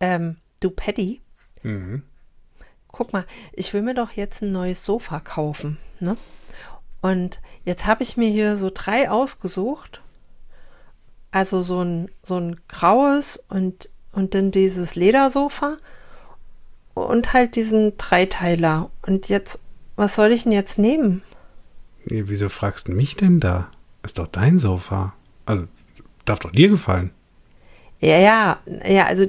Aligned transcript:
Ähm, 0.00 0.36
du 0.60 0.70
Paddy, 0.70 1.20
Mhm. 1.62 2.02
guck 2.88 3.12
mal, 3.12 3.26
ich 3.52 3.72
will 3.74 3.82
mir 3.82 3.94
doch 3.94 4.12
jetzt 4.12 4.40
ein 4.42 4.52
neues 4.52 4.84
Sofa 4.84 5.20
kaufen, 5.20 5.76
ne? 6.00 6.16
Und 7.02 7.40
jetzt 7.64 7.86
habe 7.86 8.02
ich 8.02 8.16
mir 8.16 8.30
hier 8.30 8.56
so 8.56 8.70
drei 8.72 9.10
ausgesucht. 9.10 10.02
Also 11.32 11.62
so 11.62 11.80
ein, 11.82 12.10
so 12.22 12.36
ein 12.38 12.60
graues 12.68 13.38
und, 13.48 13.88
und 14.12 14.34
dann 14.34 14.50
dieses 14.50 14.96
Ledersofa 14.96 15.76
und 16.94 17.32
halt 17.32 17.54
diesen 17.56 17.96
Dreiteiler. 17.96 18.90
Und 19.06 19.28
jetzt, 19.28 19.60
was 19.96 20.14
soll 20.16 20.32
ich 20.32 20.42
denn 20.42 20.52
jetzt 20.52 20.76
nehmen? 20.78 21.22
Nee, 22.04 22.24
wieso 22.26 22.48
fragst 22.48 22.88
du 22.88 22.92
mich 22.92 23.16
denn 23.16 23.38
da? 23.40 23.70
Ist 24.02 24.18
doch 24.18 24.26
dein 24.26 24.58
Sofa. 24.58 25.14
Also, 25.46 25.68
darf 26.24 26.40
doch 26.40 26.50
dir 26.52 26.68
gefallen. 26.68 27.12
Ja, 28.00 28.18
ja, 28.18 28.58
ja, 28.86 29.06
also 29.06 29.26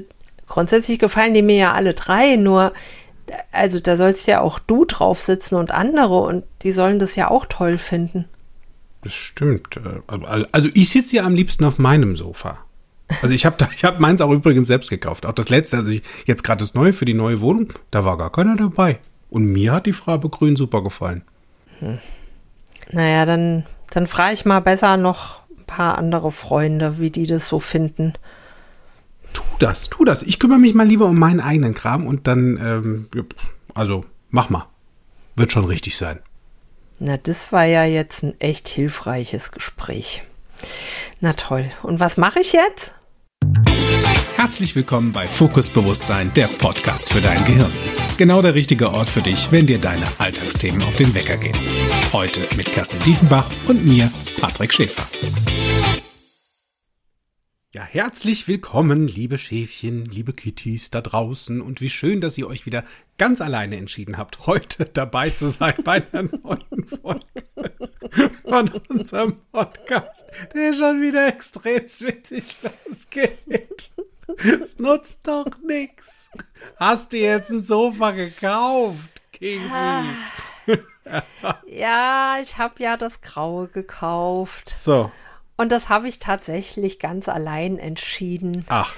grundsätzlich 0.52 1.00
gefallen 1.00 1.34
die 1.34 1.42
mir 1.42 1.56
ja 1.56 1.74
alle 1.74 1.94
drei, 1.94 2.36
nur 2.36 2.74
also 3.54 3.80
da 3.80 3.96
sollst 3.96 4.28
ja 4.28 4.42
auch 4.42 4.60
du 4.60 4.84
drauf 4.84 5.22
sitzen 5.22 5.56
und 5.56 5.72
andere 5.72 6.20
und 6.20 6.44
die 6.64 6.74
sollen 6.74 7.00
das 7.00 7.16
ja 7.16 7.32
auch 7.32 7.46
toll 7.46 7.78
finden. 7.78 8.26
Das 9.02 9.14
stimmt. 9.14 9.78
Äh, 9.78 10.46
Also 10.52 10.70
ich 10.74 10.90
sitze 10.90 11.16
ja 11.16 11.24
am 11.24 11.36
liebsten 11.36 11.64
auf 11.64 11.80
meinem 11.80 12.18
Sofa. 12.18 12.58
Also 13.22 13.34
ich 13.34 13.46
habe 13.46 13.56
ich 13.76 13.84
hab 13.86 14.00
meins 14.00 14.20
auch 14.22 14.32
übrigens 14.32 14.68
selbst 14.68 14.90
gekauft. 14.90 15.26
Auch 15.26 15.34
das 15.34 15.50
letzte, 15.50 15.78
also 15.78 15.92
ich, 15.92 16.04
jetzt 16.26 16.44
gerade 16.44 16.60
das 16.60 16.74
neue 16.74 16.92
für 16.92 17.06
die 17.06 17.14
neue 17.14 17.40
Wohnung, 17.40 17.72
da 17.90 18.04
war 18.04 18.18
gar 18.18 18.32
keiner 18.32 18.58
dabei. 18.58 19.00
Und 19.30 19.46
mir 19.46 19.72
hat 19.72 19.86
die 19.86 19.94
Farbe 19.94 20.30
grün 20.30 20.58
super 20.58 20.84
gefallen. 20.84 21.24
Naja, 22.92 23.26
dann, 23.26 23.66
dann 23.92 24.08
frage 24.08 24.34
ich 24.34 24.46
mal 24.46 24.60
besser 24.60 24.98
noch 24.98 25.42
ein 25.58 25.66
paar 25.66 25.98
andere 25.98 26.32
Freunde, 26.32 27.00
wie 27.00 27.10
die 27.10 27.26
das 27.26 27.48
so 27.48 27.60
finden. 27.60 28.14
Tu 29.34 29.44
das, 29.60 29.90
tu 29.90 30.06
das. 30.06 30.24
Ich 30.24 30.40
kümmere 30.40 30.60
mich 30.60 30.74
mal 30.74 30.88
lieber 30.88 31.06
um 31.06 31.20
meinen 31.20 31.40
eigenen 31.40 31.76
Kram 31.76 32.08
und 32.08 32.28
dann, 32.28 32.58
ähm, 32.58 33.26
also 33.74 34.06
mach 34.30 34.50
mal. 34.50 34.68
Wird 35.36 35.52
schon 35.52 35.66
richtig 35.66 35.98
sein. 35.98 36.20
Na, 37.00 37.18
das 37.18 37.52
war 37.52 37.66
ja 37.66 37.84
jetzt 37.84 38.24
ein 38.24 38.40
echt 38.40 38.68
hilfreiches 38.68 39.52
Gespräch. 39.52 40.24
Na 41.20 41.34
toll. 41.34 41.72
Und 41.84 42.00
was 42.00 42.18
mache 42.18 42.40
ich 42.40 42.54
jetzt? 42.54 42.94
Herzlich 44.36 44.76
willkommen 44.76 45.12
bei 45.12 45.28
Fokus 45.28 45.70
Bewusstsein, 45.70 46.34
der 46.34 46.48
Podcast 46.48 47.14
für 47.14 47.22
dein 47.22 47.44
Gehirn. 47.46 47.72
Genau 48.18 48.42
der 48.42 48.56
richtige 48.56 48.92
Ort 48.92 49.10
für 49.10 49.22
dich, 49.22 49.52
wenn 49.52 49.68
dir 49.68 49.80
deine 49.80 50.06
Alltagsthemen 50.18 50.82
auf 50.84 50.96
den 50.96 51.14
Wecker 51.14 51.38
gehen. 51.38 51.58
Heute 52.12 52.42
mit 52.56 52.68
Kerstin 52.68 53.00
Diefenbach 53.04 53.50
und 53.68 53.86
mir, 53.86 54.12
Patrick 54.40 54.74
Schäfer. 54.74 55.08
Ja, 57.74 57.84
herzlich 57.84 58.50
willkommen, 58.50 59.08
liebe 59.08 59.38
Schäfchen, 59.38 60.04
liebe 60.04 60.34
Kitties 60.34 60.92
da 60.92 61.00
draußen 61.00 61.62
und 61.62 61.80
wie 61.80 61.90
schön, 61.90 62.20
dass 62.20 62.38
ihr 62.38 62.46
euch 62.48 62.66
wieder 62.66 62.84
ganz 63.18 63.40
alleine 63.40 63.78
entschieden 63.78 64.18
habt, 64.18 64.46
heute 64.46 64.84
dabei 64.84 65.30
zu 65.30 65.48
sein 65.48 65.76
bei 65.86 66.06
einer 66.12 66.24
neuen 66.44 66.86
Folge 66.86 67.26
von 68.44 68.70
unserem 68.90 69.38
Podcast, 69.54 70.26
der 70.54 70.74
schon 70.74 71.02
wieder 71.02 71.26
extrem 71.30 71.84
witzig 71.86 72.58
losgeht. 72.62 73.92
Es 74.62 74.78
nutzt 74.78 75.26
doch 75.26 75.48
nix. 75.66 76.30
Hast 76.76 77.14
du 77.14 77.20
jetzt 77.20 77.52
ein 77.52 77.64
Sofa 77.64 78.12
gekauft, 78.12 79.22
Kingi? 79.32 79.62
Ja, 81.68 82.38
ich 82.42 82.58
habe 82.58 82.84
ja 82.84 82.98
das 82.98 83.22
Graue 83.22 83.70
gekauft. 83.70 84.70
So, 84.70 85.10
Und 85.62 85.72
das 85.72 85.90
habe 85.90 86.08
ich 86.08 86.18
tatsächlich 86.18 86.98
ganz 86.98 87.30
allein 87.30 87.78
entschieden. 87.78 88.66
ach, 88.68 88.96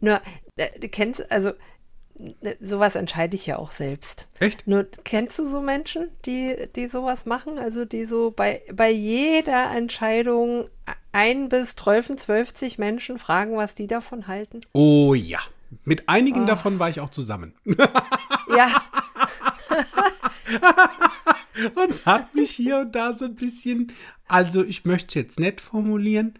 Nur, 0.00 0.22
äh, 0.56 0.68
du 0.80 0.88
kennst, 0.88 1.30
also, 1.30 1.52
sowas 2.58 2.94
entscheide 2.94 3.36
ich 3.36 3.44
ja 3.44 3.58
auch 3.58 3.70
selbst. 3.70 4.26
echt? 4.40 4.66
Nur, 4.66 4.86
kennst 5.04 5.38
du 5.38 5.46
so 5.46 5.60
Menschen, 5.60 6.08
die, 6.24 6.68
die 6.74 6.88
sowas 6.88 7.26
machen? 7.26 7.58
Also, 7.58 7.84
die 7.84 8.06
so 8.06 8.30
bei, 8.30 8.62
bei 8.72 8.90
jeder 8.90 9.70
Entscheidung 9.76 10.70
ein 11.12 11.50
bis 11.50 11.76
12, 11.76 12.16
12 12.16 12.78
Menschen 12.78 13.18
fragen, 13.18 13.54
was 13.58 13.74
die 13.74 13.86
davon 13.86 14.26
halten? 14.26 14.62
Oh 14.72 15.12
ja. 15.12 15.40
Mit 15.84 16.08
einigen 16.08 16.46
davon 16.46 16.78
war 16.78 16.88
ich 16.88 17.00
auch 17.00 17.10
zusammen. 17.10 17.52
Ja, 18.56 18.70
Und 21.74 21.90
es 21.90 22.06
hat 22.06 22.34
mich 22.34 22.50
hier 22.50 22.78
und 22.78 22.94
da 22.94 23.12
so 23.12 23.24
ein 23.24 23.34
bisschen, 23.34 23.92
also 24.28 24.64
ich 24.64 24.84
möchte 24.84 25.06
es 25.06 25.14
jetzt 25.14 25.40
nett 25.40 25.60
formulieren. 25.60 26.38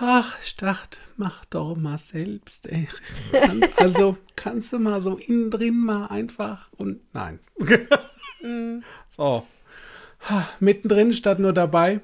Ach, 0.00 0.36
ich 0.42 0.56
dachte, 0.56 0.98
mach 1.16 1.44
doch 1.44 1.76
mal 1.76 1.98
selbst, 1.98 2.66
ey. 2.66 2.88
Kann, 3.30 3.64
also 3.76 4.16
kannst 4.34 4.72
du 4.72 4.78
mal 4.78 5.00
so 5.02 5.16
innen 5.16 5.50
drin 5.50 5.78
mal 5.78 6.06
einfach 6.06 6.68
und 6.76 7.00
nein. 7.12 7.38
So. 9.08 9.46
Mittendrin 10.60 11.14
statt 11.14 11.38
nur 11.38 11.54
dabei. 11.54 12.00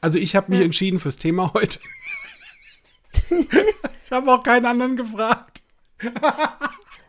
Also 0.00 0.18
ich 0.18 0.36
habe 0.36 0.52
mich 0.52 0.60
entschieden 0.60 1.00
fürs 1.00 1.16
Thema 1.16 1.52
heute. 1.54 1.80
ich 3.30 4.10
habe 4.12 4.32
auch 4.32 4.42
keinen 4.42 4.66
anderen 4.66 4.96
gefragt. 4.96 5.62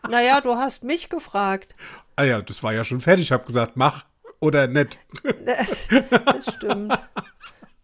naja, 0.08 0.40
du 0.40 0.56
hast 0.56 0.82
mich 0.82 1.08
gefragt. 1.08 1.74
Ah 2.22 2.24
ja, 2.24 2.40
das 2.40 2.62
war 2.62 2.72
ja 2.72 2.84
schon 2.84 3.00
fertig. 3.00 3.24
Ich 3.26 3.32
habe 3.32 3.44
gesagt, 3.44 3.76
mach 3.76 4.04
oder 4.38 4.68
nicht. 4.68 4.96
Das, 5.44 5.88
das 6.24 6.54
stimmt. 6.54 6.96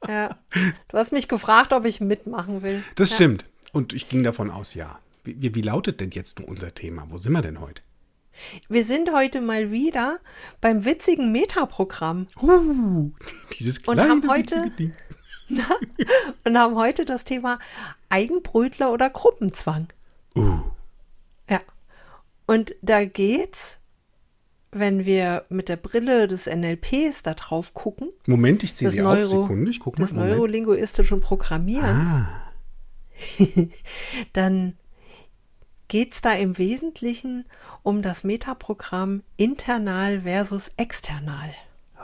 Ja. 0.07 0.39
Du 0.87 0.97
hast 0.97 1.11
mich 1.11 1.27
gefragt, 1.27 1.73
ob 1.73 1.85
ich 1.85 2.01
mitmachen 2.01 2.63
will. 2.63 2.85
Das 2.95 3.11
ja. 3.11 3.17
stimmt. 3.17 3.45
Und 3.73 3.93
ich 3.93 4.09
ging 4.09 4.23
davon 4.23 4.49
aus, 4.49 4.75
ja. 4.75 5.01
Wie, 5.25 5.43
wie, 5.43 5.57
wie 5.57 5.61
lautet 5.61 6.01
denn 6.01 6.11
jetzt 6.11 6.41
unser 6.41 6.73
Thema? 6.73 7.07
Wo 7.09 7.19
sind 7.19 7.33
wir 7.33 7.43
denn 7.43 7.61
heute? 7.61 7.83
Wir 8.69 8.85
sind 8.85 9.13
heute 9.13 9.41
mal 9.41 9.73
wieder 9.73 10.21
beim 10.61 10.85
witzigen 10.85 11.33
Metaprogramm 11.33 12.29
Uh, 12.41 13.11
dieses 13.59 13.79
Und 13.79 13.95
kleine 13.97 14.09
haben 14.09 14.31
heute- 14.31 14.71
Ding. 14.79 14.95
und 16.45 16.57
haben 16.57 16.77
heute 16.77 17.05
das 17.05 17.25
Thema 17.25 17.59
Eigenbrötler 18.09 18.93
oder 18.93 19.11
Gruppenzwang. 19.11 19.89
Uh, 20.37 20.61
Ja. 21.51 21.61
Und 22.47 22.77
da 22.83 23.05
geht's, 23.05 23.79
wenn 24.71 25.05
wir 25.07 25.45
mit 25.49 25.69
der 25.69 25.77
Brille 25.77 26.29
des 26.29 26.47
NLPs 26.47 27.23
da 27.23 27.35
drauf 27.35 27.73
gucken, 27.75 28.11
Moment, 28.27 28.63
ich 28.65 28.75
ziehe 28.77 28.91
sie 28.91 29.01
auf. 29.03 29.17
Neuro- 29.17 29.43
Sekunde, 29.43 29.71
ich 29.71 29.81
gucke 29.81 30.01
mal. 30.01 30.07
des 30.07 30.15
Moment. 30.15 30.33
neurolinguistischen 30.33 31.21
Programmierens, 31.21 32.11
Ah, 32.11 32.29
dann 34.33 34.75
geht's 35.89 36.21
da 36.21 36.33
im 36.35 36.59
Wesentlichen 36.59 37.47
um 37.83 38.03
das 38.03 38.25
Metaprogramm 38.25 39.23
internal 39.37 40.21
versus 40.23 40.71
external. 40.77 41.51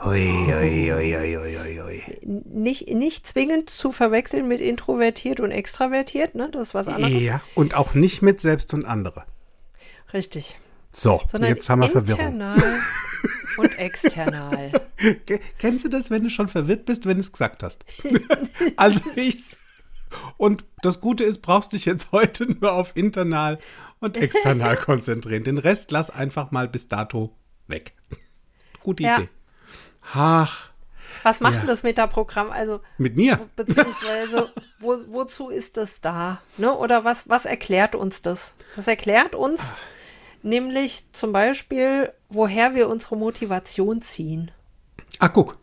ui, 0.05 0.27
ui, 0.51 0.91
ui. 0.93 2.01
Nicht, 2.23 2.89
nicht 2.89 3.27
zwingend 3.27 3.69
zu 3.69 3.91
verwechseln 3.91 4.47
mit 4.47 4.59
introvertiert 4.59 5.39
und 5.39 5.51
extravertiert, 5.51 6.33
ne? 6.35 6.49
Das 6.51 6.69
ist 6.69 6.73
was 6.73 6.87
anderes. 6.87 7.21
Ja, 7.21 7.41
und 7.53 7.75
auch 7.75 7.93
nicht 7.93 8.21
mit 8.21 8.41
selbst 8.41 8.73
und 8.73 8.85
andere. 8.85 9.23
Richtig. 10.13 10.57
So, 10.95 11.21
Sondern 11.27 11.49
jetzt 11.49 11.69
haben 11.69 11.81
wir 11.81 11.89
Verwirrung. 11.89 12.25
internal 12.33 12.81
und 13.57 13.65
external. 13.79 14.71
Ke- 15.25 15.39
Kennst 15.57 15.83
du 15.85 15.89
das, 15.89 16.09
wenn 16.09 16.23
du 16.23 16.29
schon 16.29 16.47
verwirrt 16.47 16.85
bist, 16.85 17.05
wenn 17.05 17.17
du 17.17 17.21
es 17.21 17.31
gesagt 17.31 17.63
hast? 17.63 17.83
also 18.77 19.01
ich. 19.15 19.57
Und 20.37 20.63
das 20.81 21.01
Gute 21.01 21.23
ist, 21.25 21.41
brauchst 21.41 21.73
dich 21.73 21.83
jetzt 21.85 22.11
heute 22.13 22.45
nur 22.49 22.71
auf 22.73 22.91
internal 22.95 23.59
und 23.99 24.15
external 24.15 24.77
konzentrieren. 24.77 25.43
Den 25.43 25.57
Rest 25.57 25.91
lass 25.91 26.09
einfach 26.09 26.51
mal 26.51 26.69
bis 26.69 26.87
dato 26.87 27.35
weg. 27.67 27.93
Gute 28.81 29.03
Ja. 29.03 29.17
Idee. 29.17 29.29
Ach, 30.13 30.69
Was 31.23 31.41
macht 31.41 31.53
Ja. 31.55 31.59
denn 31.61 31.67
das 31.67 31.83
Metaprogramm? 31.83 32.51
Also, 32.51 32.79
mit 32.97 33.15
mir? 33.17 33.39
beziehungsweise, 33.55 34.49
wo, 34.79 34.95
wozu 35.07 35.49
ist 35.49 35.75
das 35.75 35.99
da? 35.99 36.39
Ne? 36.57 36.71
Oder 36.73 37.03
was, 37.03 37.27
was 37.27 37.43
erklärt 37.45 37.95
uns 37.95 38.21
das? 38.21 38.53
Das 38.75 38.87
erklärt 38.87 39.33
uns 39.35 39.61
nämlich 40.45 41.11
zum 41.11 41.31
Beispiel, 41.31 42.13
woher 42.29 42.75
wir 42.75 42.87
unsere 42.87 43.17
Motivation 43.17 44.01
ziehen. 44.01 44.51
Ah, 45.19 45.27
guck. 45.27 45.57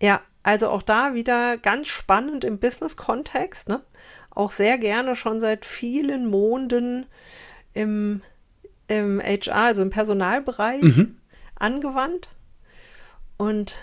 Ja, 0.00 0.20
also 0.42 0.68
auch 0.70 0.82
da 0.82 1.14
wieder 1.14 1.58
ganz 1.58 1.88
spannend 1.88 2.42
im 2.44 2.58
Business-Kontext, 2.58 3.68
ne? 3.68 3.82
Auch 4.30 4.50
sehr 4.50 4.78
gerne 4.78 5.14
schon 5.14 5.40
seit 5.40 5.64
vielen 5.64 6.26
Monaten 6.26 7.06
im, 7.72 8.22
im 8.88 9.20
HR, 9.20 9.54
also 9.54 9.82
im 9.82 9.90
Personalbereich 9.90 10.82
angewandt. 11.54 12.28
Und 13.36 13.76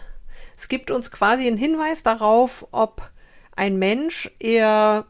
es 0.58 0.68
gibt 0.68 0.92
uns 0.92 1.12
quasi 1.12 1.48
einen 1.48 1.58
Hinweis 1.58 2.04
darauf, 2.04 2.68
ob 2.72 3.10
ein 3.56 3.78
Mensch 3.78 4.30
eher 4.40 5.06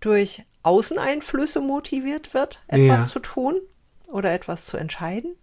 durch 0.00 0.44
Außeneinflüsse 0.64 1.60
motiviert 1.60 2.34
wird, 2.34 2.62
etwas 2.68 3.02
Ja. 3.02 3.08
zu 3.08 3.18
tun 3.20 3.60
oder 4.12 4.32
etwas 4.32 4.66
zu 4.66 4.76
entscheiden, 4.76 5.34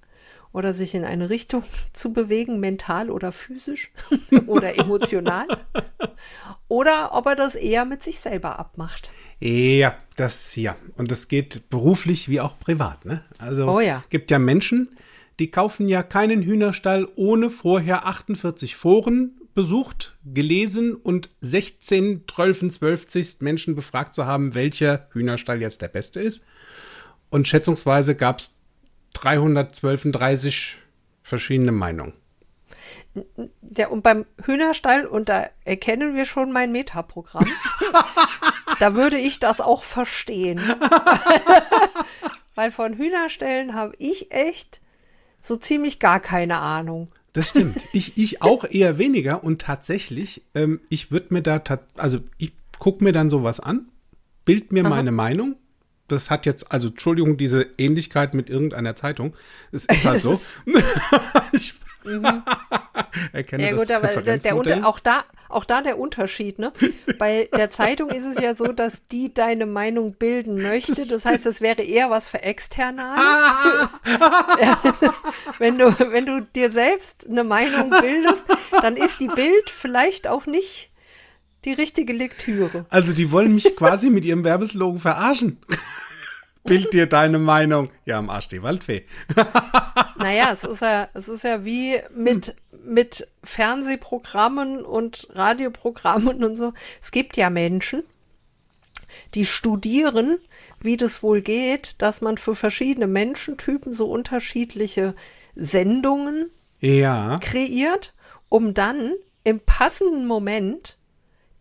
oder 0.51 0.74
sich 0.74 0.95
in 0.95 1.06
eine 1.06 1.30
Richtung 1.30 1.63
zu 1.94 2.13
bewegen, 2.13 2.60
mental 2.60 3.10
oder 3.10 3.31
physisch 3.31 3.92
oder 4.48 4.77
emotional. 4.77 5.48
Oder 6.68 7.13
ob 7.13 7.25
er 7.25 7.36
das 7.36 7.56
eher 7.56 7.86
mit 7.86 8.04
sich 8.04 8.19
selber 8.19 8.60
abmacht. 8.60 9.10
Ja, 9.39 9.95
das 10.16 10.56
ja. 10.56 10.75
Und 10.98 11.12
das 11.12 11.27
geht 11.27 11.69
beruflich 11.69 12.30
wie 12.30 12.42
auch 12.42 12.60
privat. 12.60 13.06
Ne? 13.06 13.24
Also 13.38 13.68
Oh 13.69 13.80
ja. 13.80 14.04
gibt 14.10 14.31
ja 14.31 14.38
Menschen, 14.38 14.89
die 15.39 15.50
kaufen 15.50 15.88
ja 15.88 16.04
keinen 16.04 16.44
Hühnerstall, 16.44 17.07
ohne 17.16 17.50
vorher 17.50 18.06
48 18.06 18.75
Foren 18.75 19.39
besucht, 19.56 20.18
gelesen 20.25 20.95
und 20.95 21.30
16, 21.42 22.25
12, 22.31 22.69
12 22.69 23.42
Menschen 23.42 23.75
befragt 23.75 24.13
zu 24.13 24.25
haben, 24.25 24.54
welcher 24.54 25.07
Hühnerstall 25.12 25.62
jetzt 25.62 25.81
der 25.81 25.88
beste 25.88 26.19
ist. 26.19 26.44
Und 27.30 27.48
schätzungsweise 27.48 28.16
gab 28.16 28.39
es 28.39 28.58
332 29.13 30.77
verschiedene 31.23 31.71
Meinungen. 31.71 32.13
Der, 33.61 33.91
und 33.91 34.03
beim 34.03 34.25
Hühnerstall, 34.44 35.06
und 35.06 35.29
da 35.29 35.50
erkennen 35.65 36.15
wir 36.15 36.25
schon 36.25 36.51
mein 36.51 36.71
Metaprogramm, 36.71 37.45
da 38.79 38.95
würde 38.95 39.17
ich 39.17 39.39
das 39.39 39.61
auch 39.61 39.83
verstehen. 39.83 40.59
Weil 42.56 42.71
von 42.71 42.95
Hühnerstellen 42.95 43.73
habe 43.73 43.94
ich 43.97 44.31
echt 44.31 44.79
so 45.41 45.56
ziemlich 45.56 46.00
gar 46.00 46.19
keine 46.19 46.57
Ahnung. 46.57 47.09
Das 47.33 47.50
stimmt. 47.50 47.85
Ich, 47.94 48.17
ich 48.17 48.41
auch 48.41 48.65
eher 48.65 48.97
weniger 48.97 49.44
und 49.44 49.61
tatsächlich, 49.61 50.44
ähm, 50.56 50.81
ich 50.89 51.11
würde 51.11 51.33
mir 51.33 51.41
da, 51.41 51.61
also 51.95 52.19
ich 52.38 52.53
gucke 52.79 53.03
mir 53.03 53.11
dann 53.11 53.29
sowas 53.29 53.59
an, 53.59 53.88
bild 54.45 54.71
mir 54.71 54.83
meine 54.83 55.11
Meinung. 55.11 55.56
Das 56.11 56.29
hat 56.29 56.45
jetzt, 56.45 56.71
also 56.71 56.89
Entschuldigung, 56.89 57.38
diese 57.38 57.67
Ähnlichkeit 57.77 58.33
mit 58.33 58.50
irgendeiner 58.50 58.95
Zeitung. 58.95 59.35
Es 59.71 59.85
ist 59.85 60.03
halt 60.03 60.21
so. 60.21 60.39
ich 61.51 61.73
erkenne 63.33 63.63
Ja 63.63 63.71
das 63.71 63.79
gut, 63.81 63.91
aber 63.91 64.21
der, 64.21 64.38
der 64.38 64.56
unter, 64.56 64.88
auch 64.88 65.00
da, 65.00 65.25
auch 65.50 65.65
da 65.65 65.81
der 65.81 66.00
Unterschied, 66.00 66.57
ne? 66.57 66.71
Bei 67.17 67.50
der 67.56 67.71
Zeitung 67.71 68.09
ist 68.09 68.25
es 68.25 68.41
ja 68.41 68.56
so, 68.56 68.67
dass 68.67 69.06
die 69.11 69.33
deine 69.33 69.65
Meinung 69.65 70.13
bilden 70.13 70.61
möchte. 70.61 71.07
Das 71.07 71.25
heißt, 71.25 71.45
es 71.45 71.59
wäre 71.59 71.81
eher 71.81 72.09
was 72.09 72.27
für 72.29 72.41
Externale. 72.41 73.19
Ja. 74.61 74.81
wenn 75.57 75.77
du, 75.77 75.94
wenn 76.00 76.25
du 76.25 76.41
dir 76.56 76.71
selbst 76.71 77.27
eine 77.29 77.44
Meinung 77.44 77.89
bildest, 77.89 78.44
dann 78.81 78.95
ist 78.95 79.19
die 79.19 79.27
Bild 79.27 79.69
vielleicht 79.69 80.27
auch 80.27 80.45
nicht 80.45 80.89
die 81.65 81.73
richtige 81.73 82.13
Lektüre. 82.13 82.85
Also 82.89 83.13
die 83.13 83.31
wollen 83.31 83.56
mich 83.56 83.75
quasi 83.75 84.09
mit 84.09 84.25
ihrem 84.25 84.44
Werbeslogan 84.44 85.00
verarschen. 85.00 85.57
Bild 86.63 86.94
dir 86.94 87.06
deine 87.07 87.39
Meinung. 87.39 87.89
Ja, 88.06 88.17
am 88.19 88.29
Arsch 88.29 88.47
die 88.50 88.61
Waldfee. 88.61 89.03
Naja, 90.17 90.51
es 90.53 90.63
ist 90.65 90.81
ja, 90.81 91.07
es 91.13 91.27
ist 91.29 91.44
ja 91.44 91.63
wie 91.63 91.97
mit, 92.13 92.56
mit 92.85 93.27
Fernsehprogrammen 93.44 94.81
und 94.83 95.27
Radioprogrammen 95.31 96.44
und 96.44 96.57
so. 96.57 96.73
Es 97.01 97.11
gibt 97.11 97.38
ja 97.38 97.50
Menschen, 97.50 98.03
die 99.33 99.45
studieren, 99.45 100.38
wie 100.81 100.97
das 100.97 101.23
wohl 101.23 101.41
geht, 101.41 101.95
dass 102.00 102.21
man 102.21 102.38
für 102.38 102.56
verschiedene 102.56 103.07
Menschentypen 103.07 103.94
so 103.94 104.09
unterschiedliche 104.11 105.15
Sendungen 105.56 106.50
Ja. 106.79 107.39
kreiert, 107.41 108.13
um 108.50 108.73
dann 108.73 109.13
im 109.44 109.61
passenden 109.61 110.27
Moment 110.27 110.97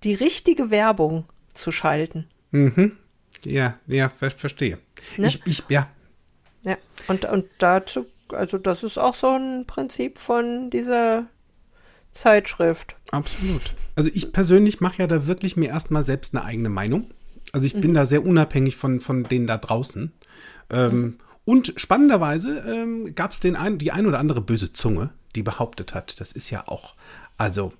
die 0.05 0.15
richtige 0.15 0.71
Werbung 0.71 1.25
zu 1.55 1.71
schalten. 1.73 2.29
Ja, 3.45 3.79
ja, 3.87 4.09
ver 4.09 4.31
verstehe. 4.31 4.79
Ne? 5.17 5.27
Ich, 5.27 5.43
ich, 5.45 5.65
ja, 5.69 5.89
Ja, 6.65 6.77
und, 7.09 7.25
und 7.25 7.47
dazu, 7.59 8.07
also 8.33 8.59
das 8.59 8.83
ist 8.83 8.99
auch 8.99 9.15
so 9.15 9.29
ein 9.29 9.65
Prinzip 9.67 10.19
von 10.19 10.71
dieser 10.71 11.27
Zeitschrift. 12.13 12.97
Absolut. 13.11 13.75
Also 13.97 14.11
ich 14.13 14.33
persönlich 14.33 14.81
mache 14.81 14.99
ja 14.99 15.07
da 15.07 15.27
wirklich 15.27 15.57
mir 15.57 15.69
erstmal 15.69 16.03
selbst 16.03 16.35
eine 16.35 16.45
eigene 16.45 16.69
Meinung. 16.69 17.11
Also 17.53 17.67
ich 17.67 17.75
bin 17.81 17.95
da 17.95 18.07
sehr 18.07 18.25
unabhängig 18.25 18.77
von, 18.77 19.01
von 19.01 19.25
denen 19.25 19.47
da 19.47 19.57
draußen. 19.57 20.13
Ähm, 20.71 21.19
Und 21.45 21.73
spannenderweise 21.77 22.59
ähm, 22.69 23.15
gab 23.15 23.33
es 23.33 23.41
ein, 23.43 23.79
die 23.79 23.91
ein 23.91 24.07
oder 24.07 24.19
andere 24.19 24.43
böse 24.43 24.73
Zunge, 24.75 25.11
die 25.35 25.43
behauptet 25.43 25.95
hat, 25.95 26.21
das 26.21 26.33
ist 26.33 26.51
ja 26.51 26.69
auch, 26.69 26.95
also 27.39 27.73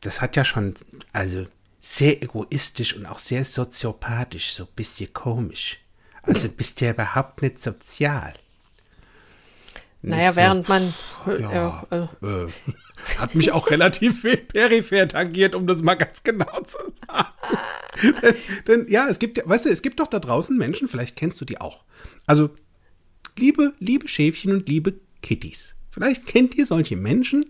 das 0.00 0.20
hat 0.20 0.36
ja 0.36 0.44
schon, 0.44 0.74
also 1.12 1.46
sehr 1.80 2.22
egoistisch 2.22 2.94
und 2.94 3.06
auch 3.06 3.18
sehr 3.18 3.44
soziopathisch, 3.44 4.52
so 4.52 4.64
ein 4.64 4.74
bisschen 4.76 5.12
komisch. 5.12 5.78
Also 6.22 6.48
bist 6.56 6.80
ja 6.80 6.90
überhaupt 6.90 7.42
nicht 7.42 7.62
sozial. 7.62 8.34
Naja, 10.02 10.28
Nicht 10.28 10.34
so, 10.34 10.40
während 10.40 10.68
man. 10.68 10.94
ja, 11.26 11.86
äh, 11.90 11.96
äh, 11.96 12.44
äh, 12.44 12.48
hat 13.18 13.34
mich 13.34 13.52
auch 13.52 13.70
relativ 13.70 14.22
peripher 14.48 15.08
tangiert, 15.08 15.54
um 15.54 15.66
das 15.66 15.82
mal 15.82 15.94
ganz 15.94 16.22
genau 16.22 16.62
zu 16.62 16.78
sagen. 17.06 17.28
denn, 18.22 18.36
denn 18.66 18.86
ja, 18.88 19.08
es 19.08 19.18
gibt 19.18 19.36
ja, 19.36 19.44
weißt 19.46 19.66
du, 19.66 19.68
es 19.68 19.82
gibt 19.82 20.00
doch 20.00 20.06
da 20.06 20.18
draußen 20.18 20.56
Menschen, 20.56 20.88
vielleicht 20.88 21.16
kennst 21.16 21.38
du 21.40 21.44
die 21.44 21.60
auch. 21.60 21.84
Also, 22.26 22.50
liebe, 23.36 23.74
liebe 23.78 24.08
Schäfchen 24.08 24.52
und 24.52 24.68
liebe 24.68 24.94
Kitties. 25.20 25.74
Vielleicht 25.90 26.26
kennt 26.26 26.54
ihr 26.56 26.66
solche 26.66 26.96
Menschen, 26.96 27.46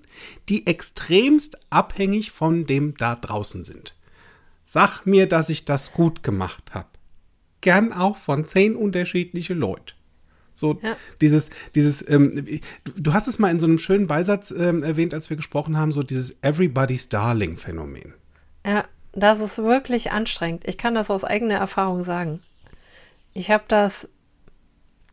die 0.49 0.67
extremst 0.67 1.59
abhängig 1.71 2.31
von 2.31 2.67
dem 2.67 2.97
da 2.97 3.15
draußen 3.17 3.65
sind. 3.65 3.95
Sag 4.65 5.05
mir, 5.05 5.27
dass 5.27 5.51
ich 5.51 5.65
das 5.65 5.93
gut 5.93 6.23
gemacht 6.23 6.73
habe. 6.73 6.89
Gern 7.61 7.93
auch 7.93 8.17
von 8.17 8.47
zehn 8.47 8.77
unterschiedliche 8.77 9.53
Leute. 9.55 9.95
So 10.55 10.79
Ja. 10.83 10.97
dieses, 11.21 11.51
dieses, 11.75 12.07
ähm, 12.09 12.47
du, 12.85 12.93
du 12.97 13.13
hast 13.13 13.29
es 13.29 13.39
mal 13.39 13.51
in 13.51 13.61
so 13.61 13.67
einem 13.67 13.79
schönen 13.79 14.07
Beisatz 14.07 14.51
ähm, 14.51 14.83
erwähnt, 14.83 15.13
als 15.15 15.29
wir 15.31 15.37
gesprochen 15.37 15.77
haben, 15.77 15.93
so 15.93 16.03
dieses 16.03 16.37
Everybody's 16.43 17.09
Darling-Phänomen. 17.09 18.15
Ja, 18.65 18.85
das 19.13 19.41
ist 19.41 19.59
wirklich 19.59 20.13
anstrengend. 20.13 20.67
Ich 20.69 20.79
kann 20.79 20.95
das 20.95 21.11
aus 21.11 21.25
eigener 21.25 21.57
Erfahrung 21.57 22.05
sagen. 22.05 22.43
Ich 23.33 23.51
habe 23.51 23.65
das 23.69 24.09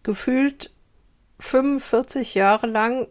gefühlt 0.03 0.71
45 1.39 2.33
Jahre 2.35 2.67
lang 2.67 3.07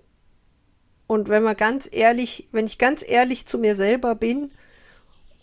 und 1.06 1.28
wenn 1.28 1.42
man 1.42 1.56
ganz 1.56 1.88
ehrlich, 1.90 2.48
wenn 2.52 2.66
ich 2.66 2.78
ganz 2.78 3.04
ehrlich 3.06 3.46
zu 3.46 3.58
mir 3.58 3.74
selber 3.74 4.14
bin, 4.14 4.50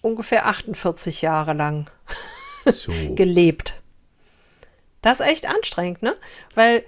ungefähr 0.02 0.46
48 0.48 1.22
Jahre 1.22 1.54
lang 1.54 1.90
So. 2.66 2.92
gelebt. 3.16 3.82
Das 5.02 5.20
ist 5.20 5.26
echt 5.28 5.50
anstrengend, 5.50 6.02
ne? 6.02 6.16
Weil 6.56 6.84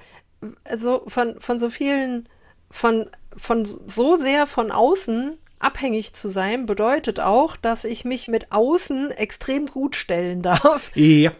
also 0.63 1.04
von, 1.07 1.39
von 1.39 1.60
so 1.60 1.69
vielen, 1.69 2.30
von, 2.69 3.10
von 3.36 3.66
so 3.66 4.16
sehr 4.16 4.48
von 4.48 4.72
außen 4.72 5.38
abhängig 5.60 6.13
zu 6.13 6.30
sein, 6.30 6.66
bedeutet 6.66 7.19
auch, 7.19 7.56
dass 7.56 7.86
ich 7.86 8.06
mich 8.06 8.28
mit 8.28 8.51
außen 8.51 9.12
extrem 9.12 9.66
gut 9.68 9.95
stellen 9.95 10.42
darf, 10.42 10.92
Ja, 10.95 11.31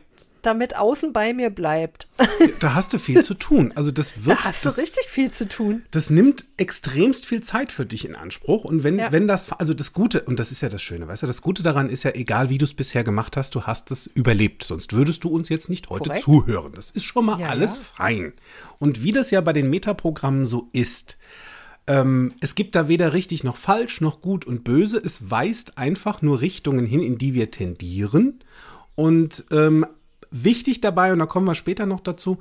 damit 0.46 0.76
außen 0.76 1.14
bei 1.14 1.34
mir 1.34 1.50
bleibt. 1.50 2.08
da 2.60 2.74
hast 2.76 2.94
du 2.94 3.00
viel 3.00 3.24
zu 3.24 3.34
tun. 3.34 3.72
Also 3.76 3.92
das 3.92 4.26
wird, 4.26 4.38
Da 4.40 4.44
hast 4.44 4.66
das, 4.66 4.76
du 4.76 4.82
richtig 4.82 5.06
viel 5.10 5.32
zu 5.32 5.48
tun. 5.48 5.84
das 5.92 6.10
nimmt 6.10 6.46
extremst 6.58 7.26
viel 7.26 7.42
Zeit 7.44 7.72
für 7.72 7.86
dich 7.86 8.06
in 8.06 8.16
Anspruch. 8.16 8.64
Und 8.66 8.84
wenn, 8.84 9.00
Ja. 9.00 9.12
wenn 9.12 9.28
das, 9.28 9.52
also 9.54 9.74
das 9.74 9.94
Gute, 9.94 10.22
und 10.22 10.40
das 10.40 10.52
ist 10.52 10.62
ja 10.62 10.70
das 10.70 10.82
Schöne, 10.82 11.08
weißt 11.08 11.24
du, 11.24 11.28
das 11.28 11.42
Gute 11.42 11.64
daran 11.64 11.90
ist 11.90 12.04
ja, 12.04 12.12
egal 12.16 12.50
wie 12.50 12.58
du 12.58 12.66
es 12.66 12.74
bisher 12.74 13.04
gemacht 13.04 13.38
hast, 13.38 13.56
du 13.56 13.64
hast 13.64 13.92
es 13.92 14.08
überlebt. 14.08 14.64
Sonst 14.64 14.94
würdest 14.94 15.24
du 15.24 15.30
uns 15.30 15.50
jetzt 15.50 15.70
nicht 15.70 15.90
heute 15.90 16.10
Korrekt. 16.10 16.24
zuhören. 16.26 16.72
Das 16.76 16.92
ist 16.92 17.04
schon 17.06 17.26
mal 17.26 17.40
Ja, 17.40 17.48
alles 17.50 17.76
ja. 17.76 17.82
fein. 17.96 18.34
Und 18.80 19.04
wie 19.04 19.12
das 19.12 19.32
ja 19.32 19.42
bei 19.42 19.54
den 19.54 19.70
Metaprogrammen 19.70 20.46
so 20.46 20.70
ist, 20.74 21.18
ähm, 21.88 22.34
es 22.42 22.56
gibt 22.56 22.76
da 22.76 22.88
weder 22.88 23.14
richtig 23.14 23.44
noch 23.44 23.58
falsch, 23.58 24.02
noch 24.02 24.20
gut 24.22 24.46
und 24.46 24.64
böse. 24.64 24.98
Es 24.98 25.30
weist 25.30 25.78
einfach 25.78 26.22
nur 26.24 26.42
Richtungen 26.42 26.86
hin, 26.88 27.02
in 27.04 27.18
die 27.20 27.34
wir 27.36 27.52
tendieren. 27.52 28.40
Und 28.96 29.46
ähm, 29.52 29.86
wichtig 30.44 30.82
dabei, 30.82 31.14
und 31.14 31.20
da 31.20 31.26
kommen 31.26 31.48
wir 31.48 31.56
später 31.56 31.86
noch 31.86 32.00
dazu, 32.00 32.40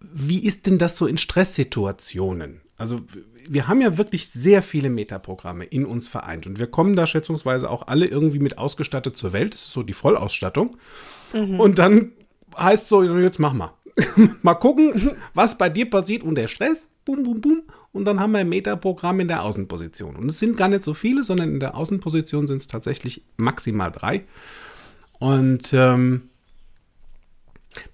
wie 0.00 0.42
ist 0.44 0.66
denn 0.66 0.78
das 0.78 0.96
so 0.96 1.06
in 1.06 1.18
Stresssituationen? 1.18 2.62
Also 2.76 3.00
wir 3.48 3.66
haben 3.66 3.80
ja 3.80 3.96
wirklich 3.96 4.28
sehr 4.28 4.62
viele 4.62 4.90
Metaprogramme 4.90 5.64
in 5.64 5.84
uns 5.84 6.06
vereint 6.06 6.46
und 6.46 6.58
wir 6.58 6.68
kommen 6.68 6.94
da 6.94 7.06
schätzungsweise 7.06 7.70
auch 7.70 7.88
alle 7.88 8.06
irgendwie 8.06 8.38
mit 8.38 8.58
ausgestattet 8.58 9.16
zur 9.16 9.32
Welt. 9.32 9.54
Das 9.54 9.62
ist 9.62 9.72
so 9.72 9.82
die 9.82 9.92
Vollausstattung. 9.92 10.76
Und 11.32 11.78
dann 11.78 12.12
heißt 12.56 12.88
so, 12.88 13.02
jetzt 13.02 13.38
mach 13.38 13.52
mal. 13.52 13.72
mal 14.42 14.54
gucken, 14.54 15.16
was 15.34 15.58
bei 15.58 15.68
dir 15.68 15.90
passiert 15.90 16.22
unter 16.22 16.46
Stress. 16.46 16.88
Bum, 17.04 17.24
bum, 17.24 17.40
bum. 17.40 17.62
Und 17.92 18.04
dann 18.04 18.20
haben 18.20 18.32
wir 18.32 18.40
ein 18.40 18.48
Metaprogramm 18.48 19.20
in 19.20 19.28
der 19.28 19.42
Außenposition. 19.42 20.14
Und 20.14 20.28
es 20.28 20.38
sind 20.38 20.56
gar 20.56 20.68
nicht 20.68 20.84
so 20.84 20.94
viele, 20.94 21.24
sondern 21.24 21.50
in 21.50 21.60
der 21.60 21.76
Außenposition 21.76 22.46
sind 22.46 22.58
es 22.58 22.66
tatsächlich 22.66 23.24
maximal 23.36 23.90
drei. 23.90 24.24
Und 25.18 25.72
ähm, 25.72 26.27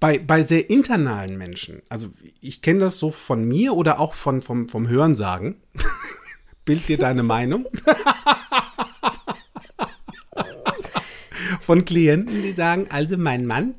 bei, 0.01 0.19
bei 0.19 0.43
sehr 0.43 0.71
internalen 0.71 1.39
Menschen, 1.39 1.83
also 1.89 2.11
ich 2.41 2.63
kenne 2.63 2.81
das 2.81 2.99
so 2.99 3.11
von 3.11 3.45
mir 3.45 3.75
oder 3.75 4.01
auch 4.01 4.15
von, 4.15 4.43
vom, 4.43 4.69
vom 4.69 4.89
Hörensagen. 4.89 5.57
Bild 6.65 6.89
dir 6.89 6.99
deine 6.99 7.23
Meinung. 7.23 7.67
von 11.61 11.85
Klienten, 11.85 12.43
die 12.43 12.53
sagen, 12.53 12.87
also 12.91 13.19
mein 13.19 13.47
Mann, 13.47 13.75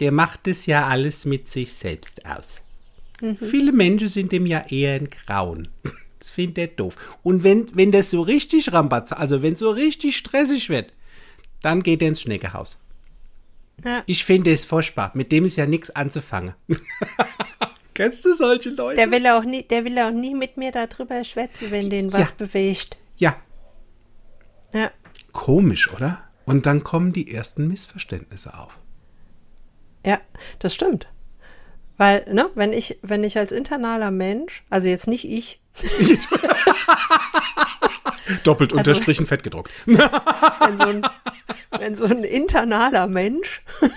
der 0.00 0.12
macht 0.12 0.46
es 0.48 0.66
ja 0.66 0.86
alles 0.86 1.24
mit 1.24 1.48
sich 1.48 1.72
selbst 1.72 2.26
aus. 2.26 2.60
Viele 3.40 3.72
Menschen 3.72 4.08
sind 4.08 4.32
dem 4.32 4.46
ja 4.46 4.66
eher 4.68 4.96
in 4.96 5.08
Grauen. 5.10 5.68
Das 6.18 6.30
findet 6.30 6.56
er 6.56 6.66
doof. 6.68 6.96
Und 7.22 7.44
wenn, 7.44 7.66
wenn 7.76 7.92
das 7.92 8.10
so 8.10 8.22
richtig 8.22 8.72
rambatz, 8.72 9.12
also 9.12 9.42
wenn 9.42 9.56
so 9.56 9.68
richtig 9.68 10.16
stressig 10.16 10.70
wird, 10.70 10.90
dann 11.60 11.82
geht 11.82 12.00
er 12.00 12.08
ins 12.08 12.22
Schneckehaus. 12.22 12.78
Ja. 13.84 14.02
Ich 14.06 14.24
finde 14.24 14.52
es 14.52 14.64
furchtbar. 14.64 15.10
Mit 15.14 15.32
dem 15.32 15.44
ist 15.46 15.56
ja 15.56 15.66
nichts 15.66 15.90
anzufangen. 15.90 16.54
Kennst 17.94 18.24
du 18.24 18.34
solche 18.34 18.70
Leute? 18.70 18.96
Der 18.96 19.10
will 19.10 19.26
auch 19.26 19.44
nie, 19.44 19.62
der 19.62 19.84
will 19.84 19.98
auch 19.98 20.10
nie 20.10 20.34
mit 20.34 20.56
mir 20.56 20.72
darüber 20.72 21.22
schwätzen, 21.24 21.70
wenn 21.70 21.88
den 21.90 22.12
was 22.12 22.30
Ja. 22.30 22.34
bewegt. 22.38 22.96
ja, 23.16 23.36
Ja. 24.72 24.90
komisch, 25.32 25.92
oder? 25.92 26.22
Und 26.44 26.66
dann 26.66 26.82
kommen 26.84 27.12
die 27.12 27.32
ersten 27.32 27.68
Missverständnisse 27.68 28.58
auf. 28.58 28.76
Ja, 30.04 30.20
das 30.58 30.74
stimmt. 30.74 31.08
Weil, 31.96 32.26
ne, 32.32 32.50
wenn 32.56 32.72
ich, 32.72 32.98
wenn 33.02 33.22
ich 33.24 33.38
als 33.38 33.52
internaler 33.52 34.10
Mensch, 34.10 34.64
also 34.68 34.88
jetzt 34.88 35.06
nicht 35.06 35.24
ich, 35.24 35.60
Doppelt 38.42 38.72
Also- 38.72 38.78
unterstrichen 38.78 39.26
fett 39.26 39.42
gedruckt. 39.42 39.70
wenn 39.86 40.78
so 40.78 40.88
ein, 40.88 41.06
wenn 41.78 41.96
so 41.96 42.04
ein 42.04 42.24
internaler 42.24 43.06
Mensch, 43.06 43.62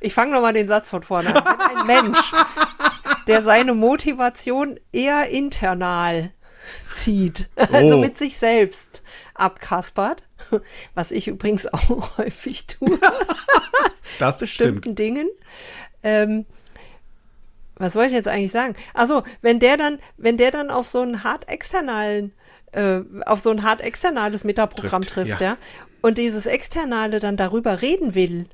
ich 0.00 0.14
fange 0.14 0.32
nochmal 0.32 0.52
den 0.52 0.68
Satz 0.68 0.90
von 0.90 1.02
vorne 1.02 1.34
an, 1.34 1.44
wenn 1.58 1.78
ein 1.78 1.86
Mensch, 2.04 2.32
der 3.26 3.42
seine 3.42 3.74
Motivation 3.74 4.78
eher 4.92 5.28
internal 5.28 6.32
zieht, 6.92 7.48
also 7.56 7.96
Oh. 7.96 8.00
mit 8.00 8.18
sich 8.18 8.38
selbst 8.38 9.02
abkaspert, 9.34 10.22
was 10.94 11.10
ich 11.10 11.28
übrigens 11.28 11.66
auch 11.72 12.18
häufig 12.18 12.66
tue, 12.66 12.98
Das 14.18 14.38
bestimmten 14.38 14.80
stimmt. 14.82 14.98
Dingen. 14.98 15.28
Ähm, 16.02 16.46
was 17.76 17.94
wollte 17.94 18.08
ich 18.10 18.16
jetzt 18.16 18.28
eigentlich 18.28 18.52
sagen? 18.52 18.74
Also, 18.94 19.22
wenn 19.40 19.58
der 19.58 19.76
dann, 19.76 19.98
wenn 20.16 20.36
der 20.36 20.50
dann 20.50 20.70
auf 20.70 20.88
so 20.88 21.00
einen 21.00 21.24
hart 21.24 21.48
externalen, 21.48 22.32
äh, 22.72 23.00
auf 23.26 23.40
so 23.40 23.50
ein 23.50 23.62
hart 23.62 23.80
externales 23.80 24.44
Metaprogramm 24.44 25.02
Trifft, 25.02 25.14
trifft, 25.28 25.40
ja. 25.40 25.52
ja. 25.52 25.56
und 26.00 26.18
dieses 26.18 26.46
externale 26.46 27.18
dann 27.20 27.36
darüber 27.36 27.82
reden 27.82 28.14
will 28.14 28.46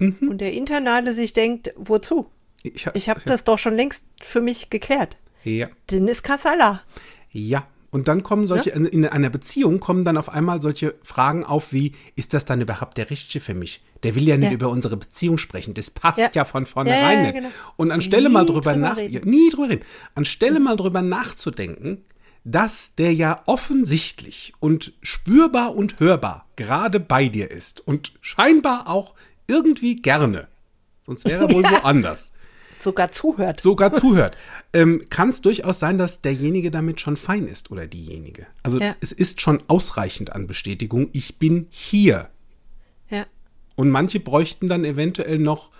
Mhm. 0.00 0.28
und 0.28 0.38
der 0.40 0.52
internale 0.52 1.12
sich 1.12 1.32
denkt, 1.34 1.72
wozu? 1.76 2.28
Ich, 2.64 2.88
Ich 2.94 3.08
habe 3.08 3.20
das 3.26 3.44
doch 3.44 3.58
schon 3.58 3.76
längst 3.76 4.04
für 4.22 4.40
mich 4.40 4.68
geklärt. 4.70 5.16
Ja. 5.44 5.68
Dann 5.88 6.08
ist 6.08 6.24
Kassala. 6.24 6.82
Ja. 7.30 7.64
Und 7.94 8.08
dann 8.08 8.24
kommen 8.24 8.48
solche, 8.48 8.70
in- 8.70 8.86
in 8.86 9.06
einer 9.06 9.30
Beziehung 9.30 9.78
kommen 9.78 10.02
dann 10.04 10.16
auf 10.16 10.28
einmal 10.28 10.60
solche 10.60 10.96
Fragen 11.04 11.44
auf 11.44 11.72
wie, 11.72 11.92
ist 12.16 12.34
das 12.34 12.44
dann 12.44 12.60
überhaupt 12.60 12.98
der 12.98 13.08
Richtige 13.08 13.38
für 13.42 13.54
mich? 13.54 13.82
Der 14.02 14.16
will 14.16 14.26
ja 14.26 14.36
nicht 14.36 14.48
Ja. 14.48 14.54
über 14.54 14.68
unsere 14.68 14.96
Beziehung 14.96 15.38
sprechen. 15.38 15.74
Das 15.74 15.92
passt 15.92 16.18
ja, 16.18 16.28
Ja. 16.34 16.44
von 16.44 16.64
Ja, 16.64 16.68
vornherein 16.72 17.18
ja, 17.18 17.22
nicht. 17.22 17.34
genau. 17.36 17.48
Und 17.76 17.92
anstelle 17.92 18.26
Nie 18.28 18.34
mal 18.34 18.46
drüber 18.46 18.72
drüber 18.72 18.76
nach, 18.76 18.98
ja, 18.98 19.20
nie 19.24 19.48
drüber 19.48 19.68
reden, 19.68 19.84
anstelle 20.16 20.58
mal 20.58 20.76
drüber 20.76 21.02
nachzudenken, 21.02 21.98
dass 22.42 22.96
der 22.96 23.14
ja 23.14 23.42
offensichtlich 23.46 24.54
und 24.58 24.92
spürbar 25.00 25.76
und 25.76 26.00
hörbar 26.00 26.46
gerade 26.56 26.98
bei 26.98 27.28
dir 27.28 27.48
ist 27.52 27.80
und 27.86 28.12
scheinbar 28.22 28.88
auch 28.88 29.14
irgendwie 29.46 29.94
gerne. 29.96 30.48
Sonst 31.06 31.26
wäre 31.26 31.44
er 31.46 31.52
wohl 31.54 31.62
woanders 31.84 32.32
Sogar 32.84 33.10
zuhört. 33.10 33.60
sogar 33.60 33.92
zuhört, 34.00 34.36
ähm, 34.72 35.02
kann 35.10 35.30
es 35.30 35.40
durchaus 35.40 35.80
sein, 35.80 35.98
dass 35.98 36.20
derjenige 36.20 36.70
damit 36.70 37.00
schon 37.00 37.16
fein 37.16 37.48
ist 37.48 37.70
oder 37.72 37.86
diejenige. 37.86 38.46
Also 38.62 38.78
Ja. 38.78 38.94
es 39.00 39.10
ist 39.10 39.40
schon 39.40 39.62
ausreichend 39.66 40.32
an 40.32 40.46
Bestätigung, 40.46 41.08
ich 41.12 41.38
bin 41.38 41.66
hier. 41.70 42.28
Ja. 43.10 43.26
Und 43.74 43.90
manche 43.90 44.20
bräuchten 44.20 44.68
dann 44.68 44.84
eventuell 44.84 45.38
noch 45.40 45.70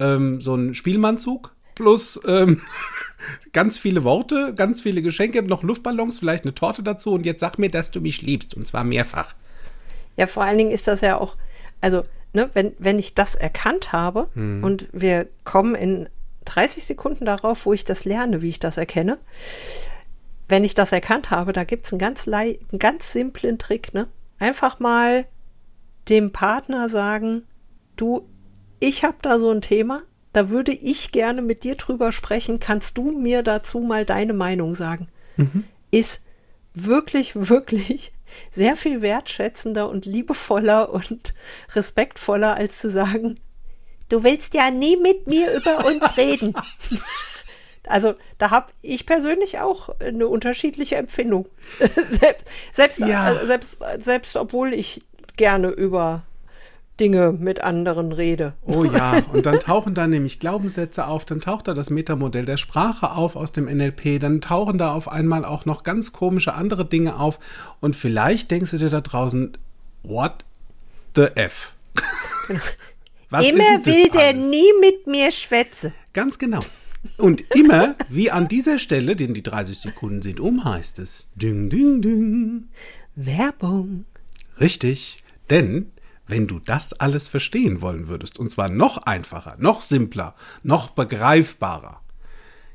ähm, 0.00 0.40
so 0.40 0.54
einen 0.54 0.74
Spielmannzug 0.74 1.54
plus 1.76 2.20
ähm, 2.26 2.60
ganz 3.52 3.78
viele 3.78 4.04
Worte, 4.04 4.54
ganz 4.56 4.80
viele 4.80 5.02
Geschenke, 5.02 5.42
noch 5.42 5.62
Luftballons, 5.62 6.18
vielleicht 6.18 6.44
eine 6.44 6.54
Torte 6.54 6.82
dazu 6.82 7.12
und 7.12 7.26
jetzt 7.26 7.40
sag 7.40 7.58
mir, 7.58 7.68
dass 7.68 7.90
du 7.90 8.00
mich 8.00 8.22
liebst 8.22 8.54
und 8.54 8.66
zwar 8.66 8.84
mehrfach. 8.84 9.34
Ja, 10.16 10.26
vor 10.26 10.44
allen 10.44 10.58
Dingen 10.58 10.70
ist 10.70 10.86
das 10.86 11.00
ja 11.00 11.18
auch, 11.18 11.36
also, 11.80 12.04
ne, 12.32 12.48
wenn, 12.54 12.72
wenn 12.78 12.98
ich 13.00 13.14
das 13.14 13.34
erkannt 13.34 13.92
habe 13.92 14.28
Hm. 14.34 14.62
und 14.62 14.86
wir 14.92 15.26
kommen 15.44 15.74
in 15.74 16.08
30 16.44 16.84
Sekunden 16.84 17.24
darauf, 17.24 17.66
wo 17.66 17.72
ich 17.72 17.84
das 17.84 18.04
lerne, 18.04 18.42
wie 18.42 18.48
ich 18.48 18.60
das 18.60 18.76
erkenne. 18.76 19.18
Wenn 20.48 20.64
ich 20.64 20.74
das 20.74 20.92
erkannt 20.92 21.30
habe, 21.30 21.52
da 21.52 21.64
gibt 21.64 21.86
es 21.86 21.92
einen 21.92 21.98
ganz, 21.98 22.28
einen 22.28 22.78
ganz 22.78 23.12
simplen 23.12 23.58
Trick, 23.58 23.94
ne? 23.94 24.08
Einfach 24.38 24.78
mal 24.78 25.26
dem 26.08 26.32
Partner 26.32 26.88
sagen, 26.88 27.44
du, 27.96 28.28
ich 28.80 29.04
habe 29.04 29.16
da 29.22 29.38
so 29.38 29.50
ein 29.50 29.62
Thema, 29.62 30.02
da 30.32 30.50
würde 30.50 30.72
ich 30.72 31.12
gerne 31.12 31.40
mit 31.40 31.64
dir 31.64 31.76
drüber 31.76 32.12
sprechen, 32.12 32.60
kannst 32.60 32.98
du 32.98 33.12
mir 33.12 33.42
dazu 33.42 33.78
mal 33.78 34.04
deine 34.04 34.34
Meinung 34.34 34.74
sagen? 34.74 35.08
Ist 35.90 36.20
wirklich, 36.74 37.32
wirklich 37.36 38.12
sehr 38.52 38.76
viel 38.76 39.00
wertschätzender 39.00 39.88
und 39.88 40.06
liebevoller 40.06 40.92
und 40.92 41.34
respektvoller, 41.74 42.54
als 42.54 42.78
zu 42.80 42.90
sagen, 42.90 43.38
du 44.08 44.22
willst 44.24 44.54
ja 44.54 44.70
nie 44.70 44.96
mit 44.96 45.26
mir 45.26 45.52
über 45.54 45.84
uns 45.86 46.02
reden. 46.16 46.54
Also 47.86 48.14
da 48.38 48.50
habe 48.50 48.72
ich 48.82 49.04
persönlich 49.06 49.60
auch 49.60 49.90
eine 50.00 50.26
unterschiedliche 50.26 50.96
Empfindung. 50.96 51.46
selbst, 52.20 52.46
selbst, 52.72 52.98
Ja. 53.00 53.32
äh, 53.32 53.46
selbst, 53.46 53.76
selbst 54.00 54.36
obwohl 54.36 54.72
ich 54.72 55.02
gerne 55.36 55.68
über 55.68 56.22
Dinge 57.00 57.32
mit 57.32 57.60
anderen 57.60 58.12
rede. 58.12 58.54
Oh 58.62 58.84
ja, 58.84 59.20
und 59.32 59.44
dann 59.46 59.58
tauchen 59.58 59.94
da 59.94 60.06
nämlich 60.06 60.38
Glaubenssätze 60.38 61.06
auf, 61.08 61.24
dann 61.24 61.40
taucht 61.40 61.66
da 61.66 61.74
das 61.74 61.90
Metamodell 61.90 62.44
der 62.44 62.56
Sprache 62.56 63.10
auf 63.10 63.34
aus 63.36 63.50
dem 63.52 63.64
NLP, 63.64 64.20
dann 64.20 64.40
tauchen 64.40 64.78
da 64.78 64.92
auf 64.94 65.10
einmal 65.10 65.44
auch 65.44 65.64
noch 65.64 65.82
ganz 65.82 66.12
komische 66.12 66.54
andere 66.54 66.84
Dinge 66.84 67.18
auf 67.18 67.40
und 67.80 67.96
vielleicht 67.96 68.50
denkst 68.52 68.70
du 68.70 68.78
dir 68.78 68.90
da 68.90 69.00
draußen, 69.00 69.58
what 70.04 70.44
the 71.16 71.26
F? 71.34 71.74
Was 73.34 73.46
Immer 73.46 73.84
will 73.84 74.10
der 74.10 74.28
alles? 74.28 74.46
nie 74.46 74.70
mit 74.80 75.08
mir 75.08 75.32
schwätze. 75.32 75.92
Ganz 76.12 76.38
genau. 76.38 76.60
Und 77.16 77.42
immer, 77.56 77.96
wie 78.08 78.30
an 78.30 78.46
dieser 78.46 78.78
Stelle, 78.78 79.16
denn 79.16 79.34
die 79.34 79.42
30 79.42 79.76
Sekunden 79.76 80.22
sind 80.22 80.38
um, 80.38 80.64
heißt 80.64 81.00
es, 81.00 81.30
ding, 81.34 81.68
ding, 81.68 82.00
ding. 82.00 82.68
Werbung. 83.16 84.04
Richtig, 84.60 85.16
denn 85.50 85.90
wenn 86.28 86.46
du 86.46 86.60
das 86.60 86.92
alles 86.92 87.26
verstehen 87.26 87.80
wollen 87.82 88.06
würdest, 88.06 88.38
und 88.38 88.52
zwar 88.52 88.68
noch 88.68 88.98
einfacher, 88.98 89.56
noch 89.58 89.82
simpler, 89.82 90.36
noch 90.62 90.90
begreifbarer, 90.90 92.02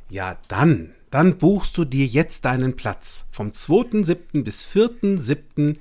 ja 0.10 0.38
dann, 0.50 0.94
dann 1.10 1.38
buchst 1.38 1.78
du 1.78 1.86
dir 1.86 2.06
jetzt 2.06 2.44
deinen 2.44 2.75
Platz 2.75 3.28
vom 3.32 3.51
2.7. 3.51 4.44
bis 4.44 4.66
4.7. 4.66 5.78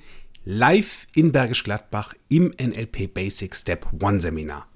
live 0.50 1.06
in 1.14 1.30
Bergisch 1.30 1.62
Gladbach 1.62 2.14
im 2.30 2.54
NLP 2.58 3.12
Basic 3.12 3.54
Step 3.54 3.86
One 4.02 4.18
Seminar. 4.18 4.66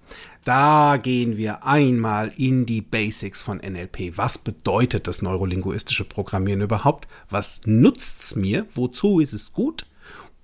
Da 0.45 0.99
gehen 0.99 1.39
wir 1.39 1.65
einmal 1.65 2.31
in 2.37 2.67
die 2.67 2.83
Basics 2.83 3.41
von 3.41 3.57
NLP. 3.57 4.19
Was 4.19 4.37
bedeutet 4.37 5.07
das 5.07 5.23
neurolinguistische 5.23 6.05
Programmieren 6.05 6.61
überhaupt? 6.61 7.09
Was 7.31 7.63
nutzt's 7.65 8.37
mir? 8.37 8.67
Wozu 8.75 9.19
ist 9.19 9.33
es 9.33 9.55
gut? 9.55 9.87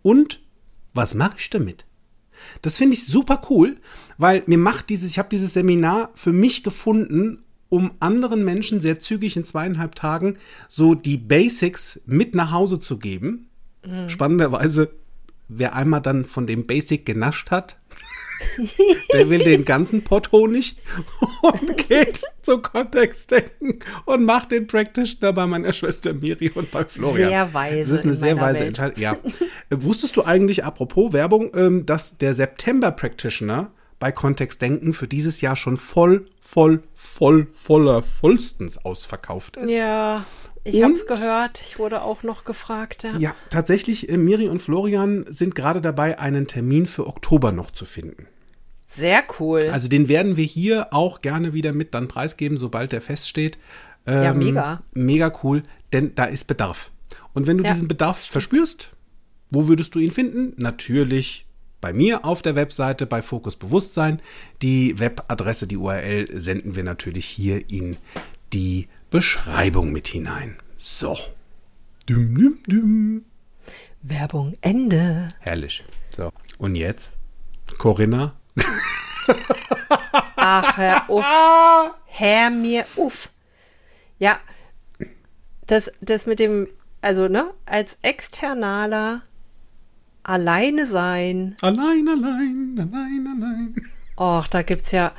Und 0.01 0.41
was 0.95 1.13
mache 1.13 1.37
ich 1.39 1.51
damit? 1.51 1.85
Das 2.63 2.79
finde 2.79 2.95
ich 2.95 3.05
super 3.05 3.43
cool, 3.51 3.77
weil 4.17 4.45
mir 4.47 4.57
macht 4.57 4.89
dieses, 4.89 5.11
ich 5.11 5.19
habe 5.19 5.29
dieses 5.29 5.53
Seminar 5.53 6.09
für 6.15 6.33
mich 6.33 6.63
gefunden, 6.63 7.45
um 7.69 7.91
anderen 8.01 8.47
Menschen 8.47 8.81
sehr 8.81 8.99
zügig 8.99 9.37
in 9.37 9.45
zweieinhalb 9.45 9.95
Tagen 9.95 10.39
so 10.69 10.95
die 10.95 11.19
Basics 11.19 12.01
mit 12.07 12.35
nach 12.35 12.51
Hause 12.51 12.81
zu 12.81 12.99
geben. 12.99 13.45
Spannenderweise, 14.09 14.98
wer 15.49 15.75
einmal 15.75 16.00
dann 16.00 16.25
von 16.25 16.47
dem 16.47 16.67
Basic 16.67 17.05
genascht 17.05 17.50
hat, 17.50 17.76
der 19.12 19.31
will 19.31 19.40
den 19.40 19.64
ganzen 19.64 20.05
Pott 20.05 20.31
Honig 20.31 20.76
und 21.43 21.88
geht 21.88 22.23
zum 22.43 22.62
Kontextdenken 22.62 23.81
und 24.05 24.25
macht 24.25 24.52
den 24.52 24.67
Practitioner 24.67 25.33
bei 25.33 25.47
meiner 25.47 25.73
Schwester 25.73 26.14
Miri 26.14 26.50
und 26.50 26.71
bei 26.71 26.85
Florian. 26.85 27.31
Sehr 27.31 27.55
weise 27.55 27.90
Das 27.90 27.99
ist 27.99 28.05
eine 28.05 28.12
in 28.12 28.19
sehr 28.19 28.40
weise 28.40 28.61
Welt. 28.61 28.69
Entscheidung. 28.69 29.02
Ja. 29.02 29.17
Äh, 29.71 29.83
Wusstest 29.83 30.17
du 30.17 30.23
eigentlich, 30.25 30.64
apropos 30.64 31.12
Werbung, 31.12 31.50
ähm, 31.55 31.87
dass 31.87 32.17
der 32.19 32.35
September 32.35 32.90
Practitioner 32.90 33.73
bei 33.99 34.12
Kontextdenken 34.12 34.93
für 34.93 35.09
dieses 35.09 35.40
Jahr 35.40 35.57
schon 35.57 35.76
voll, 35.76 36.26
voll, 36.40 36.83
voll, 36.95 37.49
voller, 37.52 38.02
vollstens 38.02 38.78
ausverkauft 38.78 39.57
ist? 39.57 39.71
Ja, 39.71 40.25
ich 40.65 40.83
habe 40.83 40.95
es 40.95 41.07
gehört. 41.07 41.61
Ich 41.67 41.79
wurde 41.79 42.03
auch 42.03 42.23
noch 42.23 42.45
gefragt. 42.45 43.03
Ja. 43.05 43.17
Ja, 43.19 43.35
tatsächlich, 43.50 44.09
äh, 44.09 44.17
Miri 44.17 44.49
und 44.49 44.61
Florian 44.62 45.25
sind 45.29 45.55
gerade 45.55 45.81
dabei, 45.81 46.19
einen 46.19 46.47
Termin 46.47 46.87
für 46.87 47.07
Oktober 47.07 47.53
noch 47.53 47.71
zu 47.71 47.85
finden. 47.85 48.27
Sehr 48.87 49.23
cool. 49.38 49.69
Also 49.71 49.88
den 49.88 50.09
werden 50.09 50.37
wir 50.37 50.45
hier 50.45 50.88
auch 50.93 51.21
gerne 51.21 51.53
wieder 51.53 51.73
mit 51.73 51.95
dann 51.95 52.09
preisgeben, 52.09 52.57
sobald 52.59 52.93
der 52.93 53.03
feststeht. 53.03 53.59
Ja, 54.07 54.31
Ähm, 54.33 54.38
mega. 54.38 54.83
Mega 54.95 55.33
cool, 55.43 55.62
denn 55.93 56.15
da 56.15 56.25
ist 56.25 56.47
Bedarf. 56.47 56.91
Und 57.35 57.47
wenn 57.47 57.59
du 57.59 57.65
Ja. 57.65 57.73
diesen 57.73 57.88
Bedarf 57.88 58.19
verspürst, 58.25 58.93
wo 59.50 59.69
würdest 59.69 59.95
du 59.95 59.99
ihn 59.99 60.11
finden? 60.11 60.55
Natürlich 60.57 61.45
bei 61.81 61.93
mir 61.93 62.25
auf 62.25 62.41
der 62.43 62.55
Webseite 62.57 63.07
bei 63.07 63.21
Fokus 63.23 63.57
Bewusstsein. 63.57 64.21
Die 64.62 64.99
Webadresse, 64.99 65.67
die 65.67 65.77
URL 65.77 66.29
senden 66.41 66.75
wir 66.75 66.83
natürlich 66.83 67.27
hier 67.27 67.71
in 67.71 67.97
die 68.55 68.88
Beschreibung 69.11 69.91
mit 69.91 70.09
hinein. 70.09 70.57
So. 70.77 71.17
Dum, 72.07 72.35
dum, 72.35 72.59
dum. 72.67 73.25
Werbung 74.03 74.57
Ende. 74.61 75.29
Herrlich. 75.41 75.85
So. 76.15 76.31
Und 76.59 76.75
jetzt? 76.75 77.12
Corinna? 77.79 78.35
Ach, 80.37 80.77
hör 80.77 81.09
auf. 81.11 81.95
Hör 82.07 82.50
mir 82.50 82.85
auf. 82.97 83.31
Ja, 84.19 84.38
das, 85.67 85.91
das 86.00 86.27
mit 86.27 86.38
dem, 86.38 86.69
also, 87.00 87.29
ne, 87.29 87.53
als 87.67 87.99
externaler 88.03 89.23
alleine 90.23 90.87
sein. 90.87 91.57
Allein, 91.62 92.09
allein, 92.09 92.77
allein, 92.79 93.27
allein. 93.27 93.75
Och, 94.17 94.49
da 94.49 94.62
gibt's 94.62 94.91
ja. 94.91 95.12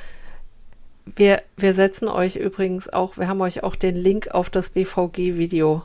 Wir, 1.16 1.42
wir 1.56 1.74
setzen 1.74 2.08
euch 2.08 2.36
übrigens 2.36 2.88
auch, 2.88 3.16
wir 3.16 3.26
haben 3.26 3.40
euch 3.40 3.62
auch 3.62 3.74
den 3.74 3.96
Link 3.96 4.28
auf 4.28 4.50
das 4.50 4.70
BVG-Video 4.70 5.82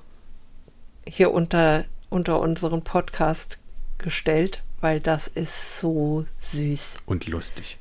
hier 1.08 1.32
unter, 1.32 1.86
unter 2.10 2.40
unseren 2.40 2.84
Podcast 2.84 3.60
gestellt, 3.98 4.64
weil 4.82 5.00
das 5.00 5.28
ist 5.28 5.80
so 5.80 6.26
süß. 6.40 7.00
Und 7.06 7.28
lustig. 7.28 7.80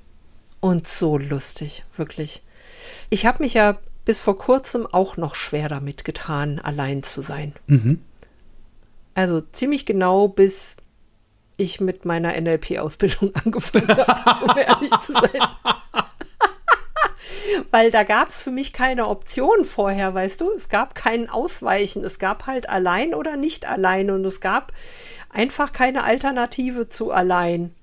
Und 0.61 0.89
so 0.89 1.19
lustig, 1.19 1.85
wirklich. 1.97 2.43
Ich 3.11 3.27
habe 3.27 3.43
mich 3.43 3.55
ja 3.55 3.79
bis 4.05 4.19
vor 4.19 4.39
kurzem 4.39 4.87
auch 4.87 5.17
noch 5.17 5.35
schwer 5.35 5.69
damit 5.69 6.05
getan, 6.05 6.59
allein 6.61 7.03
zu 7.03 7.21
sein. 7.21 7.53
Mhm. 7.67 8.01
Also 9.15 9.43
ziemlich 9.53 9.87
genau 9.87 10.29
bis 10.29 10.77
ich 11.57 11.81
mit 11.81 12.05
meiner 12.05 12.39
NLP-Ausbildung 12.41 13.35
angefangen 13.45 13.89
habe, 13.89 14.45
um 14.45 14.59
ehrlich 14.59 15.01
zu 15.05 15.13
sein. 15.13 15.41
Weil 17.71 17.91
da 17.91 18.03
gab 18.05 18.29
es 18.29 18.43
für 18.43 18.51
mich 18.51 18.73
keine 18.73 19.09
Option 19.09 19.65
vorher, 19.65 20.15
weißt 20.15 20.41
du? 20.41 20.51
Es 20.53 20.69
gab 20.69 20.95
kein 20.95 21.29
Ausweichen. 21.29 22.05
Es 22.05 22.19
gab 22.19 22.47
halt 22.47 22.69
allein 22.69 23.15
oder 23.15 23.37
nicht 23.37 23.67
allein. 23.69 24.11
Und 24.11 24.25
es 24.25 24.41
gab 24.41 24.73
einfach 25.31 25.73
keine 25.73 26.05
Alternative 26.05 26.89
zu 26.89 27.11
allein, 27.11 27.75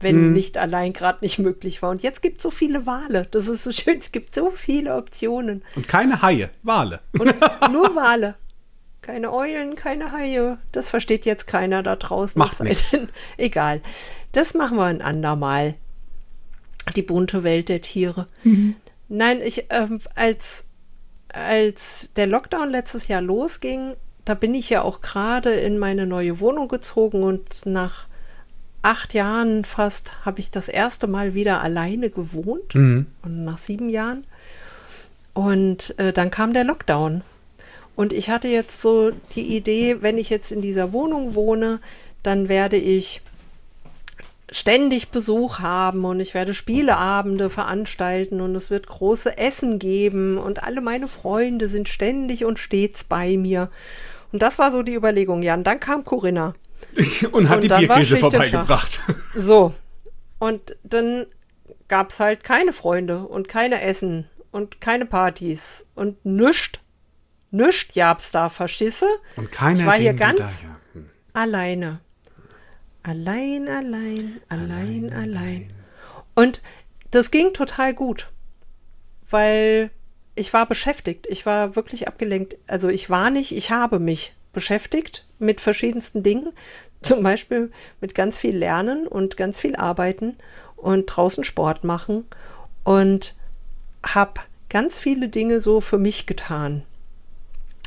wenn 0.00 0.28
Mhm. 0.28 0.32
nicht 0.32 0.58
allein 0.58 0.92
gerade 0.92 1.18
nicht 1.22 1.38
möglich 1.38 1.80
war. 1.82 1.90
Und 1.90 2.02
jetzt 2.02 2.20
gibt 2.22 2.38
es 2.38 2.42
so 2.42 2.50
viele 2.50 2.84
Wale. 2.86 3.26
Das 3.30 3.48
ist 3.48 3.64
so 3.64 3.72
schön. 3.72 3.98
Es 3.98 4.12
gibt 4.12 4.34
so 4.34 4.50
viele 4.50 4.94
Optionen. 4.96 5.62
Und 5.76 5.88
keine 5.88 6.20
Haie, 6.22 6.50
Wale. 6.62 7.00
Und 7.18 7.26
nur 7.72 7.94
Wale. 7.94 8.34
Keine 9.02 9.32
Eulen, 9.32 9.76
keine 9.76 10.10
Haie. 10.10 10.58
Das 10.72 10.88
versteht 10.88 11.24
jetzt 11.26 11.46
keiner 11.46 11.82
da 11.84 11.94
draußen. 11.94 12.38
Macht 12.38 12.58
denn- 12.58 13.08
Egal. 13.36 13.80
Das 14.32 14.52
machen 14.52 14.76
wir 14.76 14.84
ein 14.84 15.00
andermal. 15.00 15.74
Die 16.94 17.02
bunte 17.02 17.42
Welt 17.44 17.68
der 17.68 17.80
Tiere. 17.82 18.26
Nein, 19.08 19.40
ich, 19.42 19.66
ähm, 19.70 20.00
als, 20.14 20.64
als 21.32 22.10
der 22.16 22.26
Lockdown 22.26 22.70
letztes 22.70 23.08
Jahr 23.08 23.22
losging, 23.22 23.94
da 24.24 24.34
bin 24.34 24.54
ich 24.54 24.70
ja 24.70 24.82
auch 24.82 25.00
gerade 25.00 25.52
in 25.54 25.78
meine 25.78 26.06
neue 26.06 26.40
Wohnung 26.40 26.68
gezogen 26.68 27.22
und 27.22 27.44
nach 27.64 28.06
acht 28.82 29.14
Jahren 29.14 29.64
fast 29.64 30.12
habe 30.24 30.40
ich 30.40 30.50
das 30.50 30.68
erste 30.68 31.06
Mal 31.06 31.34
wieder 31.34 31.60
alleine 31.60 32.10
gewohnt. 32.10 32.74
Mhm. 32.74 33.06
Und 33.22 33.44
nach 33.44 33.58
sieben 33.58 33.88
Jahren. 33.88 34.24
Und 35.34 35.98
äh, 35.98 36.12
dann 36.12 36.30
kam 36.30 36.52
der 36.52 36.64
Lockdown. 36.64 37.22
Und 37.96 38.12
ich 38.12 38.30
hatte 38.30 38.48
jetzt 38.48 38.80
so 38.80 39.10
die 39.34 39.56
Idee, 39.56 40.02
wenn 40.02 40.18
ich 40.18 40.30
jetzt 40.30 40.52
in 40.52 40.62
dieser 40.62 40.92
Wohnung 40.92 41.34
wohne, 41.34 41.80
dann 42.22 42.48
werde 42.48 42.76
ich 42.76 43.22
ständig 44.50 45.10
Besuch 45.10 45.58
haben 45.58 46.04
und 46.04 46.20
ich 46.20 46.34
werde 46.34 46.54
Spieleabende 46.54 47.50
veranstalten 47.50 48.40
und 48.40 48.54
es 48.54 48.70
wird 48.70 48.86
große 48.86 49.36
Essen 49.36 49.78
geben 49.78 50.38
und 50.38 50.62
alle 50.62 50.80
meine 50.80 51.08
Freunde 51.08 51.68
sind 51.68 51.88
ständig 51.88 52.44
und 52.44 52.58
stets 52.58 53.04
bei 53.04 53.36
mir. 53.36 53.70
Und 54.32 54.42
das 54.42 54.58
war 54.58 54.70
so 54.70 54.82
die 54.82 54.94
Überlegung. 54.94 55.42
Ja, 55.42 55.54
und 55.54 55.64
dann 55.64 55.80
kam 55.80 56.04
Corinna. 56.04 56.54
Und 57.32 57.48
hat 57.48 57.64
Und 57.64 57.80
die 57.80 57.84
im 57.84 58.18
vorbeigebracht. 58.20 59.00
So. 59.34 59.72
Und 60.38 60.76
dann 60.82 61.26
gab 61.88 62.10
es 62.10 62.20
halt 62.20 62.44
keine 62.44 62.74
Freunde 62.74 63.20
und 63.20 63.48
keine 63.48 63.80
Essen 63.80 64.28
und 64.50 64.80
keine 64.80 65.06
Partys 65.06 65.86
und 65.94 66.24
nüscht. 66.24 66.80
Nüscht 67.50 67.94
gab's 67.94 68.30
da, 68.30 68.50
verstehst 68.50 69.02
du? 69.02 69.06
Und 69.36 69.50
keiner 69.50 69.80
Ich 69.80 69.86
war 69.86 69.98
hier 69.98 70.14
ganz. 70.14 70.66
Hm. 70.92 71.08
alleine. 71.32 72.00
Allein, 73.06 73.68
allein, 73.68 74.40
allein, 74.48 75.12
allein. 75.12 75.72
Und 76.34 76.60
das 77.12 77.30
ging 77.30 77.52
total 77.52 77.94
gut, 77.94 78.32
weil 79.30 79.90
ich 80.34 80.52
war 80.52 80.66
beschäftigt. 80.66 81.28
Ich 81.30 81.46
war 81.46 81.76
wirklich 81.76 82.08
abgelenkt. 82.08 82.56
Also 82.66 82.88
ich 82.88 83.08
war 83.08 83.30
nicht, 83.30 83.52
ich 83.52 83.70
habe 83.70 84.00
mich 84.00 84.34
beschäftigt 84.52 85.24
mit 85.38 85.60
verschiedensten 85.60 86.24
Dingen. 86.24 86.52
Zum 87.00 87.22
Beispiel 87.22 87.70
mit 88.00 88.16
ganz 88.16 88.38
viel 88.38 88.56
Lernen 88.56 89.06
und 89.06 89.36
ganz 89.36 89.60
viel 89.60 89.76
Arbeiten 89.76 90.36
und 90.74 91.06
draußen 91.06 91.44
Sport 91.44 91.84
machen 91.84 92.24
und 92.82 93.36
habe 94.04 94.40
ganz 94.68 94.98
viele 94.98 95.28
Dinge 95.28 95.60
so 95.60 95.80
für 95.80 95.98
mich 95.98 96.26
getan. 96.26 96.82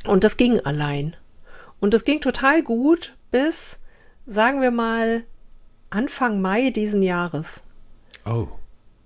Und 0.05 0.23
das 0.23 0.38
ging 0.38 0.62
allein. 0.62 1.17
Und 1.82 1.93
das 1.93 2.05
ging 2.05 2.21
total 2.21 2.63
gut 2.63 3.17
bis, 3.32 3.79
sagen 4.30 4.62
wir 4.62 4.72
mal, 4.72 5.24
Anfang 5.89 6.39
Mai 6.39 6.70
diesen 6.70 7.02
Jahres. 7.02 7.62
Oh. 8.26 8.48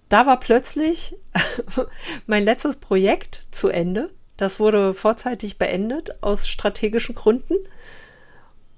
Da 0.09 0.25
war 0.25 0.39
plötzlich 0.39 1.15
mein 2.27 2.43
letztes 2.43 2.75
Projekt 2.75 3.45
zu 3.51 3.69
Ende. 3.69 4.11
Das 4.37 4.59
wurde 4.59 4.93
vorzeitig 4.93 5.57
beendet 5.57 6.21
aus 6.21 6.47
strategischen 6.47 7.15
Gründen. 7.15 7.55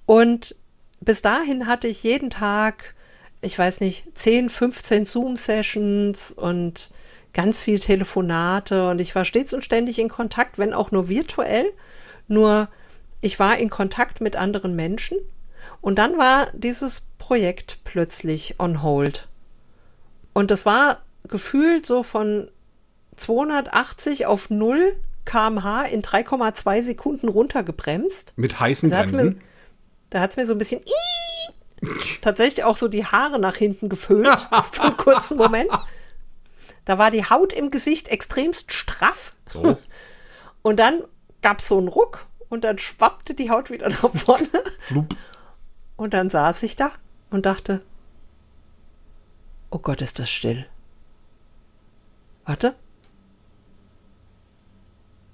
Und 0.05 0.55
bis 1.01 1.23
dahin 1.23 1.65
hatte 1.65 1.87
ich 1.87 2.03
jeden 2.03 2.29
Tag, 2.29 2.93
ich 3.41 3.57
weiß 3.57 3.79
nicht, 3.79 4.05
10, 4.13 4.49
15 4.49 5.05
Zoom-Sessions 5.07 6.31
und 6.31 6.91
ganz 7.33 7.63
viel 7.63 7.79
Telefonate. 7.79 8.87
Und 8.89 8.99
ich 8.99 9.15
war 9.15 9.25
stets 9.25 9.53
und 9.53 9.65
ständig 9.65 9.97
in 9.97 10.09
Kontakt, 10.09 10.59
wenn 10.59 10.73
auch 10.73 10.91
nur 10.91 11.09
virtuell. 11.09 11.73
Nur 12.27 12.69
ich 13.21 13.39
war 13.39 13.57
in 13.57 13.71
Kontakt 13.71 14.21
mit 14.21 14.35
anderen 14.35 14.75
Menschen. 14.75 15.17
Und 15.85 15.97
dann 15.97 16.17
war 16.17 16.47
dieses 16.53 17.03
Projekt 17.19 17.77
plötzlich 17.83 18.55
on 18.57 18.81
hold. 18.81 19.27
Und 20.33 20.49
das 20.49 20.65
war 20.65 21.03
gefühlt 21.27 21.85
so 21.85 22.01
von 22.01 22.49
280 23.17 24.25
auf 24.25 24.49
0 24.49 24.95
kmh 25.25 25.83
in 25.83 26.01
3,2 26.01 26.81
Sekunden 26.81 27.27
runtergebremst. 27.27 28.33
Mit 28.35 28.59
heißen 28.59 28.89
Da 28.89 28.97
hat's 28.97 29.11
mir, 29.11 29.17
Bremsen. 29.19 29.41
da 30.09 30.21
hat 30.21 30.31
es 30.31 30.37
mir 30.37 30.47
so 30.47 30.55
ein 30.55 30.57
bisschen 30.57 30.81
tatsächlich 32.23 32.63
auch 32.65 32.77
so 32.77 32.87
die 32.87 33.05
Haare 33.05 33.37
nach 33.37 33.55
hinten 33.55 33.87
geföhnt 33.87 34.27
für 34.71 34.81
einen 34.81 34.97
kurzen 34.97 35.37
Moment. 35.37 35.69
Da 36.85 36.97
war 36.97 37.11
die 37.11 37.29
Haut 37.29 37.53
im 37.53 37.69
Gesicht 37.69 38.07
extremst 38.07 38.73
straff. 38.73 39.33
So. 39.47 39.77
Und 40.63 40.77
dann 40.77 41.03
gab 41.43 41.59
es 41.59 41.67
so 41.67 41.77
einen 41.77 41.89
Ruck 41.89 42.25
und 42.49 42.63
dann 42.63 42.79
schwappte 42.79 43.35
die 43.35 43.51
Haut 43.51 43.69
wieder 43.69 43.89
nach 43.89 44.11
vorne. 44.15 44.49
Flup. 44.79 45.15
Und 45.97 46.13
dann 46.13 46.29
saß 46.29 46.63
ich 46.63 46.75
da 46.75 46.91
und 47.29 47.45
dachte, 47.45 47.81
oh 49.69 49.79
Gott, 49.79 50.01
ist 50.01 50.19
das 50.19 50.29
still. 50.29 50.65
Warte. 52.45 52.75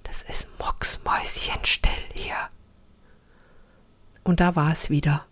Das 0.04 0.22
ist 0.22 0.48
mucksmäuschenstill 0.58 1.92
hier. 2.14 2.48
Und 4.24 4.40
da 4.40 4.54
war 4.54 4.72
es 4.72 4.88
wieder. 4.88 5.26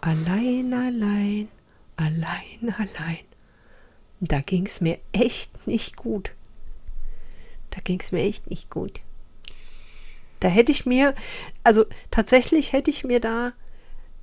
Allein, 0.00 0.72
allein, 0.72 1.48
allein, 1.96 2.74
allein. 2.76 3.24
Da 4.20 4.40
ging 4.40 4.66
es 4.66 4.80
mir 4.80 4.98
echt 5.12 5.66
nicht 5.66 5.96
gut. 5.96 6.30
Da 7.70 7.80
ging 7.80 8.00
es 8.00 8.12
mir 8.12 8.22
echt 8.22 8.50
nicht 8.50 8.70
gut. 8.70 9.00
Da 10.40 10.48
hätte 10.48 10.72
ich 10.72 10.86
mir, 10.86 11.14
also 11.64 11.86
tatsächlich 12.10 12.72
hätte 12.72 12.90
ich 12.90 13.04
mir 13.04 13.20
da, 13.20 13.52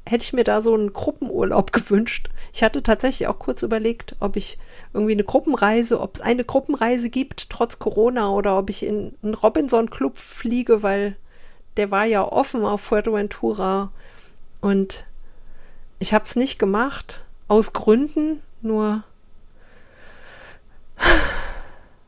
hätte 0.05 0.23
ich 0.23 0.33
mir 0.33 0.43
da 0.43 0.61
so 0.61 0.73
einen 0.73 0.93
Gruppenurlaub 0.93 1.71
gewünscht. 1.71 2.29
Ich 2.53 2.63
hatte 2.63 2.83
tatsächlich 2.83 3.27
auch 3.27 3.39
kurz 3.39 3.63
überlegt, 3.63 4.15
ob 4.19 4.35
ich 4.35 4.57
irgendwie 4.93 5.13
eine 5.13 5.23
Gruppenreise, 5.23 5.99
ob 5.99 6.15
es 6.15 6.21
eine 6.21 6.45
Gruppenreise 6.45 7.09
gibt, 7.09 7.49
trotz 7.49 7.79
Corona, 7.79 8.29
oder 8.31 8.57
ob 8.57 8.69
ich 8.69 8.83
in 8.83 9.13
einen 9.23 9.33
Robinson-Club 9.33 10.17
fliege, 10.17 10.83
weil 10.83 11.17
der 11.77 11.91
war 11.91 12.05
ja 12.05 12.23
offen 12.23 12.63
auf 12.63 12.81
Fuerteventura. 12.81 13.91
Und 14.61 15.05
ich 15.99 16.13
habe 16.13 16.25
es 16.25 16.35
nicht 16.35 16.59
gemacht, 16.59 17.23
aus 17.47 17.73
Gründen, 17.73 18.41
nur 18.61 19.03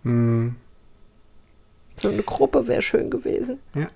Hm. 0.04 0.56
so 1.98 2.10
eine 2.10 2.24
Gruppe 2.24 2.68
wäre 2.68 2.82
schön 2.82 3.10
gewesen. 3.10 3.60
Ja. 3.76 3.88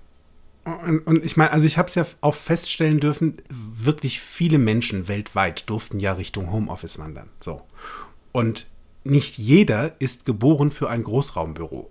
Und, 0.63 0.99
und 1.07 1.25
ich 1.25 1.37
meine, 1.37 1.51
also 1.51 1.65
ich 1.65 1.77
habe 1.77 1.87
es 1.87 1.95
ja 1.95 2.05
auch 2.21 2.35
feststellen 2.35 2.99
dürfen, 2.99 3.41
wirklich 3.49 4.19
viele 4.19 4.59
Menschen 4.59 5.07
weltweit 5.07 5.69
durften 5.69 5.99
ja 5.99 6.13
Richtung 6.13 6.51
Homeoffice 6.51 6.99
wandern. 6.99 7.29
So. 7.39 7.61
Und 8.31 8.67
nicht 9.03 9.37
jeder 9.39 9.95
ist 9.99 10.25
geboren 10.25 10.69
für 10.69 10.89
ein 10.89 11.03
Großraumbüro. 11.03 11.89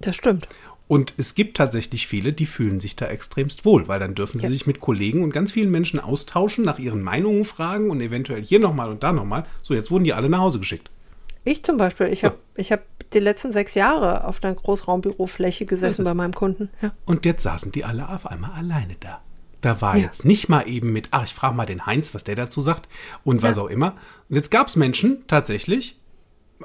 Das 0.00 0.16
stimmt. 0.16 0.48
Und 0.88 1.14
es 1.16 1.34
gibt 1.34 1.56
tatsächlich 1.56 2.06
viele, 2.06 2.32
die 2.32 2.46
fühlen 2.46 2.80
sich 2.80 2.94
da 2.96 3.06
extremst 3.08 3.64
wohl, 3.64 3.88
weil 3.88 3.98
dann 3.98 4.14
dürfen 4.14 4.38
sie 4.38 4.44
Ja. 4.44 4.50
sich 4.50 4.66
mit 4.66 4.80
Kollegen 4.80 5.22
und 5.24 5.32
ganz 5.32 5.52
vielen 5.52 5.70
Menschen 5.70 5.98
austauschen, 5.98 6.64
nach 6.64 6.78
ihren 6.78 7.02
Meinungen 7.02 7.44
fragen 7.44 7.90
und 7.90 8.00
eventuell 8.00 8.42
hier 8.42 8.60
nochmal 8.60 8.90
und 8.90 9.02
da 9.02 9.12
nochmal. 9.12 9.46
So, 9.62 9.74
jetzt 9.74 9.90
wurden 9.90 10.04
die 10.04 10.12
alle 10.14 10.28
nach 10.28 10.38
Hause 10.38 10.60
geschickt. 10.60 10.90
Ich 11.46 11.62
zum 11.64 11.76
Beispiel, 11.76 12.08
ich 12.08 12.24
habe 12.24 12.36
hab 12.58 12.82
die 13.12 13.20
letzten 13.20 13.52
sechs 13.52 13.74
Jahre 13.74 14.24
auf 14.24 14.42
einer 14.42 14.52
Großraumbürofläche 14.54 15.64
gesessen 15.64 16.04
bei 16.04 16.12
meinem 16.12 16.34
Kunden. 16.34 16.70
Ja. 16.82 16.90
Und 17.04 17.24
jetzt 17.24 17.44
saßen 17.44 17.70
die 17.70 17.84
alle 17.84 18.08
auf 18.08 18.26
einmal 18.26 18.50
alleine 18.50 18.96
da. 18.98 19.22
Da 19.60 19.80
war 19.80 19.96
Ja. 19.96 20.02
jetzt 20.02 20.24
nicht 20.24 20.48
mal 20.48 20.68
eben 20.68 20.92
mit, 20.92 21.08
ach, 21.12 21.24
ich 21.24 21.34
frage 21.34 21.54
mal 21.54 21.64
den 21.64 21.86
Heinz, 21.86 22.14
was 22.14 22.24
der 22.24 22.34
dazu 22.34 22.62
sagt 22.62 22.88
und 23.22 23.42
was 23.42 23.58
auch 23.58 23.68
immer. 23.68 23.94
Und 24.28 24.34
jetzt 24.34 24.50
gab 24.50 24.66
es 24.66 24.74
Menschen 24.74 25.24
tatsächlich, 25.28 26.00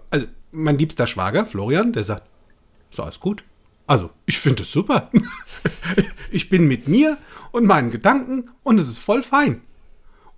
also 0.09 0.25
mein 0.51 0.79
liebster 0.79 1.05
Schwager, 1.05 1.45
Florian, 1.45 1.93
der 1.93 2.03
sagt, 2.03 2.23
ist 2.89 2.99
alles 2.99 3.19
gut. 3.19 3.43
Also, 3.85 4.09
ich 4.25 4.39
finde 4.39 4.63
es 4.63 4.71
super. 4.71 5.11
ich 6.31 6.49
bin 6.49 6.67
mit 6.67 6.87
mir 6.87 7.17
und 7.51 7.65
meinen 7.65 7.91
Gedanken 7.91 8.49
und 8.63 8.79
es 8.79 8.89
ist 8.89 8.99
voll 8.99 9.21
fein. 9.21 9.61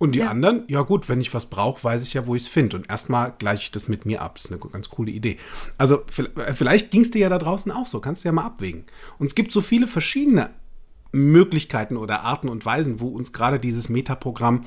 Und 0.03 0.15
die 0.15 0.19
Ja. 0.19 0.29
anderen, 0.31 0.63
ja 0.67 0.81
gut, 0.81 1.07
wenn 1.07 1.21
ich 1.21 1.33
was 1.33 1.45
brauche, 1.45 1.81
weiß 1.81 2.03
ich 2.03 2.13
ja, 2.13 2.27
wo 2.27 2.35
ich 2.35 2.41
es 2.43 2.47
finde. 2.49 2.75
Und 2.75 2.89
erstmal 2.89 3.33
gleiche 3.39 3.61
ich 3.63 3.71
das 3.71 3.87
mit 3.87 4.05
mir 4.05 4.21
ab. 4.21 4.35
Das 4.35 4.45
ist 4.45 4.51
eine 4.51 4.59
ganz 4.59 4.89
coole 4.89 5.11
Idee. 5.11 5.37
Also 5.77 6.03
vi- 6.13 6.29
vielleicht 6.53 6.91
ging 6.91 7.01
es 7.03 7.11
dir 7.11 7.19
ja 7.19 7.29
da 7.29 7.37
draußen 7.39 7.71
auch 7.71 7.87
so. 7.87 8.01
Kannst 8.01 8.23
du 8.23 8.27
ja 8.27 8.33
mal 8.33 8.43
abwägen. 8.43 8.83
Und 9.17 9.27
es 9.27 9.35
gibt 9.35 9.53
so 9.53 9.61
viele 9.61 9.87
verschiedene 9.87 10.49
Möglichkeiten 11.13 11.95
oder 11.95 12.21
Arten 12.23 12.49
und 12.49 12.65
Weisen, 12.65 12.99
wo 12.99 13.07
uns 13.07 13.31
gerade 13.33 13.59
dieses 13.59 13.87
Metaprogramm 13.89 14.65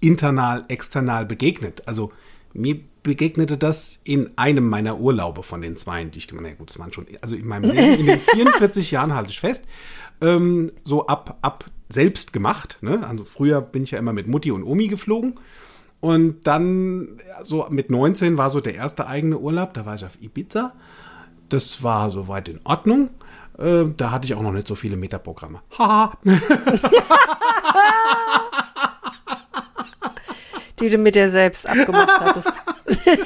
internal, 0.00 0.64
external 0.68 1.26
begegnet. 1.26 1.82
Also 1.86 2.12
mir 2.54 2.80
begegnete 3.02 3.58
das 3.58 4.00
in 4.04 4.30
einem 4.36 4.68
meiner 4.68 4.98
Urlaube 4.98 5.42
von 5.42 5.60
den 5.60 5.76
zweien, 5.76 6.10
die 6.12 6.18
ich 6.18 6.28
gemacht 6.28 6.46
habe. 6.46 6.56
Gut, 6.56 6.70
das 6.70 6.78
waren 6.78 6.92
schon, 6.92 7.06
also 7.20 7.36
in 7.36 7.46
meinem 7.46 7.70
Leben, 7.72 8.00
in 8.00 8.06
den 8.06 8.20
44 8.34 8.90
Jahren 8.90 9.14
halte 9.14 9.30
ich 9.30 9.40
fest, 9.40 9.64
ähm, 10.20 10.72
so 10.84 11.06
ab, 11.06 11.38
ab 11.42 11.64
selbst 11.88 12.32
gemacht. 12.32 12.78
Ne? 12.80 13.00
Also 13.06 13.24
früher 13.24 13.60
bin 13.60 13.82
ich 13.84 13.92
ja 13.92 13.98
immer 13.98 14.12
mit 14.12 14.26
Mutti 14.26 14.50
und 14.50 14.62
Omi 14.62 14.88
geflogen. 14.88 15.34
Und 16.00 16.46
dann, 16.46 17.20
so 17.42 17.66
mit 17.70 17.90
19 17.90 18.38
war 18.38 18.50
so 18.50 18.60
der 18.60 18.74
erste 18.74 19.06
eigene 19.06 19.38
Urlaub, 19.38 19.74
da 19.74 19.84
war 19.84 19.96
ich 19.96 20.04
auf 20.04 20.20
Ibiza. 20.20 20.72
Das 21.48 21.82
war 21.82 22.10
soweit 22.10 22.48
in 22.48 22.60
Ordnung. 22.64 23.10
Äh, 23.58 23.86
da 23.96 24.10
hatte 24.12 24.26
ich 24.26 24.34
auch 24.34 24.42
noch 24.42 24.52
nicht 24.52 24.68
so 24.68 24.74
viele 24.76 24.96
Metaprogramme. 24.96 25.60
Haha. 25.76 26.12
Die 30.78 30.90
du 30.90 30.98
mit 30.98 31.16
dir 31.16 31.28
selbst 31.30 31.66
abgemacht 31.66 32.20
hattest. 32.20 32.52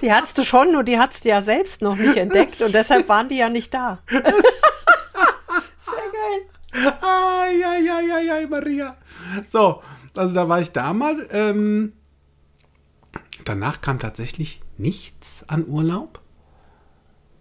die 0.00 0.12
hattest 0.12 0.38
du 0.38 0.44
schon, 0.44 0.72
nur 0.72 0.84
die 0.84 0.98
hattest 0.98 1.24
du 1.24 1.28
ja 1.28 1.42
selbst 1.42 1.82
noch 1.82 1.96
nicht 1.96 2.16
entdeckt 2.16 2.60
und 2.60 2.72
deshalb 2.74 3.08
waren 3.08 3.28
die 3.28 3.36
ja 3.36 3.48
nicht 3.48 3.72
da. 3.72 3.98
Sehr 4.08 4.22
geil. 6.12 6.94
Ai, 7.00 7.64
ai, 7.64 7.90
ai, 7.90 8.14
ai, 8.14 8.32
ai, 8.32 8.46
Maria. 8.46 8.96
So, 9.46 9.82
also 10.16 10.34
da 10.34 10.48
war 10.48 10.60
ich 10.60 10.72
da 10.72 10.92
mal. 10.92 11.26
Ähm, 11.30 11.92
danach 13.44 13.80
kam 13.80 13.98
tatsächlich 13.98 14.60
nichts 14.78 15.44
an 15.48 15.66
Urlaub, 15.66 16.20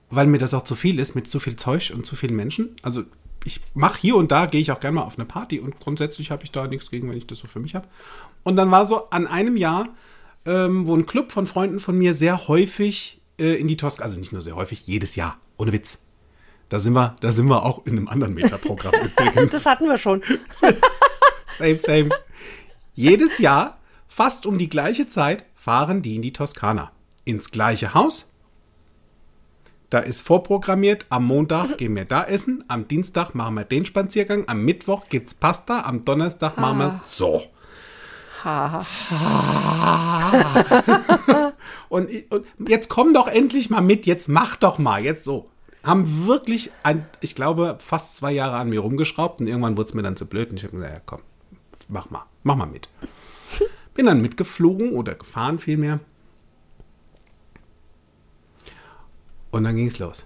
weil 0.09 0.27
mir 0.27 0.39
das 0.39 0.53
auch 0.53 0.63
zu 0.63 0.75
viel 0.75 0.99
ist 0.99 1.15
mit 1.15 1.27
zu 1.29 1.39
viel 1.39 1.55
Zeug 1.55 1.91
und 1.93 2.05
zu 2.05 2.15
vielen 2.15 2.35
Menschen. 2.35 2.75
Also 2.81 3.03
ich 3.45 3.61
mache 3.73 3.99
hier 3.99 4.15
und 4.15 4.31
da, 4.31 4.45
gehe 4.45 4.61
ich 4.61 4.71
auch 4.71 4.79
gerne 4.79 4.95
mal 4.95 5.03
auf 5.03 5.17
eine 5.17 5.25
Party 5.25 5.59
und 5.59 5.79
grundsätzlich 5.79 6.31
habe 6.31 6.43
ich 6.43 6.51
da 6.51 6.67
nichts 6.67 6.91
gegen, 6.91 7.09
wenn 7.09 7.17
ich 7.17 7.27
das 7.27 7.39
so 7.39 7.47
für 7.47 7.59
mich 7.59 7.75
habe. 7.75 7.87
Und 8.43 8.55
dann 8.55 8.71
war 8.71 8.85
so 8.85 9.09
an 9.09 9.27
einem 9.27 9.57
Jahr, 9.57 9.89
ähm, 10.45 10.87
wo 10.87 10.95
ein 10.95 11.05
Club 11.05 11.31
von 11.31 11.47
Freunden 11.47 11.79
von 11.79 11.97
mir 11.97 12.13
sehr 12.13 12.47
häufig 12.47 13.21
äh, 13.39 13.55
in 13.55 13.67
die 13.67 13.77
Toskana, 13.77 14.05
also 14.05 14.17
nicht 14.17 14.31
nur 14.31 14.41
sehr 14.41 14.55
häufig, 14.55 14.85
jedes 14.87 15.15
Jahr, 15.15 15.37
ohne 15.57 15.71
Witz. 15.71 15.99
Da 16.69 16.79
sind 16.79 16.93
wir, 16.93 17.15
da 17.19 17.31
sind 17.31 17.47
wir 17.47 17.65
auch 17.65 17.85
in 17.85 17.97
einem 17.97 18.07
anderen 18.07 18.35
Metaprogramm 18.35 18.93
übrigens. 19.17 19.51
Das 19.51 19.65
hatten 19.65 19.85
wir 19.85 19.97
schon. 19.97 20.21
Same, 21.57 21.79
same. 21.79 22.09
Jedes 22.93 23.37
Jahr, 23.39 23.79
fast 24.07 24.45
um 24.45 24.57
die 24.57 24.69
gleiche 24.69 25.07
Zeit, 25.07 25.43
fahren 25.55 26.01
die 26.01 26.15
in 26.15 26.21
die 26.21 26.31
Toskana. 26.31 26.91
Ins 27.25 27.51
gleiche 27.51 27.93
Haus. 27.93 28.25
Da 29.89 29.99
ist 29.99 30.21
vorprogrammiert, 30.21 31.05
am 31.09 31.25
Montag 31.25 31.77
gehen 31.79 31.95
wir 31.95 32.05
da 32.05 32.23
essen, 32.23 32.63
am 32.67 32.87
Dienstag 32.87 33.33
machen 33.33 33.55
wir 33.55 33.65
den 33.65 33.85
Spaziergang, 33.85 34.45
am 34.47 34.63
Mittwoch 34.63 35.09
gibt's 35.09 35.33
Pasta, 35.33 35.81
am 35.81 36.05
Donnerstag 36.05 36.57
machen 36.57 36.77
wir 36.77 36.91
so. 36.91 37.43
Und, 41.89 42.09
und 42.29 42.45
jetzt 42.67 42.87
komm 42.89 43.13
doch 43.13 43.27
endlich 43.27 43.69
mal 43.69 43.81
mit, 43.81 44.05
jetzt 44.05 44.29
mach 44.29 44.55
doch 44.55 44.77
mal, 44.77 45.03
jetzt 45.03 45.23
so. 45.23 45.49
Haben 45.83 46.27
wirklich, 46.27 46.71
ein, 46.83 47.05
ich 47.19 47.35
glaube, 47.35 47.77
fast 47.79 48.17
zwei 48.17 48.31
Jahre 48.31 48.57
an 48.57 48.69
mir 48.69 48.81
rumgeschraubt 48.81 49.39
und 49.39 49.47
irgendwann 49.47 49.75
wurde 49.75 49.89
es 49.89 49.93
mir 49.93 50.03
dann 50.03 50.15
zu 50.15 50.25
blöd 50.25 50.51
und 50.51 50.57
ich 50.57 50.63
habe 50.63 50.75
gesagt, 50.75 50.93
ja 50.93 51.01
komm, 51.05 51.21
mach 51.87 52.09
mal, 52.09 52.25
mach 52.43 52.55
mal 52.55 52.67
mit. 52.67 52.89
Bin 53.95 54.05
dann 54.05 54.21
mitgeflogen 54.21 54.93
oder 54.93 55.15
gefahren 55.15 55.57
vielmehr. 55.57 55.99
Und 59.51 59.63
dann 59.63 59.75
ging 59.75 59.87
es 59.87 59.99
los. 59.99 60.25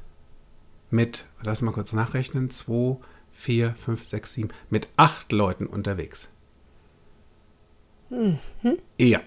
Mit, 0.89 1.25
lass 1.43 1.61
mal 1.61 1.71
kurz 1.71 1.93
nachrechnen, 1.93 2.49
zwei, 2.49 2.97
vier, 3.31 3.75
fünf, 3.75 4.07
sechs, 4.07 4.33
sieben, 4.33 4.49
mit 4.69 4.89
acht 4.97 5.31
Leuten 5.31 5.65
unterwegs. 5.65 6.29
Ja. 8.97 9.21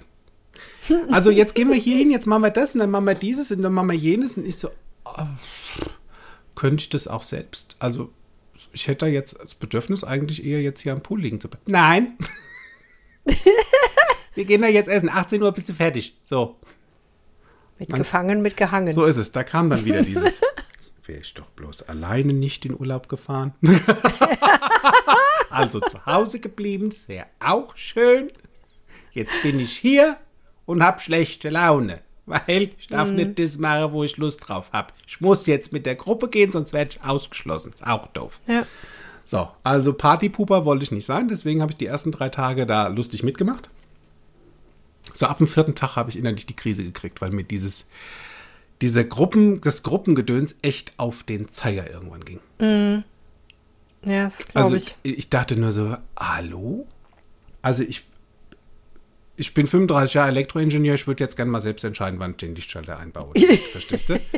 Also 1.11 1.31
jetzt 1.31 1.55
gehen 1.55 1.69
wir 1.69 1.77
hier 1.77 1.97
hin, 1.97 2.11
jetzt 2.11 2.27
machen 2.27 2.43
wir 2.43 2.51
das 2.51 2.75
und 2.75 2.81
dann 2.81 2.91
machen 2.91 3.07
wir 3.07 3.15
dieses 3.15 3.51
und 3.51 3.63
dann 3.63 3.73
machen 3.73 3.89
wir 3.89 3.97
jenes 3.97 4.37
und 4.39 4.47
ich 4.47 4.57
so, 4.57 4.71
ah, 5.05 5.27
könnte 6.55 6.83
ich 6.83 6.89
das 6.89 7.09
auch 7.09 7.23
selbst? 7.23 7.77
Also 7.79 8.11
ich 8.73 8.89
hätte 8.89 9.05
da 9.05 9.07
jetzt 9.07 9.39
das 9.43 9.55
Bedürfnis 9.55 10.05
eigentlich 10.05 10.45
eher 10.45 10.63
jetzt 10.63 10.81
hier 10.81 10.93
am 10.93 11.03
Pool 11.03 11.21
liegen 11.21 11.41
zu 11.41 11.49
bleiben. 11.49 11.65
Nein. 11.67 12.17
wir 14.35 14.45
gehen 14.45 14.63
da 14.63 14.69
jetzt 14.69 14.89
essen. 14.89 15.09
18 15.09 15.43
Uhr 15.43 15.53
bist 15.53 15.69
du 15.69 15.75
fertig. 15.75 16.17
So, 16.23 16.57
Mit 17.79 17.93
gefangen, 17.93 18.41
mit 18.43 18.57
gehangen. 18.57 18.93
so 18.95 19.05
ist 19.05 19.17
es. 19.17 19.33
Da 19.33 19.45
kam 19.45 19.69
dann 19.71 19.85
wieder 19.85 20.03
dieses. 20.03 20.41
Wäre 21.05 21.21
ich 21.21 21.35
doch 21.35 21.51
bloß 21.51 21.83
alleine 21.85 22.33
nicht 22.33 22.65
in 22.65 22.79
Urlaub 22.79 23.09
gefahren. 23.09 23.55
also 25.51 25.79
zu 25.79 26.05
Hause 26.05 26.41
geblieben, 26.41 26.93
wäre 27.07 27.27
auch 27.39 27.77
schön. 27.77 28.33
Jetzt 29.17 29.35
bin 29.43 29.59
ich 29.59 29.73
hier 29.73 30.17
und 30.67 30.83
habe 30.83 31.01
schlechte 31.01 31.49
Laune. 31.49 32.01
Weil 32.27 32.71
ich 32.79 32.89
darf 32.89 33.13
nicht 33.13 33.39
das 33.39 33.57
machen, 33.57 33.93
wo 33.93 34.03
ich 34.05 34.17
Lust 34.17 34.41
drauf 34.47 34.71
habe. 34.73 34.93
Ich 35.07 35.21
muss 35.21 35.47
jetzt 35.47 35.73
mit 35.73 35.87
der 35.87 35.95
Gruppe 35.95 36.29
gehen, 36.29 36.53
sonst 36.53 36.73
werde 36.73 36.91
ich 36.91 37.03
ausgeschlossen. 37.05 37.73
Ist 37.73 37.87
auch 37.87 38.09
doof. 38.09 38.41
Ja. 38.47 38.67
So, 39.25 39.49
also 39.63 39.93
Partypuper 39.93 40.65
wollte 40.65 40.83
ich 40.83 40.91
nicht 40.93 41.07
sein, 41.07 41.29
deswegen 41.29 41.63
habe 41.63 41.73
ich 41.73 41.79
die 41.79 41.87
ersten 41.87 42.13
drei 42.13 42.29
Tage 42.29 42.67
da 42.67 42.89
lustig 42.89 43.23
mitgemacht. 43.23 43.71
So 45.15 45.27
ab 45.27 45.39
dem 45.39 45.47
vierten 45.47 45.75
Tag 45.75 45.97
habe 45.97 46.11
ich 46.11 46.19
innerlich 46.19 46.47
die 46.47 46.55
Krise 46.57 46.85
gekriegt, 46.85 47.21
weil 47.21 47.31
mir 47.31 47.45
dieses, 47.45 47.87
diese 48.83 49.07
Gruppen, 49.07 49.61
das 49.63 49.83
Gruppengedöns 49.83 50.57
echt 50.63 50.93
auf 50.97 51.23
den 51.23 51.49
Zeiger 51.49 51.89
irgendwann 51.91 52.25
ging. 52.25 52.41
Ja, 54.05 54.25
das 54.25 54.47
glaube 54.49 54.65
Also 54.65 54.77
ich. 54.77 54.95
ich. 55.05 55.19
ich 55.19 55.31
dachte 55.31 55.57
nur 55.57 55.73
so, 55.73 55.97
hallo? 56.19 56.87
Also 57.63 57.83
ich, 57.83 58.05
ich 59.37 59.55
bin 59.55 59.67
35 59.67 60.15
Jahre 60.15 60.29
Elektroingenieur, 60.29 60.95
ich 60.95 61.07
würde 61.07 61.23
jetzt 61.25 61.37
gerne 61.37 61.51
mal 61.51 61.61
selbst 61.61 61.85
entscheiden, 61.85 62.19
wann 62.19 62.33
ich 62.33 62.37
den 62.39 62.55
Lichtschalter 62.55 62.99
einbaue. 62.99 63.33
Verstehst 63.73 64.11
du? 64.11 64.21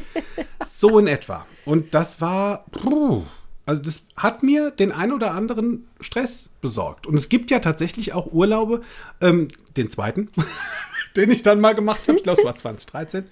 So 0.64 0.98
in 0.98 1.06
etwa. 1.06 1.46
Und 1.64 1.94
das 1.94 2.20
war, 2.20 2.64
puh, 2.70 3.24
also 3.66 3.82
das 3.82 4.02
hat 4.16 4.42
mir 4.42 4.70
den 4.70 4.92
ein 4.92 5.12
oder 5.12 5.32
anderen 5.32 5.88
Stress 6.00 6.50
besorgt. 6.60 7.06
Und 7.06 7.14
es 7.14 7.28
gibt 7.28 7.50
ja 7.50 7.58
tatsächlich 7.60 8.12
auch 8.12 8.32
Urlaube, 8.32 8.82
ähm, 9.20 9.48
den 9.76 9.90
zweiten, 9.90 10.28
den 11.16 11.30
ich 11.30 11.42
dann 11.42 11.60
mal 11.60 11.74
gemacht 11.74 12.02
habe, 12.06 12.16
ich 12.18 12.22
glaube 12.24 12.40
es 12.40 12.44
war 12.44 12.56
2013, 12.56 13.24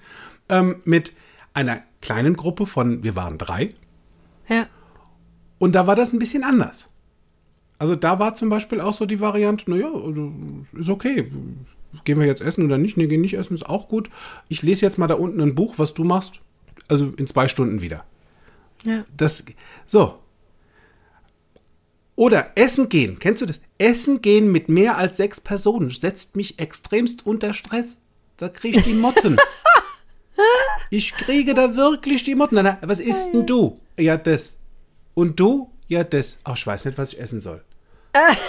ähm, 0.48 0.76
mit 0.84 1.12
einer 1.54 1.82
kleinen 2.00 2.36
Gruppe 2.36 2.66
von, 2.66 3.02
wir 3.04 3.16
waren 3.16 3.38
drei, 3.38 3.74
Ja. 4.48 4.66
und 5.58 5.72
da 5.74 5.86
war 5.86 5.96
das 5.96 6.12
ein 6.12 6.18
bisschen 6.18 6.42
anders. 6.44 6.86
Also 7.78 7.94
da 7.94 8.18
war 8.18 8.34
zum 8.34 8.48
Beispiel 8.48 8.80
auch 8.80 8.94
so 8.94 9.06
die 9.06 9.20
Variante, 9.20 9.70
naja, 9.70 9.92
also 9.92 10.32
ist 10.72 10.88
okay. 10.88 11.30
Gehen 12.04 12.20
wir 12.20 12.26
jetzt 12.26 12.42
essen 12.42 12.64
oder 12.64 12.78
nicht? 12.78 12.96
Nee, 12.96 13.06
gehen 13.06 13.20
nicht 13.20 13.34
essen, 13.34 13.54
ist 13.54 13.68
auch 13.68 13.88
gut. 13.88 14.10
Ich 14.48 14.62
lese 14.62 14.82
jetzt 14.82 14.98
mal 14.98 15.06
da 15.06 15.14
unten 15.14 15.40
ein 15.40 15.54
Buch, 15.54 15.74
was 15.78 15.94
du 15.94 16.04
machst. 16.04 16.40
Also 16.88 17.12
in 17.16 17.26
zwei 17.26 17.48
Stunden 17.48 17.80
wieder. 17.80 18.04
Ja. 18.84 19.04
Das, 19.16 19.44
so. 19.86 20.18
Oder 22.14 22.52
essen 22.54 22.88
gehen. 22.88 23.18
Kennst 23.18 23.42
du 23.42 23.46
das? 23.46 23.60
Essen 23.78 24.22
gehen 24.22 24.50
mit 24.50 24.68
mehr 24.68 24.96
als 24.96 25.18
sechs 25.18 25.40
Personen 25.40 25.90
setzt 25.90 26.34
mich 26.36 26.58
extremst 26.58 27.26
unter 27.26 27.52
Stress. 27.52 27.98
Da 28.38 28.48
kriege 28.48 28.78
ich 28.78 28.84
die 28.84 28.94
Motten. 28.94 29.36
ich 30.90 31.12
kriege 31.14 31.54
da 31.54 31.76
wirklich 31.76 32.24
die 32.24 32.34
Motten. 32.34 32.54
Na, 32.54 32.62
na, 32.62 32.78
Was 32.82 33.00
isst 33.00 33.32
denn 33.32 33.46
du? 33.46 33.80
Ja, 33.98 34.16
das. 34.16 34.56
Und 35.14 35.38
du? 35.40 35.70
Ja, 35.88 36.04
das. 36.04 36.38
Ach, 36.44 36.56
ich 36.56 36.66
weiß 36.66 36.84
nicht, 36.84 36.98
was 36.98 37.12
ich 37.12 37.20
essen 37.20 37.40
soll. 37.40 37.62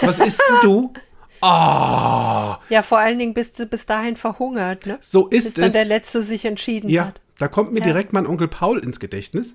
Was 0.02 0.18
isst 0.18 0.40
denn 0.48 0.56
du? 0.62 0.92
Ah, 1.40 2.58
Ja, 2.68 2.82
vor 2.82 2.98
allen 2.98 3.16
Dingen 3.18 3.32
bist 3.32 3.58
du 3.60 3.66
bis 3.66 3.86
dahin 3.86 4.16
verhungert, 4.16 4.86
ne? 4.86 4.98
so 5.00 5.24
Bis 5.28 5.46
ist 5.46 5.58
dann 5.58 5.66
es. 5.66 5.72
der 5.72 5.84
Letzte 5.84 6.20
sich 6.22 6.44
entschieden 6.44 6.88
Ja, 6.90 7.06
hat. 7.06 7.20
da 7.38 7.46
kommt 7.46 7.72
mir 7.72 7.78
Ja. 7.78 7.84
direkt 7.86 8.12
mein 8.12 8.26
Onkel 8.26 8.48
Paul 8.48 8.80
ins 8.80 8.98
Gedächtnis. 8.98 9.54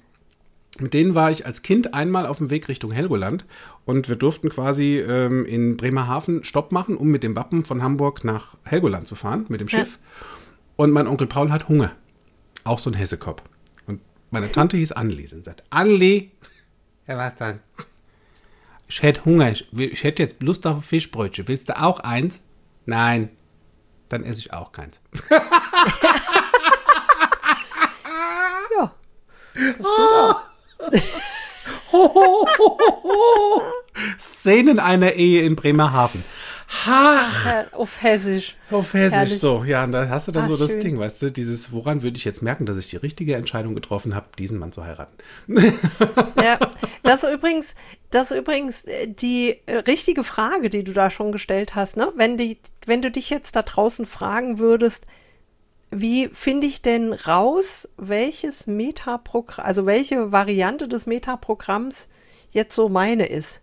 Mit 0.79 0.93
denen 0.93 1.13
war 1.13 1.29
ich 1.29 1.45
als 1.45 1.61
Kind 1.61 1.93
einmal 1.93 2.25
auf 2.25 2.37
dem 2.37 2.49
Weg 2.49 2.69
Richtung 2.69 2.91
Helgoland 2.93 3.45
und 3.83 4.07
wir 4.07 4.15
durften 4.15 4.47
quasi 4.49 4.97
ähm, 4.97 5.45
in 5.45 5.75
Bremerhaven 5.75 6.45
Stopp 6.45 6.71
machen, 6.71 6.95
um 6.95 7.09
mit 7.09 7.21
dem 7.21 7.35
Wappen 7.35 7.65
von 7.65 7.83
Hamburg 7.83 8.23
nach 8.23 8.55
Helgoland 8.63 9.05
zu 9.07 9.15
fahren, 9.15 9.45
mit 9.49 9.59
dem 9.59 9.67
Schiff. 9.67 9.99
Und 10.77 10.91
mein 10.91 11.05
Onkel 11.05 11.27
Paul 11.27 11.51
hat 11.51 11.67
Hunger. 11.67 11.91
Auch 12.63 12.79
so 12.79 12.89
ein 12.89 12.93
Hessekopf. 12.95 13.43
Und 13.87 13.99
meine 14.31 14.49
Tante 14.51 14.77
hieß 14.77 14.93
Anneliese 14.93 15.35
und 15.35 15.43
sagt, 15.45 15.63
Anneli, 15.69 16.31
ja 17.07 17.17
was 17.17 17.35
dann? 17.35 17.59
Ich 18.87 19.01
hätte 19.01 19.25
Hunger, 19.25 19.51
ich, 19.51 19.71
ich 19.73 20.03
hätte 20.03 20.23
jetzt 20.23 20.41
Lust 20.41 20.67
auf 20.67 20.75
ein 20.77 20.81
Fischbrötchen. 20.81 21.47
Willst 21.47 21.69
du 21.69 21.81
auch 21.81 21.99
eins? 22.01 22.41
Nein. 22.85 23.29
Dann 24.09 24.23
esse 24.23 24.39
ich 24.39 24.53
auch 24.53 24.71
keins. 24.71 25.01
Ja. 28.75 28.93
Szenen 34.19 34.79
einer 34.79 35.13
Ehe 35.13 35.43
in 35.43 35.55
Bremerhaven. 35.55 36.23
Ha! 36.85 37.19
Äh, 37.71 37.75
Auf 37.75 38.01
Hessisch. 38.01 38.55
Auf 38.71 38.93
Hessisch 38.93 39.13
Herrlich. 39.15 39.39
so. 39.39 39.63
Ja, 39.63 39.83
und 39.83 39.91
da 39.91 40.09
hast 40.09 40.27
du 40.27 40.31
dann 40.31 40.45
Ah, 40.45 40.47
so 40.47 40.57
das 40.57 40.71
schön. 40.71 40.79
Ding, 40.79 40.99
weißt 40.99 41.21
du, 41.21 41.31
dieses, 41.31 41.71
woran 41.71 42.01
würde 42.03 42.17
ich 42.17 42.25
jetzt 42.25 42.41
merken, 42.41 42.65
dass 42.65 42.77
ich 42.77 42.87
die 42.89 42.97
richtige 42.97 43.35
Entscheidung 43.35 43.75
getroffen 43.75 44.15
habe, 44.15 44.27
diesen 44.37 44.57
Mann 44.59 44.71
zu 44.71 44.83
heiraten. 44.83 45.13
Ja, 46.41 46.57
das 47.03 47.23
ist 47.23 47.31
übrigens, 47.33 47.67
das 48.11 48.31
ist 48.31 48.37
übrigens 48.37 48.83
äh, 48.85 49.07
die 49.07 49.57
äh, 49.65 49.77
richtige 49.77 50.23
Frage, 50.23 50.69
die 50.69 50.83
du 50.83 50.93
da 50.93 51.09
schon 51.11 51.31
gestellt 51.31 51.75
hast, 51.75 51.95
ne? 51.97 52.11
Wenn 52.15 52.37
die, 52.37 52.57
wenn 52.85 53.01
du 53.01 53.11
dich 53.11 53.29
jetzt 53.29 53.55
da 53.55 53.61
draußen 53.61 54.05
fragen 54.05 54.59
würdest, 54.59 55.05
wie 55.91 56.29
finde 56.33 56.65
ich 56.65 56.81
denn 56.81 57.13
raus, 57.13 57.87
welches 57.97 58.65
Metaprogramm, 58.65 59.65
also 59.65 59.85
welche 59.85 60.31
Variante 60.31 60.87
des 60.87 61.05
Metaprogramms 61.05 62.09
jetzt 62.53 62.73
so 62.75 62.87
meine 62.89 63.25
ist? 63.25 63.59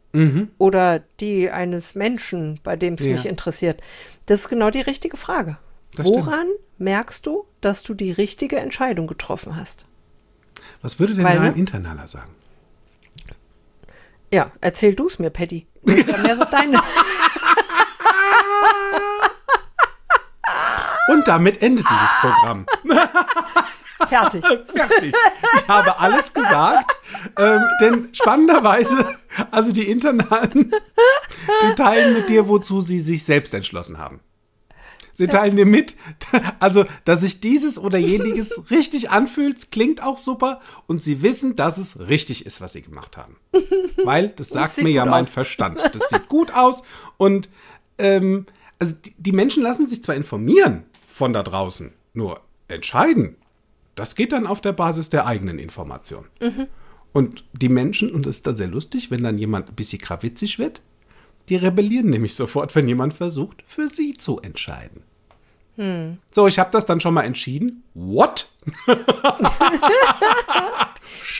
Oder 0.58 0.98
die 1.20 1.50
eines 1.50 1.94
Menschen, 1.94 2.58
bei 2.64 2.74
dem 2.74 2.94
es 2.94 3.04
Ja. 3.04 3.12
mich 3.12 3.26
interessiert. 3.26 3.80
Das 4.26 4.40
ist 4.40 4.48
genau 4.48 4.70
die 4.70 4.80
richtige 4.80 5.16
Frage. 5.16 5.56
Das 5.96 6.08
stimmt. 6.08 6.26
Woran 6.26 6.46
merkst 6.78 7.24
du, 7.26 7.46
dass 7.60 7.84
du 7.84 7.94
die 7.94 8.10
richtige 8.10 8.56
Entscheidung 8.56 9.06
getroffen 9.06 9.54
hast? 9.56 9.86
Was 10.82 10.98
würde 10.98 11.14
denn 11.14 11.24
Weil, 11.24 11.38
ein 11.38 11.52
ne? 11.52 11.58
Internaler 11.58 12.08
sagen? 12.08 12.34
Ja, 14.32 14.50
erzähl 14.60 14.94
du 14.96 15.06
es 15.06 15.18
mir, 15.20 15.30
Patty. 15.30 15.66
Das 15.84 15.94
ist 15.96 16.08
ja 16.10 16.18
mehr 16.18 16.36
so 16.36 16.44
deine. 16.44 16.80
Und 21.08 21.26
damit 21.26 21.62
endet 21.62 21.86
dieses 21.88 22.10
Programm. 22.20 22.66
Fertig. 24.08 24.44
Fertig. 24.74 25.14
Ich 25.56 25.68
habe 25.68 25.98
alles 25.98 26.32
gesagt. 26.32 26.96
Ähm, 27.36 27.62
denn 27.80 28.08
spannenderweise, 28.12 29.16
also 29.50 29.72
die 29.72 29.88
Internalen, 29.88 30.72
die 31.62 31.74
teilen 31.74 32.14
mit 32.14 32.28
dir, 32.28 32.48
wozu 32.48 32.80
sie 32.80 33.00
sich 33.00 33.24
selbst 33.24 33.52
entschlossen 33.54 33.98
haben. 33.98 34.20
Sie 35.12 35.26
teilen 35.26 35.56
dir 35.56 35.66
mit, 35.66 35.96
also, 36.60 36.86
dass 37.04 37.20
sich 37.20 37.40
dieses 37.40 37.78
oder 37.78 37.98
jeniges 37.98 38.70
richtig 38.70 39.10
anfühlt, 39.10 39.70
klingt 39.70 40.02
auch 40.02 40.16
super 40.16 40.60
und 40.86 41.04
sie 41.04 41.22
wissen, 41.22 41.56
dass 41.56 41.76
es 41.76 41.98
richtig 41.98 42.46
ist, 42.46 42.62
was 42.62 42.72
sie 42.72 42.80
gemacht 42.80 43.18
haben. 43.18 43.36
Weil, 44.02 44.28
das 44.28 44.48
sagt 44.48 44.78
mir 44.82 44.88
ja 44.88 45.02
gut 45.02 45.10
mein 45.10 45.24
aus. 45.24 45.30
Verstand. 45.30 45.78
Das 45.92 46.08
sieht 46.08 46.28
gut 46.28 46.54
aus 46.54 46.82
und 47.18 47.50
ähm, 47.98 48.46
also 48.78 48.96
die, 48.96 49.14
die 49.18 49.32
Menschen 49.32 49.62
lassen 49.62 49.86
sich 49.86 50.02
zwar 50.02 50.14
informieren 50.14 50.84
von 51.06 51.34
da 51.34 51.42
draußen, 51.42 51.92
nur 52.14 52.40
entscheiden, 52.68 53.36
das 54.00 54.14
geht 54.14 54.32
dann 54.32 54.46
auf 54.46 54.60
der 54.60 54.72
Basis 54.72 55.10
der 55.10 55.26
eigenen 55.26 55.58
Information. 55.58 56.26
Und 57.12 57.44
die 57.52 57.68
Menschen, 57.68 58.10
und 58.10 58.26
das 58.26 58.36
ist 58.36 58.46
dann 58.46 58.56
sehr 58.56 58.68
lustig, 58.68 59.10
wenn 59.10 59.22
dann 59.22 59.36
jemand 59.36 59.68
ein 59.68 59.74
bisschen 59.74 60.00
krawitzig 60.00 60.58
wird, 60.58 60.80
die 61.48 61.56
rebellieren 61.56 62.10
nämlich 62.10 62.34
sofort, 62.34 62.74
wenn 62.74 62.88
jemand 62.88 63.14
versucht, 63.14 63.62
für 63.66 63.88
sie 63.88 64.14
zu 64.14 64.40
entscheiden. 64.40 65.02
So, 66.30 66.46
ich 66.46 66.58
habe 66.58 66.70
das 66.72 66.86
dann 66.86 67.00
schon 67.00 67.14
mal 67.14 67.24
entschieden. 67.24 67.82
What? 67.94 68.48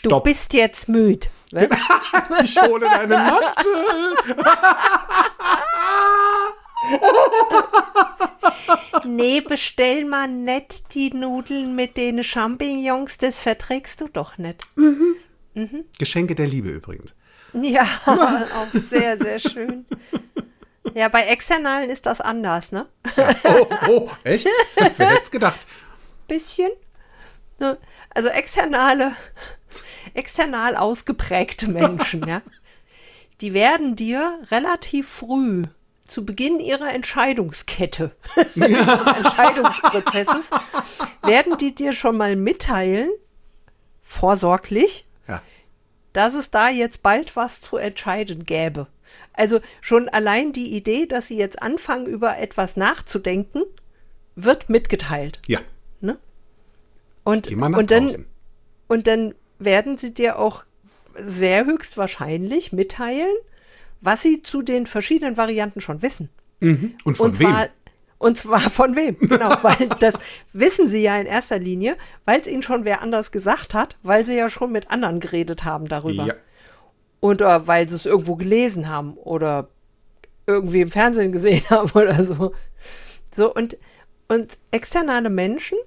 Du 0.02 0.20
bist 0.20 0.52
jetzt 0.52 0.88
müde. 0.88 1.26
Ich 2.42 2.60
hole 2.60 2.80
deinen 2.80 3.10
Mantel. 3.10 4.14
nee, 9.04 9.40
bestell 9.40 10.04
mal 10.04 10.28
nicht 10.28 10.94
die 10.94 11.10
Nudeln 11.10 11.74
mit 11.74 11.96
den 11.96 12.22
Champignons, 12.22 13.18
das 13.18 13.38
verträgst 13.38 14.00
du 14.00 14.08
doch 14.08 14.38
nicht. 14.38 14.66
Geschenke 15.98 16.34
der 16.34 16.46
Liebe 16.46 16.70
übrigens. 16.70 17.14
Ja, 17.52 17.82
auch 18.06 18.72
sehr, 18.72 19.18
sehr 19.18 19.38
schön. 19.38 19.86
Ja, 20.94 21.08
bei 21.08 21.22
Externalen 21.22 21.90
ist 21.90 22.06
das 22.06 22.20
anders, 22.20 22.72
ne? 22.72 22.86
Oh, 23.44 23.66
oh, 23.88 24.10
echt? 24.24 24.48
Wer 24.96 25.10
hätte 25.10 25.22
es 25.22 25.30
gedacht? 25.30 25.60
Bisschen. 26.26 26.70
Ne? 27.58 27.78
Also 28.14 28.28
externe, 28.28 29.16
external 30.14 30.76
ausgeprägte 30.76 31.68
Menschen, 31.68 32.26
ja. 32.26 32.42
Die 33.40 33.52
werden 33.52 33.96
dir 33.96 34.38
relativ 34.50 35.08
früh 35.08 35.64
zu 36.10 36.26
Beginn 36.26 36.58
ihrer 36.60 36.92
Entscheidungskette, 36.92 38.10
Entscheidungsprozesses, 38.54 40.50
werden 41.22 41.56
die 41.58 41.74
dir 41.74 41.92
schon 41.92 42.16
mal 42.16 42.36
mitteilen, 42.36 43.10
vorsorglich, 44.02 45.06
Ja. 45.28 45.40
dass 46.12 46.34
es 46.34 46.50
da 46.50 46.68
jetzt 46.68 47.02
bald 47.02 47.36
was 47.36 47.60
zu 47.60 47.76
entscheiden 47.76 48.44
gäbe. 48.44 48.88
Also 49.32 49.60
schon 49.80 50.08
allein 50.08 50.52
die 50.52 50.74
Idee, 50.74 51.06
dass 51.06 51.28
sie 51.28 51.36
jetzt 51.36 51.62
anfangen, 51.62 52.06
über 52.06 52.38
etwas 52.38 52.76
nachzudenken, 52.76 53.62
wird 54.34 54.68
mitgeteilt. 54.68 55.40
Ja. 55.46 55.60
Ne? 56.00 56.18
Und, 57.22 57.50
und, 57.52 57.90
dann, 57.92 58.26
und 58.88 59.06
dann 59.06 59.34
werden 59.58 59.96
sie 59.96 60.12
dir 60.12 60.38
auch 60.38 60.64
sehr 61.14 61.64
höchstwahrscheinlich 61.66 62.72
mitteilen, 62.72 63.34
was 64.00 64.22
sie 64.22 64.42
zu 64.42 64.62
den 64.62 64.86
verschiedenen 64.86 65.36
Varianten 65.36 65.80
schon 65.80 66.02
wissen. 66.02 66.30
Und 66.60 67.16
von 67.16 67.26
und 67.26 67.36
zwar, 67.36 67.62
wem? 67.62 67.68
Und 68.18 68.38
zwar 68.38 68.60
von 68.70 68.96
wem? 68.96 69.16
Genau, 69.20 69.56
weil 69.62 69.88
das 70.00 70.14
wissen 70.52 70.88
sie 70.88 71.02
ja 71.02 71.18
in 71.18 71.26
erster 71.26 71.58
Linie, 71.58 71.96
weil 72.24 72.40
es 72.40 72.46
ihnen 72.46 72.62
schon 72.62 72.84
wer 72.84 73.02
anders 73.02 73.32
gesagt 73.32 73.72
hat, 73.74 73.96
weil 74.02 74.26
sie 74.26 74.36
ja 74.36 74.50
schon 74.50 74.72
mit 74.72 74.90
anderen 74.90 75.20
geredet 75.20 75.64
haben 75.64 75.86
darüber. 75.88 76.26
Ja. 76.26 76.34
Und 77.20 77.40
oder 77.42 77.66
weil 77.66 77.88
sie 77.88 77.96
es 77.96 78.06
irgendwo 78.06 78.36
gelesen 78.36 78.88
haben 78.88 79.14
oder 79.14 79.68
irgendwie 80.46 80.80
im 80.80 80.90
Fernsehen 80.90 81.32
gesehen 81.32 81.64
haben 81.70 81.90
oder 81.92 82.24
so. 82.24 82.54
So, 83.32 83.54
und, 83.54 83.78
und 84.28 84.58
externe 84.70 85.30
Menschen 85.30 85.78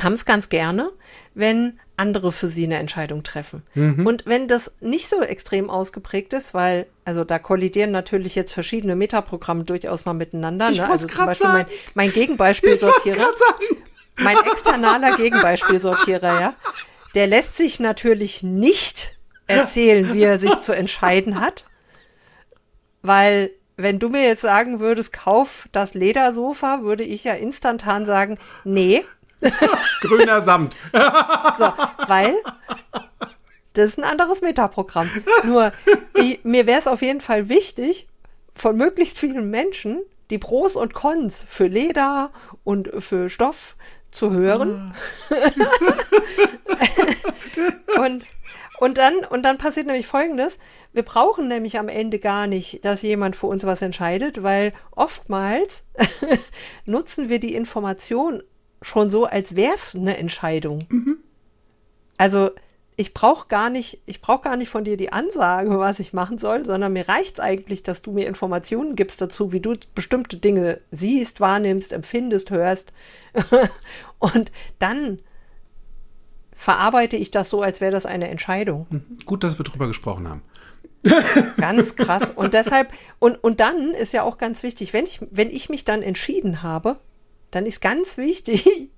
haben 0.00 0.12
es 0.12 0.24
ganz 0.24 0.48
gerne, 0.48 0.90
wenn 1.34 1.78
andere 1.96 2.32
für 2.32 2.48
sie 2.48 2.64
eine 2.64 2.78
Entscheidung 2.78 3.22
treffen. 3.22 3.62
Mhm. 3.74 4.06
Und 4.06 4.26
wenn 4.26 4.48
das 4.48 4.72
nicht 4.80 5.08
so 5.08 5.22
extrem 5.22 5.70
ausgeprägt 5.70 6.32
ist, 6.32 6.52
weil, 6.52 6.86
also 7.04 7.24
da 7.24 7.38
kollidieren 7.38 7.90
natürlich 7.90 8.34
jetzt 8.34 8.52
verschiedene 8.52 8.96
Metaprogramme 8.96 9.64
durchaus 9.64 10.04
mal 10.04 10.14
miteinander. 10.14 10.70
Ich 10.70 10.78
ne? 10.78 10.90
Also 10.90 11.06
zum 11.06 11.26
Beispiel 11.26 11.48
mein, 11.48 11.66
mein 11.94 12.12
Gegenbeispielsortierer. 12.12 13.16
grad 13.16 13.38
sagen. 13.38 13.82
Mein 14.18 14.36
externaler 14.36 15.16
Gegenbeispielsortierer, 15.16 16.40
ja, 16.40 16.54
der 17.14 17.26
lässt 17.26 17.56
sich 17.56 17.80
natürlich 17.80 18.42
nicht 18.42 19.16
erzählen, 19.46 20.12
wie 20.12 20.22
er 20.22 20.38
sich 20.38 20.60
zu 20.60 20.72
entscheiden 20.72 21.40
hat, 21.40 21.64
weil 23.00 23.50
wenn 23.76 23.98
du 23.98 24.08
mir 24.08 24.22
jetzt 24.22 24.42
sagen 24.42 24.80
würdest, 24.80 25.12
kauf 25.12 25.68
das 25.72 25.94
Ledersofa, 25.94 26.82
würde 26.82 27.04
ich 27.04 27.24
ja 27.24 27.34
instantan 27.34 28.06
sagen, 28.06 28.38
nee, 28.64 29.02
Grüner 30.00 30.42
Samt. 30.42 30.76
so, 30.92 31.72
weil 32.06 32.34
das 33.74 33.90
ist 33.90 33.98
ein 33.98 34.04
anderes 34.04 34.42
Metaprogramm. 34.42 35.10
Nur 35.44 35.72
ich, 36.14 36.44
mir 36.44 36.66
wäre 36.66 36.78
es 36.78 36.86
auf 36.86 37.02
jeden 37.02 37.20
Fall 37.20 37.48
wichtig, 37.48 38.06
von 38.54 38.76
möglichst 38.76 39.18
vielen 39.18 39.50
Menschen 39.50 40.00
die 40.30 40.38
Pros 40.38 40.76
und 40.76 40.94
Cons 40.94 41.44
für 41.46 41.66
Leder 41.66 42.30
und 42.64 42.90
für 42.98 43.28
Stoff 43.28 43.76
zu 44.10 44.30
hören. 44.30 44.94
und, 47.98 48.24
und, 48.78 48.98
dann, 48.98 49.24
und 49.24 49.42
dann 49.42 49.58
passiert 49.58 49.86
nämlich 49.86 50.06
Folgendes. 50.06 50.58
Wir 50.92 51.02
brauchen 51.02 51.48
nämlich 51.48 51.78
am 51.78 51.88
Ende 51.88 52.18
gar 52.18 52.46
nicht, 52.46 52.84
dass 52.84 53.02
jemand 53.02 53.34
für 53.34 53.46
uns 53.46 53.64
was 53.64 53.80
entscheidet, 53.80 54.42
weil 54.42 54.74
oftmals 54.90 55.84
nutzen 56.84 57.30
wir 57.30 57.40
die 57.40 57.54
Information 57.54 58.42
schon 58.82 59.10
so, 59.10 59.24
als 59.24 59.56
wäre 59.56 59.74
es 59.74 59.94
eine 59.94 60.16
Entscheidung. 60.16 60.80
Also 62.18 62.50
ich 62.96 63.14
brauche 63.14 63.48
gar 63.48 63.70
nicht, 63.70 64.00
ich 64.06 64.20
brauche 64.20 64.42
gar 64.42 64.56
nicht 64.56 64.68
von 64.68 64.84
dir 64.84 64.96
die 64.96 65.12
Ansage, 65.12 65.78
was 65.78 65.98
ich 65.98 66.12
machen 66.12 66.38
soll, 66.38 66.64
sondern 66.64 66.92
mir 66.92 67.08
reicht 67.08 67.34
es 67.34 67.40
eigentlich, 67.40 67.82
dass 67.82 68.02
du 68.02 68.12
mir 68.12 68.26
Informationen 68.26 68.96
gibst 68.96 69.20
dazu, 69.20 69.52
wie 69.52 69.60
du 69.60 69.74
bestimmte 69.94 70.36
Dinge 70.36 70.80
siehst, 70.90 71.40
wahrnimmst, 71.40 71.92
empfindest, 71.92 72.50
hörst. 72.50 72.92
und 74.18 74.52
dann 74.78 75.20
verarbeite 76.54 77.16
ich 77.16 77.30
das 77.30 77.50
so, 77.50 77.62
als 77.62 77.80
wäre 77.80 77.92
das 77.92 78.06
eine 78.06 78.28
Entscheidung. 78.28 78.86
Gut, 79.24 79.42
dass 79.42 79.58
wir 79.58 79.64
drüber 79.64 79.88
gesprochen 79.88 80.28
haben. 80.28 80.42
Ganz 81.56 81.96
krass. 81.96 82.30
Und 82.34 82.54
deshalb, 82.54 82.92
und, 83.18 83.42
und 83.42 83.58
dann 83.58 83.92
ist 83.92 84.12
ja 84.12 84.22
auch 84.22 84.38
ganz 84.38 84.62
wichtig, 84.62 84.92
wenn 84.92 85.04
ich, 85.04 85.20
wenn 85.30 85.50
ich 85.50 85.68
mich 85.68 85.84
dann 85.84 86.02
entschieden 86.02 86.62
habe, 86.62 86.98
dann 87.52 87.64
ist 87.66 87.80
ganz 87.80 88.16
wichtig, 88.18 88.90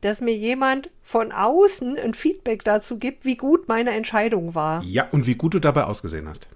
dass 0.00 0.20
mir 0.20 0.36
jemand 0.36 0.90
von 1.02 1.32
außen 1.32 1.98
ein 1.98 2.14
Feedback 2.14 2.62
dazu 2.62 2.98
gibt, 2.98 3.24
wie 3.24 3.36
gut 3.36 3.68
meine 3.68 3.90
Entscheidung 3.90 4.54
war. 4.54 4.82
Ja, 4.82 5.08
und 5.10 5.26
wie 5.26 5.34
gut 5.34 5.54
du 5.54 5.58
dabei 5.58 5.84
ausgesehen 5.84 6.28
hast. 6.28 6.46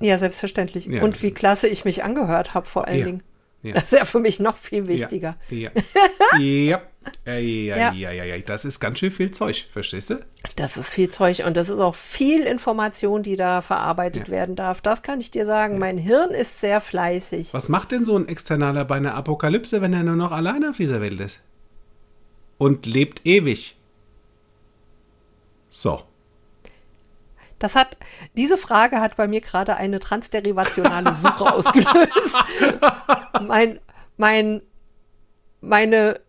Ja, 0.00 0.18
selbstverständlich. 0.18 0.86
Ja, 0.86 1.02
und 1.02 1.22
wie 1.22 1.30
klasse 1.30 1.68
ich 1.68 1.84
mich 1.84 2.02
angehört 2.02 2.54
habe, 2.54 2.66
vor 2.66 2.86
allen 2.88 2.98
Ja, 2.98 3.04
Dingen. 3.06 3.22
Ja. 3.66 3.74
Das 3.74 3.92
ist 3.92 3.98
ja 3.98 4.04
für 4.04 4.20
mich 4.20 4.40
noch 4.40 4.56
viel 4.56 4.86
wichtiger. 4.86 5.36
Ja. 5.50 5.70
Ja. 6.38 6.38
ja. 6.40 6.82
Ja, 7.24 7.34
ja, 7.38 7.76
Ja. 7.76 7.92
ja, 7.92 8.10
ja, 8.10 8.24
ja. 8.24 8.38
Das 8.38 8.64
ist 8.64 8.80
ganz 8.80 8.98
schön 8.98 9.12
viel 9.12 9.30
Zeug, 9.30 9.68
verstehst 9.70 10.10
du? 10.10 10.24
Das 10.56 10.76
ist 10.76 10.90
viel 10.90 11.08
Zeug 11.08 11.44
und 11.46 11.56
das 11.56 11.68
ist 11.68 11.78
auch 11.78 11.94
viel 11.94 12.42
Information, 12.42 13.22
die 13.22 13.36
da 13.36 13.62
verarbeitet 13.62 14.26
Ja. 14.26 14.32
werden 14.32 14.56
darf. 14.56 14.80
Das 14.80 15.02
kann 15.04 15.20
ich 15.20 15.30
dir 15.30 15.46
sagen. 15.46 15.78
Mein 15.78 15.98
Hirn 15.98 16.30
ist 16.30 16.60
sehr 16.60 16.80
fleißig. 16.80 17.54
Was 17.54 17.68
macht 17.68 17.92
denn 17.92 18.04
so 18.04 18.16
ein 18.16 18.26
Externaler 18.26 18.84
bei 18.84 18.96
einer 18.96 19.14
Apokalypse, 19.14 19.80
wenn 19.82 19.92
er 19.92 20.02
nur 20.02 20.16
noch 20.16 20.32
alleine 20.32 20.70
auf 20.70 20.76
dieser 20.78 21.00
Welt 21.00 21.20
ist? 21.20 21.40
Und 22.58 22.86
lebt 22.86 23.24
ewig. 23.24 23.76
So. 25.68 26.02
Das 27.58 27.74
hat, 27.74 27.96
diese 28.36 28.58
Frage 28.58 29.00
hat 29.00 29.16
bei 29.16 29.26
mir 29.28 29.40
gerade 29.40 29.76
eine 29.76 30.00
transderivationale 30.00 31.14
Suche 31.14 31.52
ausgelöst. 31.52 32.36
mein, 33.46 33.80
mein, 34.16 34.62
meine 35.60 36.20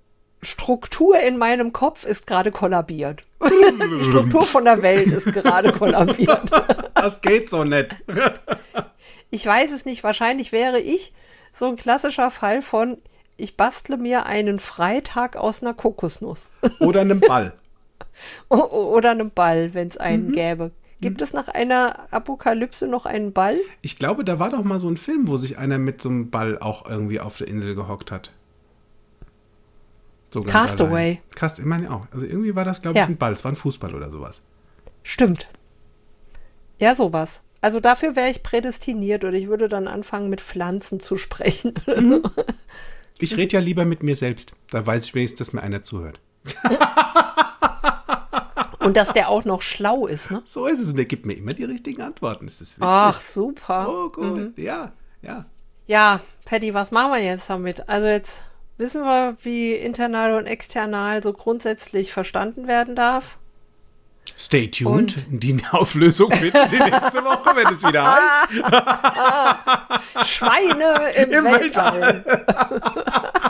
Struktur 0.41 1.19
in 1.19 1.37
meinem 1.37 1.73
Kopf 1.73 2.05
ist 2.05 2.27
gerade 2.27 2.51
kollabiert. 2.51 3.21
Die 3.43 4.05
Struktur 4.05 4.43
von 4.43 4.65
der 4.65 4.81
Welt 4.81 5.07
ist 5.07 5.33
gerade 5.33 5.73
kollabiert. 5.73 6.49
Das 6.95 7.21
geht 7.21 7.49
so 7.49 7.63
nicht. 7.63 7.95
Ich 9.29 9.45
weiß 9.45 9.71
es 9.71 9.85
nicht. 9.85 10.03
Wahrscheinlich 10.03 10.51
wäre 10.51 10.79
ich 10.79 11.13
so 11.53 11.65
ein 11.65 11.75
klassischer 11.75 12.31
Fall 12.31 12.61
von, 12.61 12.97
ich 13.35 13.57
bastle 13.57 13.97
mir 13.97 14.25
einen 14.25 14.59
Freitag 14.59 15.35
aus 15.35 15.61
einer 15.61 15.73
Kokosnuss. 15.73 16.49
Oder 16.79 17.01
einem 17.01 17.19
Ball. 17.19 17.53
Oder 18.49 19.11
einem 19.11 19.31
Ball, 19.31 19.73
wenn 19.73 19.89
es 19.89 19.97
einen 19.97 20.31
gäbe. 20.31 20.71
Gibt 20.99 21.21
es 21.21 21.31
nach 21.33 21.47
einer 21.47 22.11
Apokalypse 22.11 22.87
noch 22.87 23.05
einen 23.05 23.31
Ball? 23.31 23.57
Ich 23.81 23.97
glaube, 23.99 24.23
da 24.25 24.39
war 24.39 24.49
doch 24.49 24.63
mal 24.63 24.79
so 24.79 24.89
ein 24.89 24.97
Film, 24.97 25.27
wo 25.27 25.37
sich 25.37 25.57
einer 25.57 25.77
mit 25.77 26.01
so 26.01 26.09
einem 26.09 26.29
Ball 26.31 26.57
auch 26.59 26.89
irgendwie 26.89 27.19
auf 27.19 27.37
der 27.37 27.47
Insel 27.47 27.75
gehockt 27.75 28.11
hat. 28.11 28.31
So 30.29 30.41
Castaway. 30.41 31.21
Cast, 31.35 31.59
ich 31.59 31.65
meine 31.65 31.91
auch. 31.91 32.07
Also 32.11 32.25
irgendwie 32.25 32.55
war 32.55 32.65
das, 32.65 32.81
glaube 32.81 32.97
Ja. 32.97 33.03
ich, 33.03 33.09
ein 33.09 33.17
Ball. 33.17 33.31
Es 33.33 33.43
war 33.43 33.51
ein 33.51 33.55
Fußball 33.55 33.93
oder 33.95 34.09
sowas. 34.11 34.41
Stimmt. 35.03 35.47
Ja, 36.79 36.95
sowas. 36.95 37.41
Also 37.61 37.79
dafür 37.79 38.15
wäre 38.15 38.29
ich 38.29 38.43
prädestiniert 38.43 39.23
oder 39.23 39.33
ich 39.33 39.47
würde 39.47 39.69
dann 39.69 39.87
anfangen, 39.87 40.29
mit 40.29 40.41
Pflanzen 40.41 40.99
zu 40.99 41.17
sprechen. 41.17 41.73
Ich 43.19 43.35
rede 43.35 43.55
ja 43.55 43.59
lieber 43.59 43.83
mit 43.83 44.03
mir 44.03 44.15
selbst. 44.15 44.51
Da 44.69 44.85
weiß 44.85 45.05
ich 45.05 45.15
wenigstens, 45.15 45.39
dass 45.39 45.51
mir 45.51 45.63
einer 45.63 45.81
zuhört. 45.81 46.19
Und 48.87 48.95
dass 48.95 49.11
der 49.11 49.27
auch 49.27 49.43
noch 49.43 49.61
schlau 49.61 50.07
ist, 50.07 50.31
ne? 50.31 50.41
So 50.45 50.65
ist 50.65 50.79
es. 50.79 50.89
Und 50.89 50.95
der 50.95 51.05
gibt 51.05 51.25
mir 51.25 51.33
immer 51.33 51.53
die 51.53 51.65
richtigen 51.65 52.01
Antworten. 52.01 52.45
Das 52.45 52.61
ist 52.61 52.77
witzig. 52.77 52.87
Ach, 52.87 53.19
super. 53.19 53.87
Oh, 53.89 54.09
gut. 54.09 54.57
Ja, 54.57 54.93
ja. 55.21 55.45
Ja, 55.87 56.21
Patty, 56.45 56.73
was 56.73 56.91
machen 56.91 57.11
wir 57.11 57.21
jetzt 57.21 57.49
damit? 57.49 57.89
Also 57.89 58.07
jetzt 58.07 58.43
wissen 58.77 59.03
wir, 59.03 59.35
wie 59.43 59.73
internal 59.73 60.35
und 60.35 60.45
external 60.45 61.21
so 61.21 61.33
grundsätzlich 61.33 62.13
verstanden 62.13 62.67
werden 62.67 62.95
darf. 62.95 63.37
Stay 64.37 64.67
tuned. 64.67 65.25
Die 65.29 65.57
Auflösung 65.71 66.31
finden 66.31 66.67
Sie 66.67 66.77
nächste 66.77 67.23
Woche, 67.23 67.55
wenn 67.55 67.67
es 67.67 67.85
wieder 67.85 68.15
heißt. 68.15 68.53
Schweine 70.25 71.11
im, 71.15 71.31
Im 71.31 71.43
Weltall. 71.45 72.23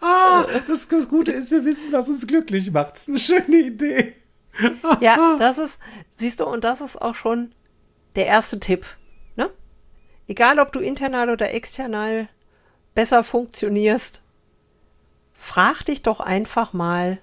Ah, 0.00 0.46
das, 0.66 0.88
das 0.88 1.08
Gute 1.08 1.32
ist, 1.32 1.50
wir 1.50 1.64
wissen, 1.64 1.92
was 1.92 2.08
uns 2.08 2.26
glücklich 2.26 2.70
macht. 2.70 2.94
Das 2.94 3.02
ist 3.02 3.08
eine 3.08 3.18
schöne 3.18 3.56
Idee. 3.56 4.14
Ja, 5.00 5.36
das 5.38 5.58
ist, 5.58 5.78
siehst 6.16 6.40
du, 6.40 6.46
und 6.46 6.64
das 6.64 6.80
ist 6.80 7.00
auch 7.00 7.14
schon 7.14 7.52
der 8.16 8.26
erste 8.26 8.60
Tipp. 8.60 8.84
Ne? 9.36 9.50
Egal, 10.26 10.58
ob 10.58 10.72
du 10.72 10.80
internal 10.80 11.30
oder 11.30 11.52
external 11.52 12.28
besser 12.94 13.24
funktionierst, 13.24 14.22
frag 15.32 15.84
dich 15.84 16.02
doch 16.02 16.20
einfach 16.20 16.72
mal, 16.72 17.18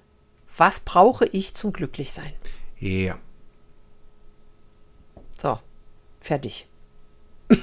was 0.56 0.80
brauche 0.80 1.26
ich 1.26 1.54
zum 1.54 1.72
Glücklichsein? 1.72 2.32
Ja. 2.78 3.18
So, 5.40 5.58
fertig. 6.20 6.66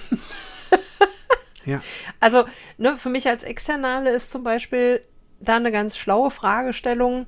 Ja. 1.65 1.81
Also, 2.19 2.45
ne, 2.77 2.97
für 2.97 3.09
mich 3.09 3.27
als 3.27 3.43
Externe 3.43 4.09
ist 4.09 4.31
zum 4.31 4.43
Beispiel 4.43 5.01
da 5.39 5.55
eine 5.55 5.71
ganz 5.71 5.97
schlaue 5.97 6.31
Fragestellung, 6.31 7.25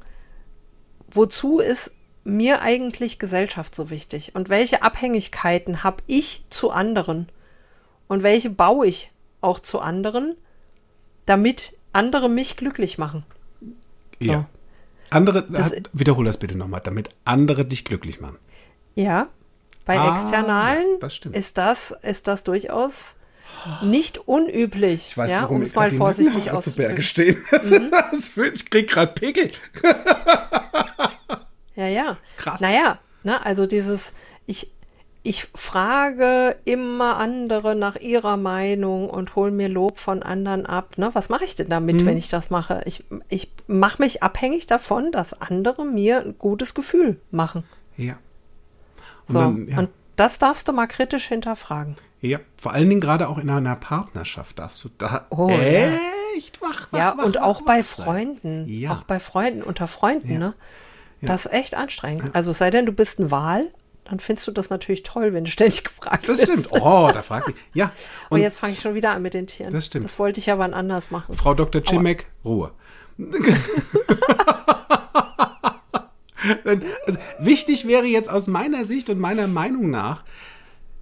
wozu 1.10 1.60
ist 1.60 1.92
mir 2.24 2.62
eigentlich 2.62 3.20
Gesellschaft 3.20 3.74
so 3.76 3.90
wichtig? 3.90 4.32
Und 4.36 4.50
welche 4.50 4.82
Abhängigkeiten 4.84 5.84
habe 5.84 6.04
ich 6.08 6.44
zu 6.50 6.72
anderen? 6.72 7.30
Und 8.08 8.24
welche 8.24 8.50
baue 8.50 8.88
ich 8.88 9.12
auch 9.42 9.60
zu 9.60 9.80
anderen, 9.80 10.36
damit 11.26 11.74
andere 11.94 12.30
mich 12.30 12.58
glücklich 12.58 12.98
machen? 12.98 13.24
Ja. 14.20 14.46
Andere, 15.10 15.44
Das- 15.44 15.72
äh, 15.72 15.84
wiederhol 15.94 16.26
das 16.26 16.38
bitte 16.38 16.58
nochmal, 16.58 16.82
damit 16.84 17.10
andere 17.24 17.66
dich 17.66 17.86
glücklich 17.86 18.20
machen. 18.20 18.38
Ja, 18.96 19.28
bei 19.86 19.98
Ah, 19.98 20.16
Externalen 20.16 20.86
ja, 20.94 20.98
das 21.00 21.20
ist 21.32 21.58
das, 21.58 21.92
ist 22.02 22.28
das 22.28 22.44
durchaus 22.44 23.16
nicht 23.82 24.18
unüblich. 24.28 25.08
Ich 25.10 25.18
weiß, 25.18 25.30
ja, 25.32 25.42
warum 25.44 25.58
um 25.58 25.62
es 25.62 25.76
mal 25.76 25.92
vorsichtig 25.92 26.50
zu 26.62 26.76
Berge 26.76 27.02
stehen. 27.02 27.38
Das 27.52 28.28
fühlt- 28.28 28.56
ich 28.56 28.70
krieg 28.70 28.90
gerade 28.90 29.14
Pickel. 29.14 29.52
Ja, 31.76 31.88
ja. 31.88 32.18
ist 32.24 32.38
krass. 32.38 32.60
Naja, 32.60 32.98
ne, 33.24 33.46
also 33.46 33.68
dieses, 33.68 34.14
ich, 34.48 34.72
ich 35.22 35.48
frage 35.54 36.56
immer 36.66 37.18
andere 37.18 37.76
nach 37.76 37.98
ihrer 37.98 38.36
Meinung 38.36 39.10
und 39.10 39.36
hole 39.36 39.52
mir 39.52 39.70
Lob 39.70 40.00
von 40.00 40.24
anderen 40.24 40.66
ab. 40.66 40.98
Ne? 40.98 41.12
Was 41.14 41.30
mache 41.30 41.44
ich 41.46 41.56
denn 41.56 41.70
damit, 41.70 41.98
Mhm. 41.98 42.06
wenn 42.08 42.18
ich 42.18 42.30
das 42.30 42.50
mache? 42.50 42.82
Ich, 42.86 43.04
ich 43.30 43.52
mache 43.68 44.02
mich 44.02 44.24
abhängig 44.24 44.66
davon, 44.66 45.12
dass 45.12 45.40
andere 45.40 45.86
mir 45.86 46.22
ein 46.22 46.36
gutes 46.40 46.74
Gefühl 46.74 47.20
machen. 47.30 47.64
Ja. 47.96 48.14
Und 49.28 49.34
So. 49.34 49.40
dann, 49.40 49.68
ja. 49.68 49.78
Und 49.78 49.90
das 50.16 50.40
darfst 50.40 50.68
du 50.68 50.72
mal 50.74 50.88
kritisch 50.88 51.28
hinterfragen. 51.28 51.96
Ja, 52.22 52.40
vor 52.58 52.74
allen 52.74 52.90
Dingen 52.90 53.02
gerade 53.02 53.28
auch 53.30 53.38
in 53.38 53.50
einer 53.50 53.76
Partnerschaft 53.76 54.60
darfst 54.60 54.84
du 54.84 54.90
da 54.98 55.26
Oh, 55.30 55.50
ja. 55.50 55.90
echt 56.36 56.62
wach, 56.62 56.88
wach, 56.92 56.98
Ja, 57.00 57.16
wach, 57.18 57.26
und 57.26 57.36
wach, 57.36 57.42
auch 57.44 57.62
bei. 57.62 57.84
Freunden. 57.84 58.66
Ja. 58.68 58.92
Auch 58.94 59.04
bei 59.04 59.20
Freunden, 59.20 59.62
unter 59.64 59.88
Freunden, 59.88 60.32
Ja. 60.34 60.40
ne? 60.40 60.54
Das 61.22 61.46
ist 61.48 61.54
echt 61.54 61.74
anstrengend. 61.76 62.36
Also 62.36 62.52
es 62.52 62.60
sei 62.60 62.70
denn, 62.70 62.86
du 62.86 62.92
bist 62.92 63.20
ein 63.20 63.32
Wahl, 63.32 63.72
dann 64.06 64.20
findest 64.20 64.48
du 64.48 64.52
das 64.52 64.70
natürlich 64.70 65.02
toll, 65.04 65.34
wenn 65.34 65.44
du 65.46 65.50
ständig 65.52 65.84
gefragt 65.84 66.24
Das 66.24 66.40
wirst. 66.40 66.44
stimmt. 66.44 66.68
Oh, 66.72 67.10
da 67.12 67.22
fragt 67.24 67.48
mich. 67.48 67.56
Ja. 67.74 67.86
Und 68.30 68.38
Und 68.38 68.42
jetzt 68.42 68.58
fange 68.60 68.74
ich 68.74 68.80
schon 68.82 68.94
wieder 68.96 69.12
an 69.12 69.22
mit 69.24 69.34
den 69.34 69.48
Tieren. 69.48 69.74
Das 69.74 69.86
stimmt. 69.88 70.06
Das 70.06 70.20
wollte 70.20 70.40
ich 70.40 70.46
ja 70.46 70.58
wann 70.60 70.74
anders 70.74 71.10
machen. 71.12 71.36
Frau 71.36 71.54
Dr. 71.54 71.84
Cimek, 71.84 72.28
Ruhe. 72.46 72.72
also, 76.64 77.18
wichtig 77.40 77.88
wäre 77.88 78.06
jetzt 78.06 78.30
aus 78.30 78.48
meiner 78.48 78.86
Sicht 78.86 79.10
und 79.10 79.20
meiner 79.20 79.48
Meinung 79.48 79.90
nach, 79.90 80.24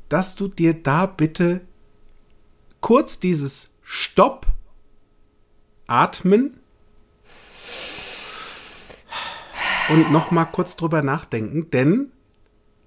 dass 0.10 0.36
du 0.36 0.48
dir 0.48 0.74
da 0.74 1.06
bitte 1.06 1.62
kurz 2.82 3.20
dieses 3.20 3.72
Stopp, 3.82 4.48
Atmen 5.88 6.60
und 9.89 10.12
noch 10.12 10.32
mal 10.32 10.46
kurz 10.46 10.76
drüber 10.76 11.02
nachdenken, 11.02 11.70
denn 11.72 12.12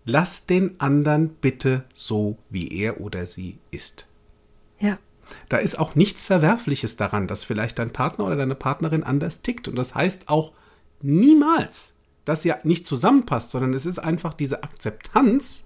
lass 0.04 0.46
den 0.46 0.80
anderen 0.80 1.28
bitte 1.28 1.84
so, 1.94 2.38
wie 2.50 2.68
er 2.68 3.00
oder 3.00 3.26
sie 3.26 3.58
ist. 3.70 4.06
Ja. 4.78 4.98
Da 5.48 5.58
ist 5.58 5.78
auch 5.78 5.94
nichts 5.94 6.24
Verwerfliches 6.24 6.96
daran, 6.96 7.26
dass 7.26 7.44
vielleicht 7.44 7.78
dein 7.78 7.92
Partner 7.92 8.24
oder 8.24 8.36
deine 8.36 8.54
Partnerin 8.54 9.04
anders 9.04 9.42
tickt. 9.42 9.68
Und 9.68 9.76
das 9.76 9.94
heißt 9.94 10.28
auch 10.28 10.52
niemals, 11.02 11.92
dass 12.24 12.44
ihr 12.44 12.58
nicht 12.62 12.86
zusammenpasst, 12.86 13.50
sondern 13.50 13.74
es 13.74 13.84
ist 13.84 13.98
einfach 13.98 14.32
diese 14.32 14.62
Akzeptanz, 14.62 15.64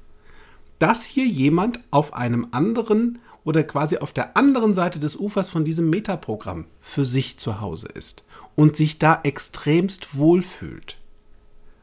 dass 0.78 1.04
hier 1.04 1.26
jemand 1.26 1.80
auf 1.90 2.14
einem 2.14 2.48
anderen 2.50 3.18
oder 3.44 3.64
quasi 3.64 3.98
auf 3.98 4.12
der 4.12 4.36
anderen 4.36 4.74
Seite 4.74 4.98
des 4.98 5.16
Ufers 5.16 5.50
von 5.50 5.64
diesem 5.64 5.90
Metaprogramm 5.90 6.66
für 6.80 7.04
sich 7.04 7.38
zu 7.38 7.60
Hause 7.60 7.88
ist 7.88 8.24
und 8.54 8.76
sich 8.76 8.98
da 8.98 9.20
extremst 9.22 10.16
wohlfühlt. 10.16 10.98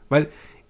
Weil 0.08 0.30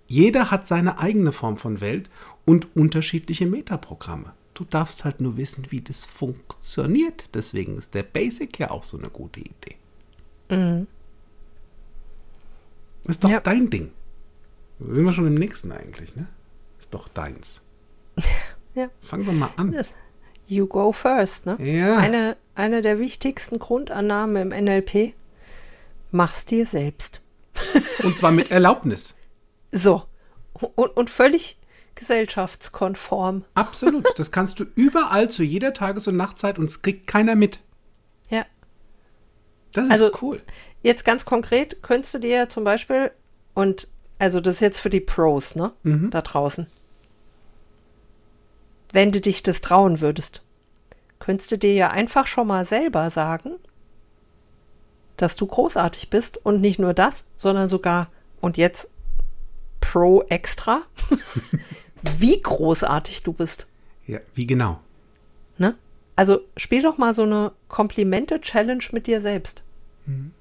Jeder 0.09 0.49
hat 0.49 0.67
seine 0.67 0.99
eigene 0.99 1.31
Form 1.31 1.55
von 1.55 1.81
Welt 1.81 2.09
und 2.43 2.75
unterschiedliche 2.75 3.45
Metaprogramme. 3.45 4.33
Du 4.55 4.65
darfst 4.65 5.05
halt 5.05 5.21
nur 5.21 5.37
wissen, 5.37 5.67
wie 5.69 5.81
das 5.81 6.05
funktioniert. 6.05 7.25
Deswegen 7.35 7.77
ist 7.77 7.93
der 7.93 8.01
Basic 8.01 8.57
ja 8.57 8.71
auch 8.71 8.83
so 8.83 8.97
eine 8.97 9.11
gute 9.11 9.41
Idee. 9.41 9.75
Mhm. 10.49 10.87
Ist 13.05 13.23
doch 13.23 13.29
ja. 13.29 13.39
dein 13.39 13.69
Ding. 13.69 13.91
Da 14.79 14.95
sind 14.95 15.05
wir 15.05 15.13
schon 15.13 15.27
im 15.27 15.35
nächsten 15.35 15.71
eigentlich, 15.71 16.15
ne? 16.15 16.27
Ist 16.79 16.91
doch 16.91 17.07
deins. 17.07 17.61
ja. 18.75 18.89
Fangen 19.01 19.25
wir 19.25 19.33
mal 19.33 19.51
an. 19.57 19.75
You 20.47 20.65
go 20.65 20.91
first, 20.91 21.45
ne? 21.45 21.57
Ja. 21.59 21.97
Eine, 21.97 22.37
eine 22.55 22.81
der 22.81 22.99
wichtigsten 22.99 23.59
Grundannahmen 23.59 24.51
im 24.51 24.65
NLP. 24.65 25.13
Mach's 26.11 26.45
dir 26.45 26.65
selbst. 26.65 27.21
Und 28.03 28.17
zwar 28.17 28.31
mit 28.31 28.49
Erlaubnis. 28.51 29.15
So. 29.71 30.03
Und, 30.53 30.97
und 30.97 31.09
völlig 31.09 31.59
gesellschaftskonform. 31.95 33.45
Absolut. 33.53 34.07
Das 34.17 34.31
kannst 34.31 34.59
du 34.59 34.65
überall 34.75 35.29
zu 35.29 35.43
jeder 35.43 35.73
Tages- 35.73 36.07
und 36.07 36.17
Nachtzeit 36.17 36.57
und 36.57 36.65
es 36.65 36.81
kriegt 36.81 37.07
keiner 37.07 37.35
mit. 37.35 37.59
Ja. 38.29 38.45
Das 39.71 39.85
ist 39.85 39.91
also, 39.91 40.11
cool. 40.21 40.41
Jetzt 40.81 41.05
ganz 41.05 41.25
konkret 41.25 41.81
könntest 41.83 42.13
du 42.13 42.19
dir 42.19 42.49
zum 42.49 42.63
Beispiel, 42.63 43.11
und 43.53 43.87
also 44.17 44.41
das 44.41 44.55
ist 44.55 44.61
jetzt 44.61 44.79
für 44.79 44.89
die 44.89 44.99
Pros, 44.99 45.55
ne? 45.55 45.73
Mhm. 45.83 46.09
Da 46.09 46.21
draußen. 46.21 46.67
Wenn 48.91 49.11
du 49.11 49.21
dich 49.21 49.43
das 49.43 49.61
trauen 49.61 50.01
würdest, 50.01 50.41
könntest 51.19 51.51
du 51.51 51.57
dir 51.57 51.73
ja 51.73 51.91
einfach 51.91 52.27
schon 52.27 52.47
mal 52.47 52.65
selber 52.65 53.09
sagen, 53.09 53.51
dass 55.17 55.35
du 55.35 55.45
großartig 55.45 56.09
bist 56.09 56.37
und 56.37 56.61
nicht 56.61 56.79
nur 56.79 56.93
das, 56.93 57.25
sondern 57.37 57.69
sogar, 57.69 58.09
und 58.41 58.57
jetzt 58.57 58.89
Pro 59.81 60.23
extra, 60.29 60.81
wie 62.01 62.41
großartig 62.41 63.23
du 63.23 63.33
bist. 63.33 63.67
Ja, 64.07 64.19
wie 64.33 64.47
genau? 64.47 64.79
Ne? 65.57 65.75
Also 66.15 66.41
spiel 66.57 66.81
doch 66.81 66.97
mal 66.97 67.13
so 67.13 67.23
eine 67.23 67.51
Komplimente-Challenge 67.67 68.83
mit 68.91 69.07
dir 69.07 69.19
selbst. 69.21 69.63
Mhm. 70.05 70.31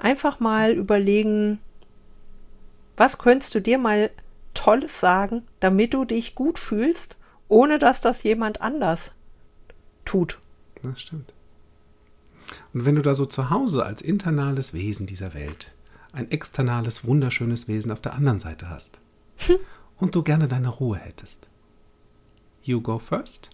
Einfach 0.00 0.40
mal 0.40 0.72
überlegen, 0.72 1.60
was 2.96 3.18
könntest 3.18 3.54
du 3.54 3.60
dir 3.60 3.78
mal 3.78 4.10
Tolles 4.54 5.00
sagen, 5.00 5.42
damit 5.60 5.94
du 5.94 6.04
dich 6.04 6.34
gut 6.34 6.58
fühlst, 6.58 7.16
ohne 7.48 7.78
dass 7.78 8.00
das 8.00 8.22
jemand 8.22 8.60
anders 8.60 9.12
tut. 10.04 10.38
Das 10.82 11.00
stimmt. 11.00 11.32
Und 12.72 12.84
wenn 12.84 12.96
du 12.96 13.02
da 13.02 13.14
so 13.14 13.26
zu 13.26 13.50
Hause 13.50 13.84
als 13.84 14.02
internales 14.02 14.72
Wesen 14.74 15.06
dieser 15.06 15.34
Welt 15.34 15.72
ein 16.12 16.30
externales, 16.30 17.04
wunderschönes 17.04 17.68
Wesen 17.68 17.90
auf 17.90 18.00
der 18.00 18.14
anderen 18.14 18.40
Seite 18.40 18.68
hast 18.68 19.00
und 19.98 20.14
du 20.14 20.22
gerne 20.22 20.48
deine 20.48 20.68
Ruhe 20.68 20.98
hättest, 20.98 21.48
you 22.62 22.80
go 22.80 22.98
first. 22.98 23.50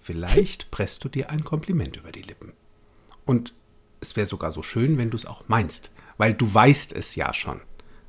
Vielleicht 0.00 0.70
presst 0.70 1.04
du 1.04 1.08
dir 1.08 1.30
ein 1.30 1.44
Kompliment 1.44 1.96
über 1.96 2.12
die 2.12 2.22
Lippen. 2.22 2.52
Und 3.24 3.52
es 4.00 4.16
wäre 4.16 4.26
sogar 4.26 4.52
so 4.52 4.62
schön, 4.62 4.98
wenn 4.98 5.10
du 5.10 5.16
es 5.16 5.26
auch 5.26 5.44
meinst, 5.48 5.90
weil 6.18 6.34
du 6.34 6.52
weißt 6.52 6.92
es 6.92 7.14
ja 7.16 7.32
schon. 7.32 7.60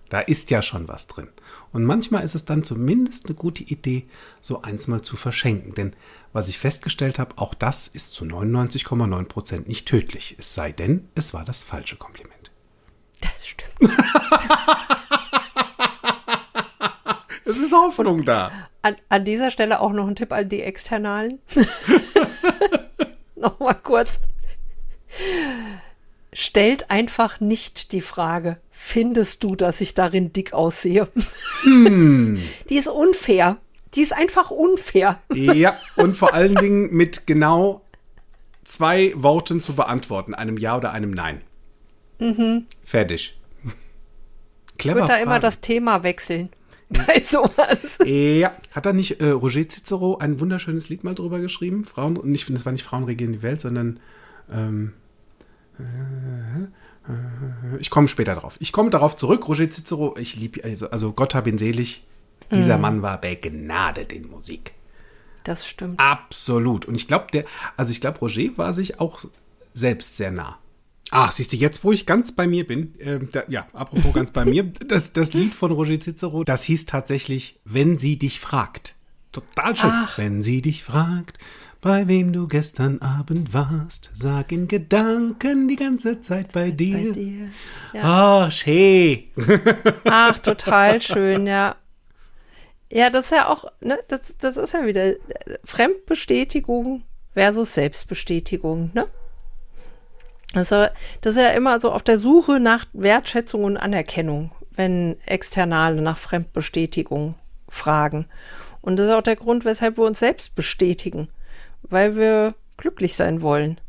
Da 0.10 0.20
ist 0.20 0.51
ja 0.51 0.62
schon 0.62 0.88
was 0.88 1.08
drin. 1.08 1.30
Und 1.72 1.84
manchmal 1.84 2.24
ist 2.24 2.36
es 2.36 2.45
dann 2.45 2.64
zumindest 2.64 3.26
eine 3.26 3.36
gute 3.36 3.64
Idee, 3.64 4.08
so 4.41 4.62
eins 4.62 4.88
mal 4.88 5.01
zu 5.01 5.18
verschenken. 5.18 5.74
Denn 5.74 5.95
was 6.34 6.47
ich 6.47 6.60
festgestellt 6.60 7.20
habe, 7.20 7.38
auch 7.38 7.53
das 7.53 7.88
ist 7.88 8.14
zu 8.14 8.26
99,9 8.26 9.26
Prozent 9.26 9.68
nicht 9.68 9.88
tödlich. 9.88 10.36
Es 10.38 10.53
sei 10.53 10.72
denn, 10.72 11.10
es 11.16 11.34
war 11.34 11.43
das 11.43 11.64
falsche 11.64 11.95
Kompliment. 11.95 12.51
Das 13.22 13.47
stimmt. 13.47 13.74
es 17.45 17.58
ist 17.58 17.72
Hoffnung 17.72 18.20
Und 18.20 18.26
da. 18.26 18.51
An, 18.82 18.95
an 19.10 19.26
dieser 19.26 19.49
Stelle 19.49 19.80
auch 19.80 19.91
noch 19.91 20.08
ein 20.08 20.16
Tipp 20.16 20.32
an 20.32 20.47
die 20.47 20.62
Externalen. 20.62 21.39
Nochmal 23.36 23.80
kurz 23.84 24.20
stellt 26.36 26.92
einfach 26.92 27.40
nicht 27.40 27.94
die 27.94 28.02
Frage, 28.02 28.58
findest 28.70 29.44
du, 29.44 29.56
dass 29.56 29.82
ich 29.82 29.94
darin 29.96 30.34
dick 30.34 30.54
aussehe? 30.54 31.08
Hm. 31.62 32.42
Die 32.70 32.76
ist 32.76 32.88
unfair. 32.88 33.58
Die 33.96 34.02
ist 34.02 34.14
einfach 34.14 34.52
unfair. 34.52 35.20
Ja, 35.34 35.80
und 35.96 36.18
vor 36.18 36.34
allen 36.34 36.56
Dingen 36.56 36.94
mit 36.94 37.26
genau 37.26 37.82
zwei 38.66 39.14
Worten 39.16 39.62
zu 39.62 39.74
beantworten, 39.76 40.34
einem 40.34 40.58
Ja 40.58 40.78
oder 40.78 40.92
einem 40.92 41.12
Nein. 41.12 41.42
Mhm. 42.20 42.66
Fertig. 42.84 43.40
Clever. 44.78 44.98
Ich 44.98 45.04
würde 45.04 45.14
da 45.14 45.18
immer 45.18 45.40
das 45.40 45.62
Thema 45.62 46.04
wechseln. 46.04 46.50
Bei 46.90 47.22
sowas. 47.22 47.80
Ja, 48.04 48.56
hat 48.72 48.86
da 48.86 48.94
nicht 48.94 49.22
äh, 49.22 49.30
Roger 49.30 49.68
Cicero 49.68 50.18
ein 50.18 50.40
wunderschönes 50.40 50.90
Lied 50.90 51.04
mal 51.04 51.16
drüber 51.16 51.40
geschrieben? 51.40 51.86
Frauen, 51.86 52.18
und 52.18 52.30
nicht, 52.30 52.48
das 52.54 52.66
war 52.66 52.74
nicht 52.74 52.84
Frauen 52.84 53.06
regieren 53.06 53.32
die 53.32 53.42
Welt, 53.42 53.62
sondern 53.62 54.00
ähm, 54.54 54.94
ich 57.80 57.89
komme 57.89 58.07
später 58.07 58.36
drauf. 58.36 58.55
Ich 58.59 58.71
komme 58.71 58.89
darauf 58.89 59.15
zurück. 59.15 59.47
Roger 59.47 59.69
Cicero, 59.69 60.15
ich 60.17 60.36
liebe, 60.36 60.63
also, 60.63 60.89
also 60.89 61.13
Gott 61.13 61.36
hab 61.36 61.47
ihn 61.47 61.57
selig. 61.57 62.03
Dieser 62.51 62.78
mm. 62.78 62.82
Mann 62.82 63.01
war 63.01 63.19
begnadet 63.19 64.11
in 64.11 64.30
Musik. 64.30 64.73
Das 65.43 65.67
stimmt. 65.67 65.99
Absolut. 65.99 66.86
Und 66.86 66.95
ich 66.95 67.07
glaube, 67.07 67.28
der, 67.32 67.45
also 67.78 67.91
ich 67.91 68.01
glaube, 68.01 68.19
Roger 68.19 68.57
war 68.57 68.73
sich 68.73 68.99
auch 68.99 69.26
selbst 69.73 70.17
sehr 70.17 70.32
nah. 70.32 70.59
Ach, 71.11 71.32
siehst 71.32 71.53
du, 71.53 71.57
jetzt, 71.57 71.84
wo 71.84 71.91
ich 71.91 72.07
ganz 72.07 72.32
bei 72.32 72.47
mir 72.47 72.65
bin, 72.65 72.99
äh, 72.99 73.19
da, 73.19 73.43
ja, 73.47 73.67
apropos 73.73 74.13
ganz 74.13 74.32
bei 74.32 74.43
mir, 74.43 74.63
das, 74.88 75.13
das 75.13 75.34
Lied 75.34 75.53
von 75.53 75.71
Roger 75.71 75.99
Cicero, 75.99 76.43
das 76.43 76.63
hieß 76.63 76.88
tatsächlich, 76.88 77.59
wenn 77.63 77.97
sie 77.97 78.17
dich 78.17 78.39
fragt. 78.39 78.95
Total 79.32 79.76
schön. 79.76 79.91
Ach. 79.91 80.17
Wenn 80.17 80.41
sie 80.41 80.61
dich 80.61 80.84
fragt, 80.84 81.38
bei 81.86 82.08
wem 82.08 82.34
du 82.34 82.48
gestern 82.48 83.00
Abend 83.04 83.54
warst, 83.54 84.10
sag 84.16 84.52
in 84.52 84.68
Gedanken 84.68 85.68
die 85.68 85.76
ganze 85.76 86.20
Zeit 86.20 86.52
bei 86.52 86.72
dir. 86.72 86.98
Bei 86.98 87.12
dir. 87.12 87.50
Ja. 87.94 88.02
Ach, 88.02 88.52
schön. 88.52 89.26
Ach, 90.06 90.40
total 90.40 91.00
schön, 91.00 91.46
ja. 91.46 91.76
Ja, 92.92 93.12
das 93.12 93.26
ist 93.26 93.32
ja 93.34 93.50
auch, 93.50 93.66
ne, 93.82 94.00
das, 94.08 94.36
das 94.40 94.58
ist 94.58 94.74
ja 94.74 94.88
wieder 94.88 95.14
Fremdbestätigung 95.64 97.04
versus 97.36 97.76
Selbstbestätigung, 97.76 98.90
ne? 98.96 99.06
Also, 100.56 100.88
das 101.22 101.36
ist 101.36 101.42
ja 101.42 101.50
immer 101.50 101.80
so 101.80 101.92
auf 101.92 102.02
der 102.02 102.18
Suche 102.18 102.60
nach 102.60 102.88
Wertschätzung 102.94 103.64
und 103.64 103.78
Anerkennung, 103.78 104.50
wenn 104.72 105.18
Externe 105.28 106.02
nach 106.02 106.18
Fremdbestätigung 106.18 107.36
fragen. 107.70 108.26
Und 108.82 108.98
das 108.98 109.10
ist 109.10 109.14
auch 109.14 109.22
der 109.22 109.36
Grund, 109.36 109.66
weshalb 109.66 110.00
wir 110.00 110.06
uns 110.06 110.18
selbst 110.18 110.56
bestätigen 110.56 111.28
weil 111.90 112.16
wir 112.16 112.56
glücklich 112.78 113.16
sein 113.16 113.42
wollen. 113.42 113.80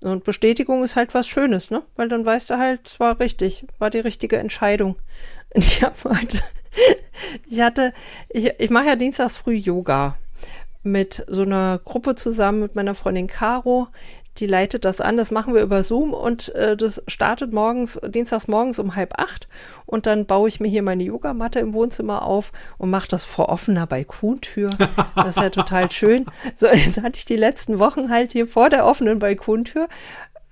Und 0.00 0.24
Bestätigung 0.24 0.84
ist 0.84 0.96
halt 0.96 1.14
was 1.14 1.26
Schönes, 1.26 1.70
ne? 1.70 1.82
Weil 1.96 2.08
dann 2.08 2.24
weißt 2.24 2.50
du 2.50 2.58
halt, 2.58 2.86
es 2.86 3.00
war 3.00 3.18
richtig, 3.18 3.66
war 3.78 3.90
die 3.90 4.00
richtige 4.00 4.36
Entscheidung. 4.36 4.96
Und 5.54 5.64
ich 5.64 5.82
habe 5.82 5.96
heute, 6.04 6.40
ich 7.48 7.60
hatte, 7.60 7.92
ich, 8.28 8.52
ich 8.58 8.70
mache 8.70 8.86
ja 8.86 8.96
dienstags 8.96 9.36
früh 9.36 9.54
Yoga 9.54 10.16
mit 10.82 11.24
so 11.26 11.42
einer 11.42 11.80
Gruppe 11.84 12.14
zusammen 12.14 12.60
mit 12.60 12.76
meiner 12.76 12.94
Freundin 12.94 13.26
Caro 13.26 13.88
die 14.40 14.46
leitet 14.46 14.84
das 14.84 15.00
an. 15.00 15.16
Das 15.16 15.30
machen 15.30 15.54
wir 15.54 15.62
über 15.62 15.82
Zoom 15.82 16.12
und 16.12 16.54
äh, 16.54 16.76
das 16.76 17.02
startet 17.06 17.52
morgens, 17.52 18.00
dienstags 18.06 18.48
morgens 18.48 18.78
um 18.78 18.94
halb 18.94 19.18
acht. 19.18 19.48
Und 19.84 20.06
dann 20.06 20.26
baue 20.26 20.48
ich 20.48 20.60
mir 20.60 20.68
hier 20.68 20.82
meine 20.82 21.02
Yogamatte 21.04 21.60
im 21.60 21.72
Wohnzimmer 21.74 22.22
auf 22.22 22.52
und 22.78 22.90
mache 22.90 23.08
das 23.08 23.24
vor 23.24 23.48
offener 23.48 23.86
Balkontür. 23.86 24.70
Das 25.14 25.36
ist 25.36 25.42
ja 25.42 25.50
total 25.50 25.90
schön. 25.90 26.26
So, 26.56 26.66
jetzt 26.68 27.02
hatte 27.02 27.18
ich 27.18 27.24
die 27.24 27.36
letzten 27.36 27.78
Wochen 27.78 28.10
halt 28.10 28.32
hier 28.32 28.46
vor 28.46 28.70
der 28.70 28.86
offenen 28.86 29.18
Balkontür, 29.18 29.88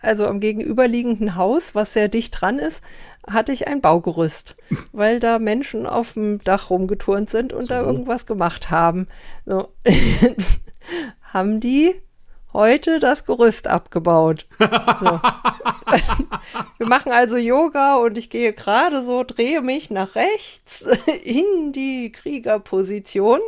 also 0.01 0.27
am 0.27 0.41
gegenüberliegenden 0.41 1.37
Haus, 1.37 1.75
was 1.75 1.93
sehr 1.93 2.09
dicht 2.09 2.41
dran 2.41 2.59
ist, 2.59 2.83
hatte 3.27 3.53
ich 3.53 3.69
ein 3.69 3.81
Baugerüst, 3.81 4.57
weil 4.93 5.19
da 5.19 5.39
Menschen 5.39 5.87
auf 5.87 6.13
dem 6.13 6.43
Dach 6.45 6.71
rumgeturnt 6.71 7.31
sind 7.31 7.53
und 7.53 7.63
so. 7.63 7.69
da 7.69 7.81
irgendwas 7.83 8.27
gemacht 8.27 8.71
haben. 8.71 9.09
So. 9.47 9.69
haben 11.33 11.61
die 11.61 11.95
heute 12.55 13.01
das 13.01 13.27
Gerüst 13.27 13.67
abgebaut. 13.67 14.47
So. 14.59 14.67
Wir 16.79 16.87
machen 16.87 17.13
also 17.13 17.37
Yoga 17.37 17.97
und 17.97 18.17
ich 18.17 18.31
gehe 18.31 18.53
gerade 18.53 19.05
so, 19.05 19.25
drehe 19.25 19.61
mich 19.61 19.91
nach 19.91 20.15
rechts 20.15 20.87
in 21.25 21.73
die 21.73 22.11
Kriegerposition 22.13 23.41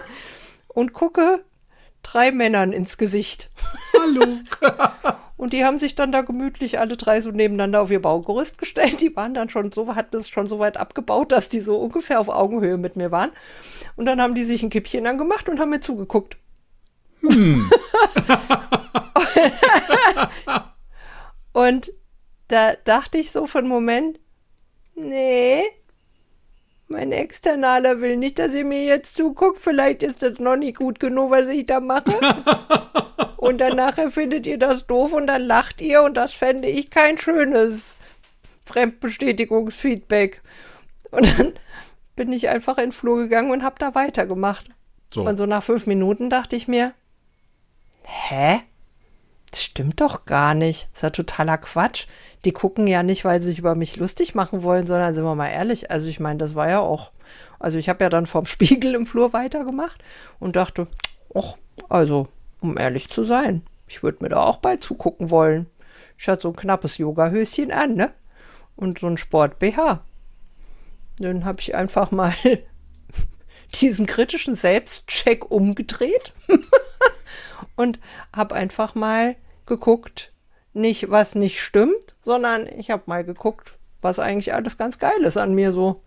und 0.68 0.92
gucke 0.92 1.44
drei 2.02 2.32
Männern 2.32 2.72
ins 2.72 2.96
Gesicht. 2.96 3.50
Hallo. 3.98 4.38
Und 5.36 5.52
die 5.52 5.64
haben 5.64 5.78
sich 5.78 5.94
dann 5.94 6.10
da 6.10 6.22
gemütlich 6.22 6.80
alle 6.80 6.96
drei 6.96 7.20
so 7.20 7.30
nebeneinander 7.30 7.82
auf 7.82 7.90
ihr 7.90 8.02
Baugerüst 8.02 8.58
gestellt. 8.58 9.00
Die 9.00 9.14
waren 9.14 9.34
dann 9.34 9.50
schon 9.50 9.70
so, 9.70 9.94
hatten 9.94 10.16
es 10.16 10.28
schon 10.28 10.48
so 10.48 10.58
weit 10.58 10.76
abgebaut, 10.76 11.30
dass 11.30 11.48
die 11.48 11.60
so 11.60 11.76
ungefähr 11.76 12.18
auf 12.18 12.28
Augenhöhe 12.28 12.76
mit 12.76 12.96
mir 12.96 13.12
waren. 13.12 13.30
Und 13.94 14.06
dann 14.06 14.20
haben 14.20 14.34
die 14.34 14.44
sich 14.44 14.62
ein 14.62 14.70
Kippchen 14.70 15.06
angemacht 15.06 15.48
und 15.48 15.60
haben 15.60 15.70
mir 15.70 15.80
zugeguckt. 15.80 16.38
Hm. 17.22 17.70
und 21.52 21.92
da 22.48 22.74
dachte 22.84 23.18
ich 23.18 23.30
so 23.30 23.46
einen 23.54 23.68
Moment, 23.68 24.18
nee, 24.94 25.62
mein 26.88 27.12
Externaler 27.12 28.00
will 28.00 28.16
nicht, 28.16 28.38
dass 28.38 28.54
ihr 28.54 28.64
mir 28.64 28.84
jetzt 28.84 29.14
zuguckt. 29.14 29.60
Vielleicht 29.60 30.02
ist 30.02 30.22
das 30.22 30.38
noch 30.38 30.56
nicht 30.56 30.78
gut 30.78 30.98
genug, 30.98 31.30
was 31.30 31.48
ich 31.48 31.66
da 31.66 31.80
mache. 31.80 32.18
und 33.36 33.58
dann 33.58 33.76
nachher 33.76 34.10
findet 34.10 34.46
ihr 34.46 34.58
das 34.58 34.86
doof 34.86 35.12
und 35.12 35.26
dann 35.26 35.42
lacht 35.42 35.82
ihr 35.82 36.02
und 36.02 36.14
das 36.14 36.32
fände 36.32 36.68
ich 36.68 36.90
kein 36.90 37.18
schönes 37.18 37.96
Fremdbestätigungsfeedback. 38.64 40.40
Und 41.10 41.38
dann 41.38 41.52
bin 42.16 42.32
ich 42.32 42.48
einfach 42.48 42.78
in 42.78 42.84
den 42.84 42.92
Flur 42.92 43.18
gegangen 43.18 43.50
und 43.50 43.62
habe 43.62 43.76
da 43.78 43.94
weitergemacht. 43.94 44.70
So. 45.12 45.26
Und 45.26 45.36
so 45.36 45.44
nach 45.44 45.62
fünf 45.62 45.86
Minuten 45.86 46.30
dachte 46.30 46.56
ich 46.56 46.68
mir, 46.68 46.94
hä? 48.08 48.60
Das 49.50 49.62
stimmt 49.62 50.00
doch 50.00 50.24
gar 50.24 50.54
nicht. 50.54 50.88
Das 50.92 50.98
ist 50.98 51.02
ja 51.02 51.10
totaler 51.10 51.58
Quatsch. 51.58 52.06
Die 52.44 52.52
gucken 52.52 52.86
ja 52.86 53.02
nicht, 53.02 53.24
weil 53.24 53.40
sie 53.40 53.48
sich 53.48 53.58
über 53.58 53.74
mich 53.74 53.96
lustig 53.96 54.34
machen 54.34 54.62
wollen, 54.62 54.86
sondern 54.86 55.14
sind 55.14 55.24
wir 55.24 55.34
mal 55.34 55.48
ehrlich. 55.48 55.90
Also 55.90 56.06
ich 56.06 56.20
meine, 56.20 56.38
das 56.38 56.54
war 56.54 56.68
ja 56.68 56.80
auch, 56.80 57.12
also 57.58 57.78
ich 57.78 57.88
habe 57.88 58.04
ja 58.04 58.10
dann 58.10 58.26
vorm 58.26 58.46
Spiegel 58.46 58.94
im 58.94 59.06
Flur 59.06 59.32
weitergemacht 59.32 60.02
und 60.38 60.56
dachte, 60.56 60.88
ach, 61.34 61.56
also, 61.88 62.28
um 62.60 62.78
ehrlich 62.78 63.08
zu 63.08 63.24
sein, 63.24 63.62
ich 63.86 64.02
würde 64.02 64.22
mir 64.22 64.30
da 64.30 64.42
auch 64.42 64.58
bei 64.58 64.76
zugucken 64.76 65.30
wollen. 65.30 65.66
Ich 66.16 66.28
hatte 66.28 66.42
so 66.42 66.48
ein 66.48 66.56
knappes 66.56 66.98
Yoga-Höschen 66.98 67.70
an, 67.70 67.94
ne? 67.94 68.12
Und 68.76 68.98
so 69.00 69.06
ein 69.06 69.16
Sport-BH. 69.16 70.04
Dann 71.18 71.44
habe 71.44 71.60
ich 71.60 71.74
einfach 71.74 72.10
mal 72.10 72.34
diesen 73.80 74.06
kritischen 74.06 74.54
Selbstcheck 74.54 75.50
umgedreht 75.50 76.32
und 77.78 78.00
habe 78.34 78.56
einfach 78.56 78.94
mal 78.94 79.36
geguckt, 79.66 80.32
nicht 80.74 81.10
was 81.10 81.34
nicht 81.36 81.60
stimmt, 81.60 82.16
sondern 82.22 82.66
ich 82.66 82.90
habe 82.90 83.04
mal 83.06 83.24
geguckt, 83.24 83.78
was 84.02 84.18
eigentlich 84.18 84.52
alles 84.52 84.76
ganz 84.76 84.98
geil 84.98 85.22
ist 85.22 85.38
an 85.38 85.54
mir 85.54 85.72
so. 85.72 86.02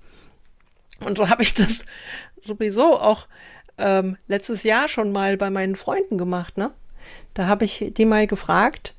Und 0.99 1.17
so 1.17 1.29
habe 1.29 1.43
ich 1.43 1.53
das 1.53 1.79
sowieso 2.45 2.99
auch 2.99 3.27
ähm, 3.77 4.17
letztes 4.27 4.63
Jahr 4.63 4.89
schon 4.89 5.13
mal 5.13 5.37
bei 5.37 5.49
meinen 5.49 5.77
Freunden 5.77 6.17
gemacht, 6.17 6.57
ne? 6.57 6.71
Da 7.33 7.47
habe 7.47 7.65
ich 7.65 7.91
die 7.95 8.05
mal 8.05 8.27
gefragt, 8.27 8.95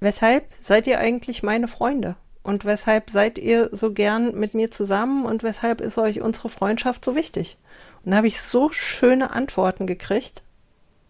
weshalb 0.00 0.46
seid 0.60 0.86
ihr 0.86 0.98
eigentlich 0.98 1.42
meine 1.42 1.68
Freunde? 1.68 2.16
Und 2.42 2.64
weshalb 2.64 3.10
seid 3.10 3.38
ihr 3.38 3.68
so 3.72 3.92
gern 3.92 4.34
mit 4.34 4.54
mir 4.54 4.70
zusammen 4.70 5.26
und 5.26 5.42
weshalb 5.42 5.80
ist 5.80 5.98
euch 5.98 6.22
unsere 6.22 6.48
Freundschaft 6.48 7.04
so 7.04 7.14
wichtig? 7.14 7.58
Und 8.04 8.12
da 8.12 8.18
habe 8.18 8.28
ich 8.28 8.40
so 8.40 8.70
schöne 8.70 9.32
Antworten 9.32 9.86
gekriegt. 9.86 10.42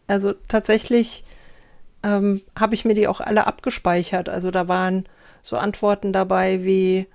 Also 0.07 0.35
tatsächlich 0.49 1.25
ähm, 2.03 2.41
habe 2.59 2.75
ich 2.75 2.85
mir 2.85 2.95
die 2.95 3.09
auch 3.09 3.21
alle 3.21 3.47
abgespeichert. 3.47 4.29
Also 4.29 4.51
da 4.51 4.69
waren 4.69 5.09
so 5.43 5.57
Antworten 5.57 6.13
dabei 6.13 6.65
wie, 6.65 7.07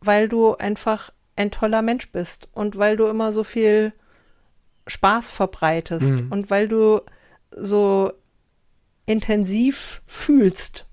weil 0.00 0.28
du 0.28 0.56
einfach 0.56 1.10
ein 1.36 1.50
toller 1.50 1.82
Mensch 1.82 2.10
bist 2.12 2.48
und 2.52 2.76
weil 2.76 2.96
du 2.96 3.06
immer 3.06 3.32
so 3.32 3.44
viel 3.44 3.92
Spaß 4.86 5.30
verbreitest 5.30 6.12
mhm. 6.12 6.32
und 6.32 6.50
weil 6.50 6.68
du 6.68 7.00
so 7.56 8.12
intensiv 9.06 10.02
fühlst 10.06 10.86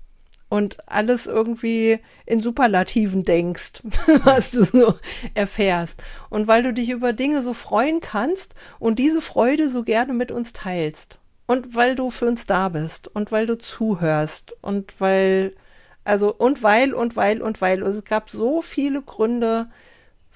und 0.48 0.78
alles 0.88 1.26
irgendwie 1.26 2.00
in 2.24 2.40
Superlativen 2.40 3.24
denkst, 3.24 3.82
was 4.24 4.50
du 4.50 4.64
so 4.64 4.94
erfährst. 5.34 6.02
Und 6.30 6.46
weil 6.46 6.62
du 6.62 6.72
dich 6.72 6.90
über 6.90 7.12
Dinge 7.12 7.42
so 7.42 7.52
freuen 7.52 8.00
kannst 8.00 8.54
und 8.78 8.98
diese 8.98 9.20
Freude 9.20 9.68
so 9.68 9.82
gerne 9.82 10.14
mit 10.14 10.32
uns 10.32 10.52
teilst. 10.52 11.17
Und 11.48 11.74
weil 11.74 11.96
du 11.96 12.10
für 12.10 12.26
uns 12.26 12.44
da 12.44 12.68
bist 12.68 13.08
und 13.08 13.32
weil 13.32 13.46
du 13.46 13.56
zuhörst 13.56 14.52
und 14.60 14.92
weil, 15.00 15.56
also, 16.04 16.32
und 16.32 16.62
weil, 16.62 16.92
und 16.92 17.16
weil, 17.16 17.40
und 17.40 17.62
weil. 17.62 17.82
Also 17.82 18.00
es 18.00 18.04
gab 18.04 18.28
so 18.28 18.60
viele 18.60 19.00
Gründe, 19.00 19.70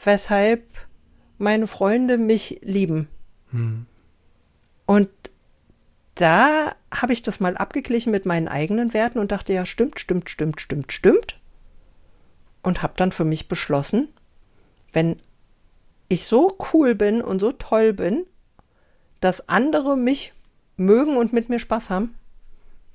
weshalb 0.03 0.65
meine 1.37 1.67
Freunde 1.67 2.17
mich 2.17 2.61
lieben. 2.63 3.09
Hm. 3.51 3.85
Und 4.87 5.11
da 6.15 6.75
habe 6.91 7.13
ich 7.13 7.21
das 7.21 7.41
mal 7.41 7.59
abgeglichen 7.59 8.11
mit 8.11 8.25
meinen 8.25 8.49
eigenen 8.49 8.95
Werten 8.95 9.19
und 9.19 9.33
dachte, 9.33 9.53
ja, 9.53 9.67
stimmt, 9.67 10.01
stimmt, 10.01 10.31
stimmt, 10.31 10.63
stimmt, 10.63 10.95
stimmt. 10.95 11.39
Und 12.63 12.83
habe 12.83 12.95
dann 12.97 13.13
für 13.13 13.27
mich 13.27 13.49
beschlossen, 13.49 14.09
wenn 14.95 15.19
ich 16.09 16.25
so 16.25 16.57
cool 16.73 16.95
bin 16.95 17.21
und 17.21 17.39
so 17.39 17.53
toll 17.53 17.93
bin, 17.93 18.25
dass 19.21 19.51
andere 19.51 19.99
mich 19.99 20.33
mögen 20.77 21.17
und 21.17 21.33
mit 21.33 21.49
mir 21.49 21.59
Spaß 21.59 21.91
haben, 21.91 22.15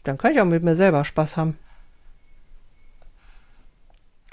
dann 0.03 0.17
kann 0.17 0.31
ich 0.31 0.41
auch 0.41 0.45
mit 0.45 0.63
mir 0.63 0.75
selber 0.75 1.03
Spaß 1.03 1.37
haben. 1.37 1.57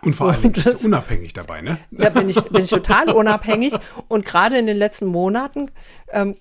Und 0.04 0.14
vor 0.14 0.32
allem 0.32 0.44
und 0.44 0.66
das, 0.66 0.84
unabhängig 0.84 1.32
dabei, 1.32 1.62
ne? 1.62 1.78
Da 1.90 2.10
bin 2.10 2.28
ich, 2.28 2.38
bin 2.42 2.64
ich 2.64 2.70
total 2.70 3.10
unabhängig. 3.10 3.74
Und 4.06 4.26
gerade 4.26 4.58
in 4.58 4.66
den 4.66 4.76
letzten 4.76 5.06
Monaten 5.06 5.70
ähm, 6.12 6.36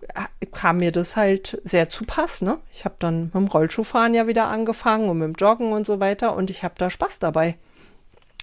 kam 0.51 0.77
mir 0.77 0.91
das 0.91 1.15
halt 1.15 1.61
sehr 1.63 1.89
zu 1.89 2.03
Pass, 2.03 2.41
ne? 2.41 2.57
Ich 2.73 2.83
habe 2.83 2.95
dann 2.99 3.25
mit 3.25 3.35
dem 3.35 3.47
Rollschuhfahren 3.47 4.13
ja 4.13 4.27
wieder 4.27 4.47
angefangen 4.47 5.09
und 5.09 5.19
mit 5.19 5.27
dem 5.27 5.35
Joggen 5.35 5.71
und 5.71 5.85
so 5.85 6.01
weiter 6.01 6.35
und 6.35 6.49
ich 6.49 6.63
habe 6.63 6.73
da 6.77 6.89
Spaß 6.89 7.19
dabei. 7.19 7.55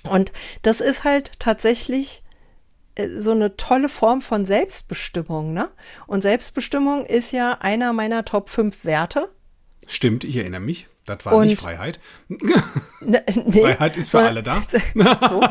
Und 0.09 0.33
das 0.63 0.81
ist 0.81 1.05
halt 1.05 1.39
tatsächlich 1.39 2.23
so 3.19 3.33
eine 3.33 3.57
tolle 3.57 3.89
Form 3.89 4.21
von 4.21 4.45
Selbstbestimmung, 4.45 5.53
ne? 5.53 5.71
Und 6.07 6.23
Selbstbestimmung 6.23 7.07
ist 7.07 7.33
ja 7.33 7.59
einer 7.61 7.93
meiner 7.93 8.25
Top 8.25 8.49
5 8.49 8.85
Werte. 8.85 9.29
Stimmt, 9.87 10.25
ich 10.25 10.37
erinnere 10.37 10.61
mich. 10.61 10.87
Das 11.07 11.25
war 11.25 11.35
und, 11.35 11.47
nicht 11.47 11.61
Freiheit. 11.61 11.99
Ne, 13.03 13.23
nee, 13.47 13.63
Freiheit 13.63 13.97
ist 13.97 14.11
für 14.11 14.19
alle 14.19 14.43
da. 14.43 14.63
So, 14.95 15.43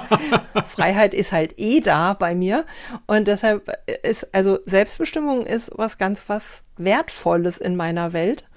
Freiheit 0.69 1.15
ist 1.15 1.31
halt 1.31 1.55
eh 1.57 1.79
da 1.81 2.13
bei 2.13 2.35
mir. 2.35 2.65
Und 3.07 3.27
deshalb 3.27 3.71
ist, 4.03 4.33
also 4.35 4.59
Selbstbestimmung 4.65 5.47
ist 5.47 5.71
was 5.75 5.97
ganz 5.97 6.23
was 6.27 6.61
Wertvolles 6.77 7.57
in 7.57 7.75
meiner 7.75 8.13
Welt. 8.13 8.47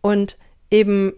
Und 0.00 0.38
eben 0.70 1.12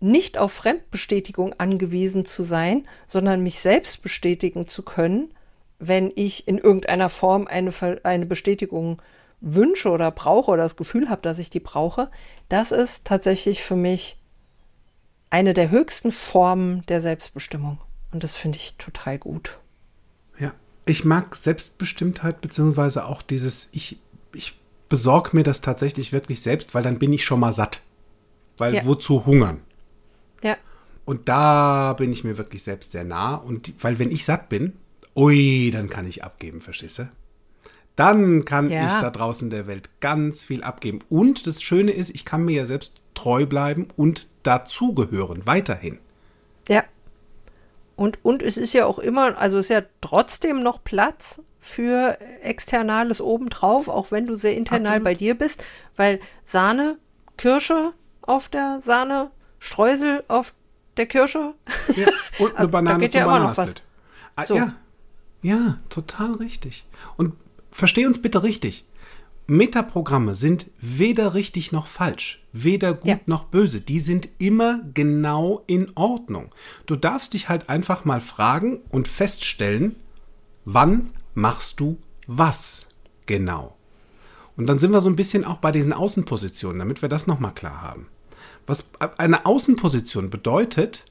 nicht 0.00 0.38
auf 0.38 0.52
Fremdbestätigung 0.52 1.54
angewiesen 1.58 2.24
zu 2.24 2.42
sein, 2.42 2.88
sondern 3.06 3.42
mich 3.42 3.60
selbst 3.60 4.02
bestätigen 4.02 4.66
zu 4.66 4.82
können, 4.82 5.34
wenn 5.80 6.12
ich 6.14 6.46
in 6.46 6.58
irgendeiner 6.58 7.08
Form 7.08 7.46
eine, 7.46 7.72
eine 8.04 8.26
Bestätigung 8.26 9.00
wünsche 9.40 9.90
oder 9.90 10.10
brauche 10.10 10.50
oder 10.50 10.62
das 10.62 10.76
Gefühl 10.76 11.08
habe, 11.08 11.22
dass 11.22 11.38
ich 11.38 11.50
die 11.50 11.60
brauche, 11.60 12.10
das 12.48 12.70
ist 12.70 13.06
tatsächlich 13.06 13.62
für 13.62 13.76
mich 13.76 14.18
eine 15.30 15.54
der 15.54 15.70
höchsten 15.70 16.12
Formen 16.12 16.82
der 16.82 17.00
Selbstbestimmung. 17.00 17.78
Und 18.12 18.22
das 18.22 18.36
finde 18.36 18.58
ich 18.58 18.74
total 18.74 19.18
gut. 19.18 19.58
Ja, 20.38 20.52
ich 20.84 21.04
mag 21.04 21.34
Selbstbestimmtheit, 21.34 22.40
beziehungsweise 22.40 23.06
auch 23.06 23.22
dieses, 23.22 23.68
ich, 23.72 23.98
ich 24.34 24.60
besorge 24.88 25.30
mir 25.32 25.44
das 25.44 25.62
tatsächlich 25.62 26.12
wirklich 26.12 26.42
selbst, 26.42 26.74
weil 26.74 26.82
dann 26.82 26.98
bin 26.98 27.12
ich 27.12 27.24
schon 27.24 27.40
mal 27.40 27.54
satt. 27.54 27.80
Weil 28.58 28.74
ja. 28.74 28.84
wozu 28.84 29.24
hungern? 29.24 29.60
Ja. 30.42 30.56
Und 31.06 31.28
da 31.30 31.94
bin 31.94 32.12
ich 32.12 32.24
mir 32.24 32.36
wirklich 32.36 32.62
selbst 32.62 32.92
sehr 32.92 33.04
nah. 33.04 33.36
Und 33.36 33.72
weil 33.82 33.98
wenn 33.98 34.10
ich 34.10 34.26
satt 34.26 34.50
bin, 34.50 34.74
ui, 35.20 35.70
dann 35.70 35.88
kann 35.90 36.06
ich 36.06 36.24
abgeben, 36.24 36.60
verstehst 36.60 36.98
du? 36.98 37.08
Dann 37.96 38.44
kann 38.44 38.70
ja. 38.70 38.88
ich 38.88 38.94
da 38.94 39.10
draußen 39.10 39.50
der 39.50 39.66
Welt 39.66 39.90
ganz 40.00 40.44
viel 40.44 40.62
abgeben. 40.62 41.00
Und 41.10 41.46
das 41.46 41.62
Schöne 41.62 41.90
ist, 41.90 42.10
ich 42.10 42.24
kann 42.24 42.44
mir 42.44 42.56
ja 42.56 42.66
selbst 42.66 43.02
treu 43.14 43.44
bleiben 43.44 43.88
und 43.96 44.28
dazugehören, 44.42 45.42
weiterhin. 45.44 45.98
Ja. 46.68 46.84
Und, 47.96 48.18
und 48.22 48.42
es 48.42 48.56
ist 48.56 48.72
ja 48.72 48.86
auch 48.86 48.98
immer, 48.98 49.36
also 49.36 49.58
es 49.58 49.66
ist 49.66 49.74
ja 49.74 49.82
trotzdem 50.00 50.62
noch 50.62 50.82
Platz 50.82 51.42
für 51.60 52.16
Externales 52.42 53.20
obendrauf, 53.20 53.88
auch 53.88 54.10
wenn 54.10 54.24
du 54.24 54.36
sehr 54.36 54.56
internal 54.56 54.86
Absolut. 54.86 55.04
bei 55.04 55.14
dir 55.14 55.34
bist, 55.36 55.62
weil 55.96 56.20
Sahne, 56.44 56.96
Kirsche 57.36 57.92
auf 58.22 58.48
der 58.48 58.80
Sahne, 58.82 59.30
Streusel 59.58 60.24
auf 60.28 60.54
der 60.96 61.04
Kirsche. 61.04 61.52
Ja, 61.94 62.08
und 62.38 62.56
eine 62.56 62.68
Banane 62.68 62.98
da 62.98 63.00
geht 63.00 63.12
ja 63.12 63.24
immer 63.24 63.40
noch 63.40 63.58
was. 63.58 63.74
Ah, 64.36 64.46
so. 64.46 64.54
Ja, 64.54 64.72
ja, 65.42 65.78
total 65.88 66.34
richtig. 66.34 66.84
Und 67.16 67.34
versteh 67.70 68.06
uns 68.06 68.20
bitte 68.20 68.42
richtig. 68.42 68.84
Metaprogramme 69.46 70.36
sind 70.36 70.70
weder 70.80 71.34
richtig 71.34 71.72
noch 71.72 71.88
falsch, 71.88 72.40
weder 72.52 72.94
gut 72.94 73.08
ja. 73.08 73.20
noch 73.26 73.44
böse. 73.44 73.80
Die 73.80 73.98
sind 73.98 74.28
immer 74.38 74.80
genau 74.94 75.64
in 75.66 75.90
Ordnung. 75.96 76.54
Du 76.86 76.94
darfst 76.94 77.34
dich 77.34 77.48
halt 77.48 77.68
einfach 77.68 78.04
mal 78.04 78.20
fragen 78.20 78.80
und 78.90 79.08
feststellen, 79.08 79.96
wann 80.64 81.10
machst 81.34 81.80
du 81.80 81.98
was 82.28 82.82
genau. 83.26 83.76
Und 84.56 84.66
dann 84.66 84.78
sind 84.78 84.92
wir 84.92 85.00
so 85.00 85.08
ein 85.08 85.16
bisschen 85.16 85.44
auch 85.44 85.56
bei 85.56 85.72
diesen 85.72 85.92
Außenpositionen, 85.92 86.78
damit 86.78 87.02
wir 87.02 87.08
das 87.08 87.26
nochmal 87.26 87.54
klar 87.54 87.82
haben. 87.82 88.06
Was 88.66 88.84
eine 89.18 89.46
Außenposition 89.46 90.30
bedeutet, 90.30 91.04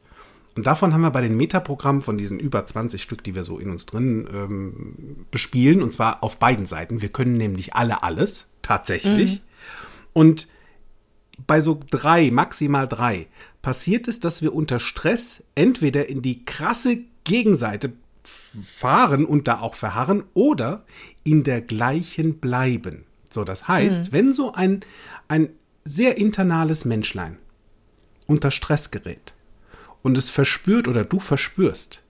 und 0.56 0.66
davon 0.66 0.94
haben 0.94 1.02
wir 1.02 1.12
bei 1.12 1.22
den 1.22 1.38
Metaprogrammen 1.38 2.02
von 2.02 2.18
diesen 2.18 2.40
über 2.40 2.66
20 2.66 3.02
Stück, 3.02 3.24
die 3.24 3.36
wir 3.36 3.44
so 3.44 3.60
in 3.60 3.70
uns 3.70 3.86
drin 3.86 4.28
ähm, 4.34 5.26
bespielen, 5.32 5.82
und 5.82 5.94
zwar 5.94 6.24
auf 6.24 6.38
beiden 6.38 6.66
Seiten. 6.66 7.02
Wir 7.02 7.10
können 7.10 7.38
nämlich 7.38 7.76
alle 7.76 8.04
alles, 8.04 8.48
tatsächlich. 8.62 9.36
Mhm. 9.36 9.42
Und 10.14 10.48
bei 11.48 11.62
so 11.62 11.80
drei, 11.90 12.32
maximal 12.32 12.88
drei, 12.88 13.28
passiert 13.62 14.08
es, 14.08 14.20
dass 14.20 14.42
wir 14.42 14.54
unter 14.54 14.80
Stress 14.80 15.44
entweder 15.56 16.10
in 16.10 16.22
die 16.22 16.44
krasse 16.46 17.00
Gegenseite 17.24 17.94
fahren 18.24 19.26
und 19.26 19.48
da 19.48 19.62
auch 19.62 19.76
verharren 19.76 20.24
oder 20.34 20.84
in 21.24 21.44
der 21.44 21.62
gleichen 21.62 22.40
bleiben. 22.40 23.06
So, 23.30 23.44
das 23.44 23.68
heißt, 23.68 24.08
mhm. 24.08 24.12
wenn 24.12 24.34
so 24.34 24.52
ein, 24.52 24.82
ein 25.28 25.50
sehr 25.86 26.18
internales 26.18 26.86
Menschlein 26.86 27.38
unter 28.28 28.52
Stress 28.52 28.92
gerät 28.92 29.34
und 30.02 30.18
es 30.18 30.30
verspürt 30.30 30.88
oder 30.88 31.04
du 31.04 31.20
verspürst 31.20 32.02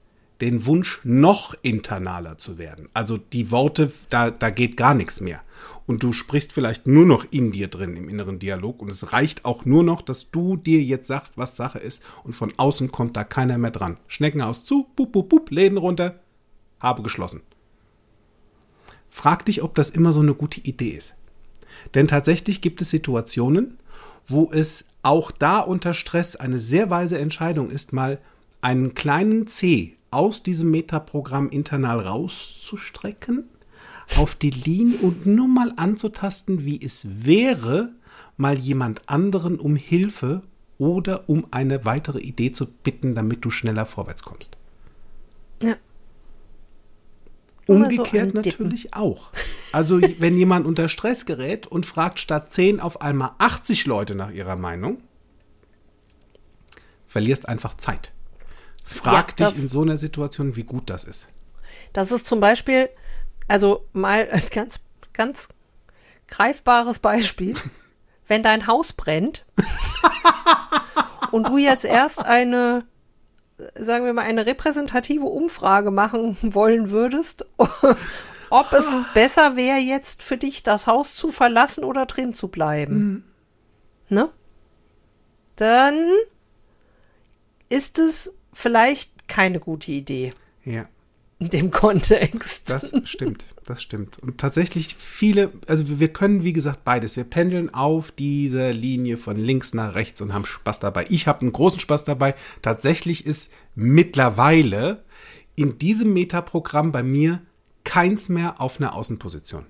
den 0.41 0.65
Wunsch, 0.65 1.01
noch 1.03 1.53
internaler 1.63 2.37
zu 2.37 2.57
werden, 2.57 2.87
also 2.93 3.17
die 3.17 3.51
Worte, 3.51 3.91
da, 4.09 4.31
da 4.31 4.49
geht 4.49 4.77
gar 4.77 4.93
nichts 4.93 5.19
mehr. 5.19 5.41
Und 5.85 6.03
du 6.03 6.13
sprichst 6.13 6.53
vielleicht 6.53 6.87
nur 6.87 7.05
noch 7.05 7.25
in 7.31 7.51
dir 7.51 7.67
drin 7.67 7.97
im 7.97 8.07
inneren 8.07 8.39
Dialog 8.39 8.81
und 8.81 8.89
es 8.89 9.11
reicht 9.11 9.43
auch 9.43 9.65
nur 9.65 9.83
noch, 9.83 10.01
dass 10.01 10.31
du 10.31 10.55
dir 10.55 10.81
jetzt 10.81 11.07
sagst, 11.07 11.37
was 11.37 11.57
Sache 11.57 11.79
ist 11.79 12.01
und 12.23 12.33
von 12.33 12.53
außen 12.55 12.91
kommt 12.91 13.17
da 13.17 13.23
keiner 13.23 13.57
mehr 13.57 13.71
dran. 13.71 13.97
Schneckenhaus 14.07 14.63
zu, 14.63 14.87
bup, 14.95 15.11
bup, 15.11 15.29
bup, 15.29 15.51
Läden 15.51 15.77
runter, 15.77 16.19
habe 16.79 17.01
geschlossen. 17.01 17.41
Frag 19.09 19.45
dich, 19.45 19.63
ob 19.63 19.75
das 19.75 19.89
immer 19.89 20.13
so 20.13 20.21
eine 20.21 20.35
gute 20.35 20.61
Idee 20.61 20.91
ist. 20.91 21.15
Denn 21.95 22.07
tatsächlich 22.07 22.61
gibt 22.61 22.81
es 22.81 22.91
Situationen, 22.91 23.79
wo 24.27 24.51
es 24.53 24.85
auch 25.01 25.31
da 25.31 25.59
unter 25.59 25.93
Stress 25.93 26.35
eine 26.35 26.59
sehr 26.59 26.89
weise 26.89 27.17
Entscheidung 27.17 27.69
ist, 27.69 27.93
mal 27.93 28.19
einen 28.61 28.93
kleinen 28.93 29.47
C 29.47 29.95
aus 30.11 30.43
diesem 30.43 30.71
Metaprogramm 30.71 31.49
internal 31.49 31.99
rauszustrecken, 31.99 33.45
auf 34.17 34.35
die 34.35 34.49
Linie 34.49 34.97
und 34.99 35.25
nur 35.25 35.47
mal 35.47 35.73
anzutasten, 35.75 36.65
wie 36.65 36.81
es 36.81 37.25
wäre, 37.25 37.91
mal 38.37 38.57
jemand 38.57 39.07
anderen 39.07 39.59
um 39.59 39.75
Hilfe 39.75 40.41
oder 40.77 41.29
um 41.29 41.45
eine 41.51 41.85
weitere 41.85 42.19
Idee 42.19 42.51
zu 42.51 42.65
bitten, 42.65 43.13
damit 43.13 43.45
du 43.45 43.51
schneller 43.51 43.85
vorwärts 43.85 44.23
kommst. 44.23 44.57
Ja. 45.61 45.75
Umgekehrt 47.69 48.31
so 48.31 48.37
natürlich 48.37 48.93
auch. 48.93 49.31
Also 49.71 50.01
wenn 50.01 50.37
jemand 50.37 50.65
unter 50.65 50.89
Stress 50.89 51.25
gerät 51.25 51.67
und 51.67 51.85
fragt 51.85 52.19
statt 52.19 52.53
10 52.53 52.79
auf 52.79 53.01
einmal 53.01 53.31
80 53.37 53.85
Leute 53.85 54.15
nach 54.15 54.31
ihrer 54.31 54.55
Meinung, 54.55 55.01
verlierst 57.07 57.47
einfach 57.47 57.75
Zeit. 57.77 58.11
Frag 58.83 59.39
ja, 59.39 59.49
dich 59.49 59.57
in 59.59 59.69
so 59.69 59.81
einer 59.81 59.97
Situation, 59.97 60.55
wie 60.55 60.63
gut 60.63 60.89
das 60.89 61.03
ist. 61.03 61.27
Das 61.93 62.11
ist 62.11 62.25
zum 62.25 62.39
Beispiel, 62.39 62.89
also 63.47 63.85
mal 63.93 64.29
als 64.29 64.49
ganz, 64.49 64.79
ganz 65.13 65.49
greifbares 66.27 66.99
Beispiel, 66.99 67.55
wenn 68.27 68.43
dein 68.43 68.67
Haus 68.67 68.93
brennt 68.93 69.45
und 71.31 71.47
du 71.47 71.57
jetzt 71.57 71.85
erst 71.85 72.25
eine 72.25 72.85
sagen 73.75 74.05
wir 74.05 74.13
mal, 74.13 74.23
eine 74.23 74.45
repräsentative 74.45 75.25
Umfrage 75.25 75.91
machen 75.91 76.37
wollen 76.41 76.91
würdest, 76.91 77.45
ob 78.49 78.73
es 78.73 78.91
besser 79.13 79.55
wäre, 79.55 79.77
jetzt 79.77 80.23
für 80.23 80.37
dich 80.37 80.63
das 80.63 80.87
Haus 80.87 81.15
zu 81.15 81.31
verlassen 81.31 81.83
oder 81.83 82.05
drin 82.05 82.33
zu 82.33 82.47
bleiben. 82.47 82.97
Mhm. 82.97 83.23
Ne? 84.09 84.29
Dann 85.55 85.97
ist 87.69 87.99
es 87.99 88.31
vielleicht 88.53 89.27
keine 89.27 89.59
gute 89.59 89.91
Idee. 89.91 90.31
Ja 90.63 90.87
in 91.39 91.49
dem 91.49 91.71
Kontext. 91.71 92.69
Das 92.69 92.93
stimmt, 93.05 93.45
das 93.65 93.81
stimmt. 93.81 94.19
Und 94.19 94.37
tatsächlich 94.37 94.95
viele, 94.95 95.51
also 95.67 95.99
wir 95.99 96.09
können, 96.09 96.43
wie 96.43 96.51
gesagt, 96.51 96.83
beides. 96.83 97.15
Wir 97.15 97.23
pendeln 97.23 97.73
auf 97.73 98.11
dieser 98.11 98.73
Linie 98.73 99.17
von 99.17 99.37
links 99.37 99.73
nach 99.73 99.95
rechts 99.95 100.19
und 100.19 100.33
haben 100.33 100.45
Spaß 100.45 100.79
dabei. 100.79 101.05
Ich 101.09 101.27
habe 101.27 101.41
einen 101.41 101.53
großen 101.53 101.79
Spaß 101.79 102.03
dabei. 102.03 102.35
Tatsächlich 102.61 103.25
ist 103.25 103.51
mittlerweile 103.73 105.03
in 105.55 105.77
diesem 105.77 106.13
Metaprogramm 106.13 106.91
bei 106.91 107.03
mir 107.03 107.41
keins 107.85 108.27
mehr 108.27 108.59
auf 108.59 108.79
einer 108.79 108.93
Außenposition. 108.93 109.65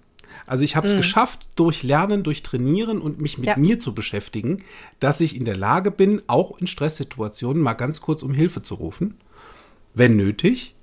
Also 0.48 0.64
ich 0.64 0.76
habe 0.76 0.88
es 0.88 0.94
mhm. 0.94 0.98
geschafft, 0.98 1.48
durch 1.56 1.84
Lernen, 1.84 2.24
durch 2.24 2.42
Trainieren 2.42 3.00
und 3.00 3.22
mich 3.22 3.38
mit 3.38 3.48
ja. 3.48 3.58
mir 3.58 3.80
zu 3.80 3.94
beschäftigen, 3.94 4.64
dass 5.00 5.22
ich 5.22 5.36
in 5.36 5.46
der 5.46 5.56
Lage 5.56 5.92
bin, 5.92 6.22
auch 6.26 6.58
in 6.58 6.66
Stresssituationen 6.66 7.62
mal 7.62 7.74
ganz 7.74 8.02
kurz 8.02 8.24
um 8.24 8.34
Hilfe 8.34 8.64
zu 8.64 8.76
rufen, 8.76 9.18
wenn 9.94 10.16
nötig 10.16 10.76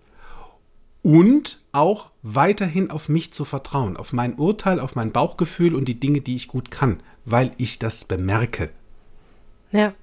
und 1.07 1.61
auch 1.71 2.11
weiterhin 2.23 2.91
auf 2.91 3.09
mich 3.09 3.33
zu 3.33 3.45
vertrauen, 3.45 3.97
auf 3.97 4.13
mein 4.13 4.35
Urteil, 4.35 4.81
auf 4.81 4.97
mein 4.97 5.13
Bauchgefühl 5.13 5.77
und 5.77 5.85
die 5.87 6.01
Dinge, 6.01 6.21
die 6.21 6.35
ich 6.35 6.49
gut 6.49 6.73
kann, 6.73 7.01
weil 7.25 7.53
ich 7.59 7.79
das 7.79 8.05
bemerke. 8.05 8.71
Ja. 9.71 9.95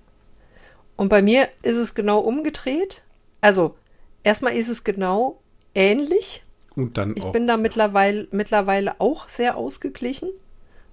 Und 0.96 1.10
bei 1.10 1.22
mir 1.22 1.50
ist 1.62 1.76
es 1.76 1.94
genau 1.94 2.20
umgedreht. 2.20 3.04
Also, 3.42 3.76
erstmal 4.24 4.56
ist 4.56 4.70
es 4.70 4.86
genau 4.86 5.42
ähnlich. 5.76 6.42
Und 6.74 6.98
dann 6.98 7.18
ich 7.18 7.24
auch. 7.24 7.34
bin 7.34 7.48
da 7.48 7.58
mittlerweile, 7.58 8.30
mittlerweile 8.32 9.02
auch 9.02 9.28
sehr 9.28 9.58
ausgeglichen, 9.58 10.30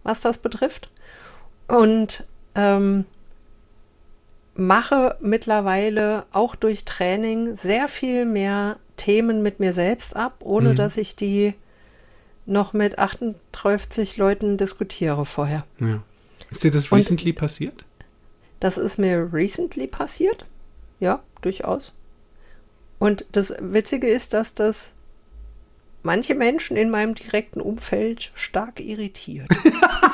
was 0.03 0.23
das 0.23 0.39
betrifft. 0.39 0.91
Und 1.69 2.27
ähm, 2.57 3.05
mache 4.55 5.17
mittlerweile 5.21 6.25
auch 6.33 6.55
durch 6.55 6.85
Training 6.85 7.57
sehr 7.57 7.89
viel 7.89 8.25
mehr 8.25 8.79
Themen 8.97 9.43
mit 9.43 9.61
mir 9.61 9.73
selbst 9.73 10.15
ab, 10.15 10.37
ohne 10.41 10.71
mhm. 10.71 10.77
dass 10.77 10.97
ich 10.97 11.17
die 11.17 11.55
noch 12.47 12.73
mit 12.73 12.99
38 12.99 14.17
Leuten 14.17 14.57
diskutiere 14.57 15.25
vorher. 15.25 15.65
Ja. 15.79 16.03
Ist 16.51 16.65
dir 16.65 16.71
das 16.71 16.93
recently 16.93 17.31
Und 17.31 17.39
passiert? 17.39 17.85
Das 18.59 18.77
ist 18.77 18.99
mir 18.99 19.33
recently 19.33 19.87
passiert. 19.87 20.45
Ja, 20.99 21.23
durchaus. 21.41 21.93
Und 22.99 23.25
das 23.33 23.55
Witzige 23.61 24.09
ist, 24.09 24.35
dass 24.35 24.53
das 24.53 24.93
manche 26.03 26.35
Menschen 26.35 26.77
in 26.77 26.91
meinem 26.91 27.15
direkten 27.15 27.61
Umfeld 27.61 28.31
stark 28.35 28.81
irritiert. 28.81 29.49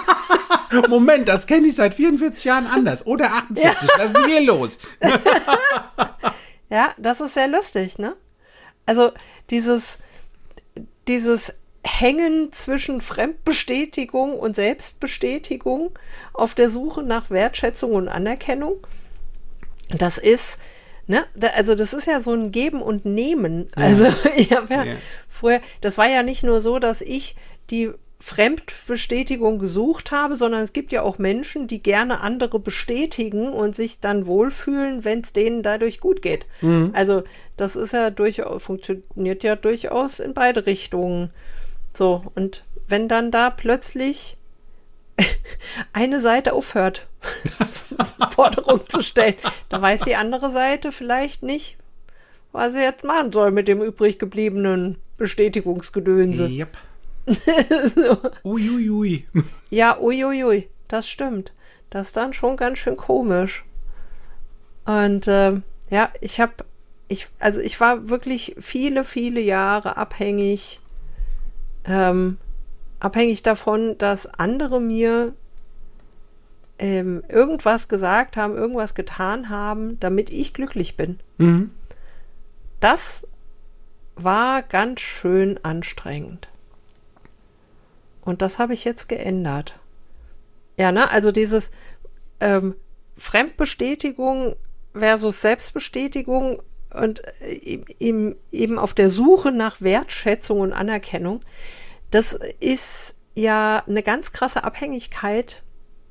Moment, 0.89 1.29
das 1.29 1.47
kenne 1.47 1.67
ich 1.67 1.75
seit 1.75 1.95
44 1.95 2.45
Jahren 2.45 2.67
anders. 2.67 3.07
Oder 3.07 3.33
48. 3.33 3.65
Ja. 3.65 3.75
Was 3.97 4.07
ist 4.07 4.17
denn 4.17 4.25
hier 4.27 4.43
los? 4.43 4.79
ja, 6.71 6.93
das 6.97 7.21
ist 7.21 7.35
sehr 7.35 7.49
lustig, 7.49 7.99
ne? 7.99 8.17
Also 8.87 9.13
dieses, 9.51 9.99
dieses 11.09 11.53
Hängen 11.85 12.53
zwischen 12.53 13.01
Fremdbestätigung 13.01 14.39
und 14.39 14.57
Selbstbestätigung 14.57 15.97
auf 16.33 16.55
der 16.55 16.71
Suche 16.71 17.03
nach 17.03 17.31
Wertschätzung 17.31 17.93
und 17.93 18.09
Anerkennung, 18.09 18.85
das 19.91 20.19
ist, 20.19 20.59
ne, 21.07 21.25
also 21.55 21.75
das 21.75 21.93
ist 21.93 22.07
ja 22.07 22.21
so 22.21 22.33
ein 22.33 22.51
Geben 22.51 22.83
und 22.83 23.05
Nehmen. 23.05 23.69
Also 23.77 24.07
ich 24.37 24.53
habe 24.53 24.73
ja, 24.73 24.85
ja 24.85 24.97
früher, 25.29 25.61
das 25.81 25.97
war 25.97 26.09
ja 26.09 26.23
nicht 26.23 26.43
nur 26.43 26.61
so, 26.61 26.79
dass 26.79 27.01
ich 27.01 27.37
die 27.71 27.93
Fremdbestätigung 28.27 29.61
gesucht 29.61 30.11
habe, 30.11 30.35
sondern 30.35 30.63
es 30.63 30.73
gibt 30.73 30.91
ja 30.91 31.03
auch 31.03 31.17
Menschen, 31.17 31.69
die 31.69 31.81
gerne 31.81 32.23
andere 32.23 32.59
bestätigen 32.59 33.53
und 33.53 33.77
sich 33.77 34.01
dann 34.01 34.27
wohlfühlen, 34.27 35.05
wenn 35.05 35.21
es 35.21 35.33
denen 35.33 35.63
dadurch 35.63 36.01
gut 36.01 36.23
geht. 36.23 36.45
Mhm. 36.61 36.91
Also 36.93 37.23
das 37.57 37.77
ist 37.77 37.93
ja 37.93 38.11
durchaus, 38.11 38.65
funktioniert 38.65 39.45
ja 39.45 39.55
durchaus 39.55 40.19
in 40.19 40.35
beide 40.35 40.67
Richtungen. 40.67 41.31
So, 41.95 42.25
und 42.35 42.65
wenn 42.89 43.07
dann 43.09 43.31
da 43.31 43.49
plötzlich 43.49 44.37
eine 45.93 46.19
Seite 46.19 46.53
aufhört, 46.53 47.07
Forderung 48.35 48.81
zu 48.89 49.03
stellen, 49.03 49.37
dann 49.69 49.83
weiß 49.83 50.01
die 50.01 50.17
andere 50.17 50.51
Seite 50.51 50.91
vielleicht 50.91 51.45
nicht, 51.45 51.77
was 52.51 52.75
sie 52.75 52.83
jetzt 52.83 53.05
machen 53.05 53.31
soll 53.31 53.53
mit 53.53 53.69
dem 53.69 53.81
übrig 53.81 54.19
gebliebenen 54.19 54.97
Bestätigungsgedönse. 55.17 56.49
Yep. 56.49 56.77
so. 57.95 58.19
Uiuiui. 58.45 59.27
Ja, 59.71 59.99
uiuiui, 59.99 60.69
das 60.89 61.09
stimmt. 61.09 61.53
Das 61.91 62.09
ist 62.09 62.17
dann 62.17 62.33
schon 62.33 62.57
ganz 62.57 62.79
schön 62.79 62.97
komisch. 62.97 63.65
Und 64.85 65.27
äh, 65.27 65.61
ja, 65.91 66.11
ich 66.21 66.41
habe, 66.41 66.53
ich, 67.09 67.29
also 67.39 67.61
ich 67.61 67.81
war 67.81 68.09
wirklich 68.09 68.55
viele, 68.59 69.05
viele 69.05 69.41
Jahre 69.41 69.97
abhängig, 69.97 70.81
ähm, 71.85 72.39
abhängig 73.01 73.43
davon, 73.43 73.99
dass 73.99 74.27
andere 74.27 74.81
mir 74.81 75.35
ähm, 76.79 77.23
irgendwas 77.29 77.89
gesagt 77.89 78.37
haben, 78.37 78.57
irgendwas 78.57 78.95
getan 78.95 79.49
haben, 79.49 79.99
damit 80.01 80.31
ich 80.31 80.55
glücklich 80.55 80.97
bin. 80.97 81.19
Mhm. 81.39 81.71
Das 82.81 83.23
war 84.15 84.63
ganz 84.63 85.01
schön 85.01 85.59
anstrengend. 85.63 86.49
Und 88.27 88.43
das 88.43 88.59
habe 88.59 88.75
ich 88.75 88.85
jetzt 88.85 89.09
geändert. 89.09 89.79
Ja, 90.77 90.93
ne? 90.93 91.11
Also 91.11 91.33
dieses 91.33 91.71
ähm, 92.41 92.75
Fremdbestätigung 93.17 94.57
versus 94.93 95.41
Selbstbestätigung 95.41 96.63
und 96.93 97.23
äh, 97.41 97.81
eben 97.99 98.79
auf 98.79 98.93
der 98.93 99.09
Suche 99.09 99.53
nach 99.53 99.81
Wertschätzung 99.81 100.61
und 100.61 100.73
Anerkennung, 100.73 101.41
das 102.11 102.39
ist 102.61 103.15
ja 103.35 103.83
eine 103.87 104.03
ganz 104.03 104.33
krasse 104.33 104.65
Abhängigkeit, 104.65 105.63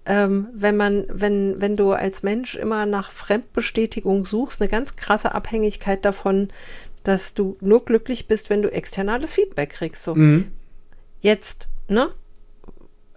ähm, 0.05 0.47
wenn 0.53 0.78
man, 0.78 1.05
wenn, 1.09 1.59
wenn 1.59 1.76
du 1.76 1.91
als 1.91 2.24
Mensch 2.24 2.55
immer 2.55 2.86
nach 2.86 3.11
Fremdbestätigung 3.11 4.26
suchst, 4.26 4.61
eine 4.61 4.70
ganz 4.70 4.95
krasse 4.95 5.34
Abhängigkeit 5.34 6.05
davon, 6.05 6.49
dass 7.03 7.34
du 7.34 7.57
nur 7.59 7.84
glücklich 7.84 8.28
bist, 8.28 8.49
wenn 8.49 8.61
du 8.61 8.72
externales 8.72 9.34
Feedback 9.34 9.72
kriegst. 9.72 10.03
So. 10.03 10.16
Mhm. 10.16 10.51
Jetzt, 11.22 11.68
ne? 11.88 12.12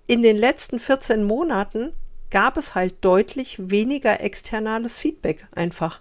In 0.06 0.22
den 0.22 0.36
letzten 0.36 0.78
14 0.78 1.22
Monaten 1.24 1.92
gab 2.30 2.56
es 2.56 2.74
halt 2.74 2.94
deutlich 3.02 3.70
weniger 3.70 4.20
externales 4.20 4.98
Feedback 4.98 5.46
einfach, 5.52 6.00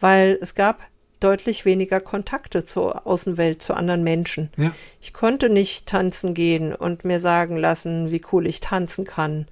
weil 0.00 0.38
es 0.40 0.54
gab 0.54 0.82
deutlich 1.20 1.64
weniger 1.64 2.00
Kontakte 2.00 2.64
zur 2.64 3.06
Außenwelt, 3.06 3.62
zu 3.62 3.74
anderen 3.74 4.04
Menschen. 4.04 4.50
Ja. 4.56 4.72
Ich 5.00 5.12
konnte 5.12 5.48
nicht 5.48 5.86
tanzen 5.86 6.34
gehen 6.34 6.74
und 6.74 7.04
mir 7.04 7.18
sagen 7.18 7.56
lassen, 7.56 8.10
wie 8.10 8.22
cool 8.32 8.46
ich 8.46 8.60
tanzen 8.60 9.04
kann. 9.04 9.46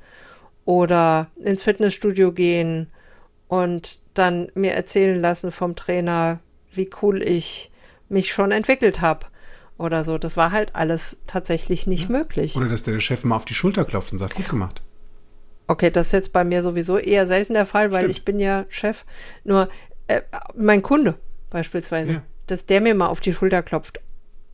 Oder 0.65 1.29
ins 1.41 1.63
Fitnessstudio 1.63 2.33
gehen 2.33 2.89
und 3.49 4.01
dann 4.15 4.53
mir 4.55 4.73
erzählen 4.73 5.19
lassen 5.19 5.51
vom 5.51 5.75
Trainer, 5.75 6.41
wie 6.73 6.91
cool 7.01 7.23
ich 7.23 7.71
mich 8.09 8.33
schon 8.33 8.53
entwickelt 8.53 9.01
habe. 9.01 9.27
Oder 9.83 10.05
so. 10.05 10.17
Das 10.17 10.37
war 10.37 10.53
halt 10.53 10.77
alles 10.77 11.17
tatsächlich 11.27 11.89
nicht 11.89 12.09
möglich. 12.09 12.55
Oder 12.55 12.69
dass 12.69 12.85
der 12.85 13.01
Chef 13.01 13.25
mal 13.25 13.35
auf 13.35 13.45
die 13.45 13.55
Schulter 13.55 13.85
klopft 13.85 14.13
und 14.13 14.19
sagt, 14.21 14.37
gut 14.37 14.49
gemacht. 14.49 14.81
Okay, 15.67 15.91
das 15.91 16.07
ist 16.07 16.13
jetzt 16.13 16.33
bei 16.33 16.45
mir 16.45 16.63
sowieso 16.63 16.99
eher 16.99 17.27
selten 17.27 17.55
der 17.55 17.67
Fall, 17.67 17.91
weil 17.91 18.03
Stimmt. 18.03 18.17
ich 18.17 18.25
bin 18.25 18.39
ja 18.39 18.65
Chef. 18.69 19.05
Nur 19.43 19.69
äh, 20.07 20.21
mein 20.55 20.83
Kunde 20.83 21.17
beispielsweise, 21.51 22.13
Ja. 22.13 22.23
dass 22.47 22.65
der 22.65 22.81
mir 22.81 22.95
mal 22.95 23.09
auf 23.09 23.21
die 23.21 23.33
Schulter 23.33 23.65
klopft. 23.65 24.01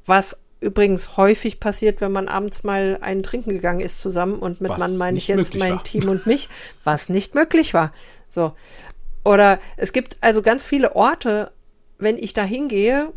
Was 0.06 0.38
übrigens 0.60 1.18
häufig 1.18 1.60
passiert, 1.60 2.00
wenn 2.00 2.10
man 2.10 2.26
abends 2.28 2.64
mal 2.64 2.96
einen 3.02 3.22
trinken 3.22 3.50
gegangen 3.50 3.80
ist 3.80 4.00
zusammen 4.00 4.38
und 4.38 4.62
mit 4.62 4.70
Was 4.70 4.78
Mann 4.78 4.96
meine 4.96 5.18
ich 5.18 5.28
jetzt 5.28 5.54
mein 5.56 5.74
war. 5.74 5.84
Team 5.84 6.08
und 6.08 6.26
mich, 6.26 6.48
was 6.84 7.10
nicht 7.10 7.34
möglich 7.34 7.74
war. 7.74 7.92
So. 8.30 8.52
Oder 9.26 9.60
es 9.76 9.92
gibt 9.92 10.16
also 10.22 10.40
ganz 10.40 10.64
viele 10.64 10.96
Orte, 10.96 11.50
wenn 11.98 12.16
ich 12.16 12.32
da 12.32 12.44
hingehe, 12.44 13.12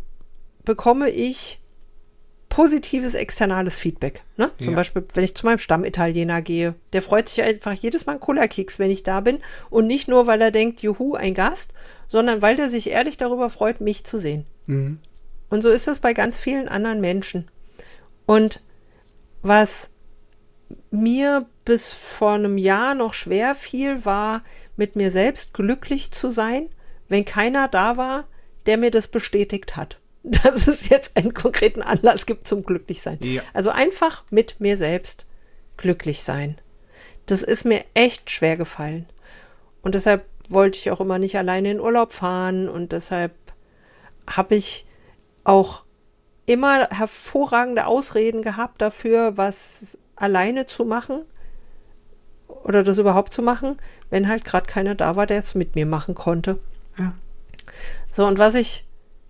bekomme 0.64 1.08
ich 1.08 1.58
positives 2.52 3.14
externales 3.14 3.78
Feedback. 3.78 4.24
Ne? 4.36 4.50
Zum 4.58 4.70
Ja. 4.70 4.76
Beispiel, 4.76 5.02
wenn 5.14 5.24
ich 5.24 5.34
zu 5.34 5.46
meinem 5.46 5.56
Stammitaliener 5.58 6.42
gehe, 6.42 6.74
der 6.92 7.00
freut 7.00 7.30
sich 7.30 7.42
einfach 7.42 7.72
jedes 7.72 8.04
Mal 8.04 8.12
einen 8.12 8.20
Cola-Keks, 8.20 8.78
wenn 8.78 8.90
ich 8.90 9.02
da 9.02 9.20
bin. 9.20 9.38
Und 9.70 9.86
nicht 9.86 10.06
nur, 10.06 10.26
weil 10.26 10.42
er 10.42 10.50
denkt, 10.50 10.82
juhu, 10.82 11.14
ein 11.14 11.32
Gast, 11.32 11.72
sondern 12.08 12.42
weil 12.42 12.60
er 12.60 12.68
sich 12.68 12.90
ehrlich 12.90 13.16
darüber 13.16 13.48
freut, 13.48 13.80
mich 13.80 14.04
zu 14.04 14.18
sehen. 14.18 14.44
Mhm. 14.66 14.98
Und 15.48 15.62
so 15.62 15.70
ist 15.70 15.88
es 15.88 16.00
bei 16.00 16.12
ganz 16.12 16.38
vielen 16.38 16.68
anderen 16.68 17.00
Menschen. 17.00 17.50
Und 18.26 18.60
was 19.40 19.88
mir 20.90 21.46
bis 21.64 21.90
vor 21.90 22.32
einem 22.32 22.58
Jahr 22.58 22.94
noch 22.94 23.14
schwer 23.14 23.54
fiel, 23.54 24.04
war, 24.04 24.42
mit 24.76 24.94
mir 24.94 25.10
selbst 25.10 25.54
glücklich 25.54 26.10
zu 26.10 26.28
sein, 26.28 26.68
wenn 27.08 27.24
keiner 27.24 27.68
da 27.68 27.96
war, 27.96 28.24
der 28.66 28.76
mir 28.76 28.90
das 28.90 29.08
bestätigt 29.08 29.74
hat. 29.74 29.96
Dass 30.44 30.68
es 30.68 30.88
jetzt 30.88 31.16
einen 31.16 31.34
konkreten 31.34 31.82
Anlass 31.82 32.26
gibt 32.26 32.46
zum 32.46 32.62
Glücklichsein. 32.62 33.18
Ja. 33.20 33.42
Also 33.52 33.70
einfach 33.70 34.22
mit 34.30 34.60
mir 34.60 34.76
selbst 34.76 35.26
glücklich 35.76 36.22
sein. 36.22 36.58
Das 37.26 37.42
ist 37.42 37.64
mir 37.64 37.84
echt 37.94 38.30
schwer 38.30 38.56
gefallen. 38.56 39.06
Und 39.82 39.94
deshalb 39.94 40.24
wollte 40.48 40.78
ich 40.78 40.90
auch 40.90 41.00
immer 41.00 41.18
nicht 41.18 41.36
alleine 41.36 41.70
in 41.70 41.80
Urlaub 41.80 42.12
fahren 42.12 42.68
und 42.68 42.92
deshalb 42.92 43.32
habe 44.26 44.54
ich 44.54 44.86
auch 45.44 45.82
immer 46.46 46.88
hervorragende 46.90 47.86
Ausreden 47.86 48.42
gehabt 48.42 48.80
dafür, 48.80 49.36
was 49.36 49.98
alleine 50.16 50.66
zu 50.66 50.84
machen 50.84 51.22
oder 52.46 52.82
das 52.82 52.98
überhaupt 52.98 53.32
zu 53.32 53.42
machen, 53.42 53.78
wenn 54.10 54.28
halt 54.28 54.44
gerade 54.44 54.66
keiner 54.66 54.94
da 54.94 55.16
war, 55.16 55.26
der 55.26 55.38
es 55.38 55.54
mit 55.54 55.74
mir 55.74 55.86
machen 55.86 56.14
konnte. 56.14 56.58
Ja. 56.98 57.14
So, 58.10 58.26
und 58.26 58.38
was 58.38 58.54
ich 58.54 58.84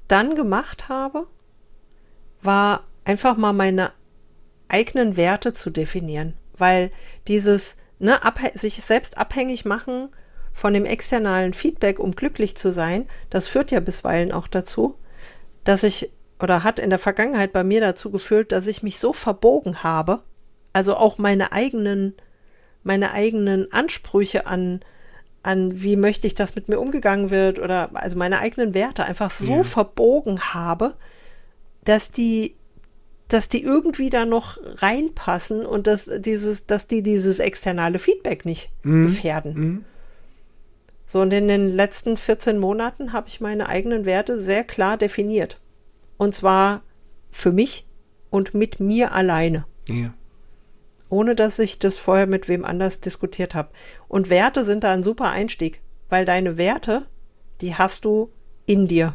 dann 0.08 0.36
gemacht 0.36 0.88
habe, 0.88 1.26
war 2.42 2.84
einfach 3.04 3.36
mal 3.36 3.52
meine 3.52 3.92
eigenen 4.68 5.16
Werte 5.16 5.52
zu 5.52 5.70
definieren, 5.70 6.34
weil 6.56 6.90
dieses 7.28 7.76
ne, 7.98 8.18
sich 8.54 8.82
selbst 8.82 9.18
abhängig 9.18 9.64
machen 9.64 10.08
von 10.52 10.74
dem 10.74 10.84
externalen 10.84 11.54
Feedback, 11.54 11.98
um 11.98 12.12
glücklich 12.12 12.56
zu 12.56 12.72
sein, 12.72 13.08
das 13.30 13.46
führt 13.46 13.70
ja 13.70 13.80
bisweilen 13.80 14.32
auch 14.32 14.48
dazu, 14.48 14.96
dass 15.64 15.82
ich 15.82 16.10
oder 16.40 16.64
hat 16.64 16.80
in 16.80 16.90
der 16.90 16.98
Vergangenheit 16.98 17.52
bei 17.52 17.62
mir 17.62 17.80
dazu 17.80 18.10
geführt, 18.10 18.50
dass 18.50 18.66
ich 18.66 18.82
mich 18.82 18.98
so 18.98 19.12
verbogen 19.12 19.84
habe, 19.84 20.22
also 20.72 20.96
auch 20.96 21.18
meine 21.18 21.52
eigenen 21.52 22.14
meine 22.82 23.12
eigenen 23.12 23.70
Ansprüche 23.72 24.46
an 24.46 24.80
an 25.42 25.82
wie 25.82 25.96
möchte 25.96 26.26
ich, 26.26 26.34
dass 26.34 26.54
mit 26.54 26.68
mir 26.68 26.78
umgegangen 26.78 27.30
wird 27.30 27.58
oder 27.58 27.90
also 27.94 28.16
meine 28.16 28.38
eigenen 28.38 28.74
Werte 28.74 29.04
einfach 29.04 29.30
so 29.30 29.56
Ja. 29.56 29.62
verbogen 29.62 30.40
habe, 30.54 30.94
dass 31.84 32.10
die 32.12 32.54
dass 33.28 33.48
die 33.48 33.62
irgendwie 33.62 34.10
da 34.10 34.26
noch 34.26 34.58
reinpassen 34.82 35.64
und 35.64 35.86
dass 35.86 36.10
dieses 36.18 36.66
dass 36.66 36.86
die 36.86 37.02
dieses 37.02 37.38
externe 37.38 37.98
Feedback 37.98 38.44
nicht 38.44 38.70
gefährden. 38.82 39.54
Mhm. 39.54 39.84
So, 41.06 41.20
und 41.20 41.32
in 41.32 41.48
den 41.48 41.68
letzten 41.68 42.16
14 42.16 42.58
Monaten 42.58 43.12
habe 43.12 43.28
ich 43.28 43.40
meine 43.40 43.68
eigenen 43.68 44.04
Werte 44.06 44.42
sehr 44.42 44.64
klar 44.64 44.96
definiert. 44.96 45.60
Und 46.16 46.34
zwar 46.34 46.82
für 47.30 47.52
mich 47.52 47.86
und 48.30 48.54
mit 48.54 48.80
mir 48.80 49.12
alleine. 49.12 49.64
Ja. 49.88 50.14
Ohne 51.12 51.36
dass 51.36 51.58
ich 51.58 51.78
das 51.78 51.98
vorher 51.98 52.26
mit 52.26 52.48
wem 52.48 52.64
anders 52.64 53.00
diskutiert 53.00 53.54
habe. 53.54 53.68
Und 54.08 54.30
Werte 54.30 54.64
sind 54.64 54.82
da 54.82 54.94
ein 54.94 55.02
super 55.02 55.28
Einstieg, 55.28 55.82
weil 56.08 56.24
deine 56.24 56.56
Werte, 56.56 57.04
die 57.60 57.74
hast 57.74 58.06
du 58.06 58.30
in 58.64 58.86
dir. 58.86 59.14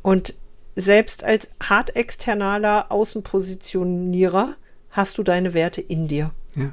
Und 0.00 0.32
selbst 0.76 1.24
als 1.24 1.50
hart 1.62 1.94
externaler 1.94 2.90
Außenpositionierer 2.90 4.56
hast 4.88 5.18
du 5.18 5.22
deine 5.22 5.52
Werte 5.52 5.82
in 5.82 6.08
dir. 6.08 6.30
Ja. 6.56 6.72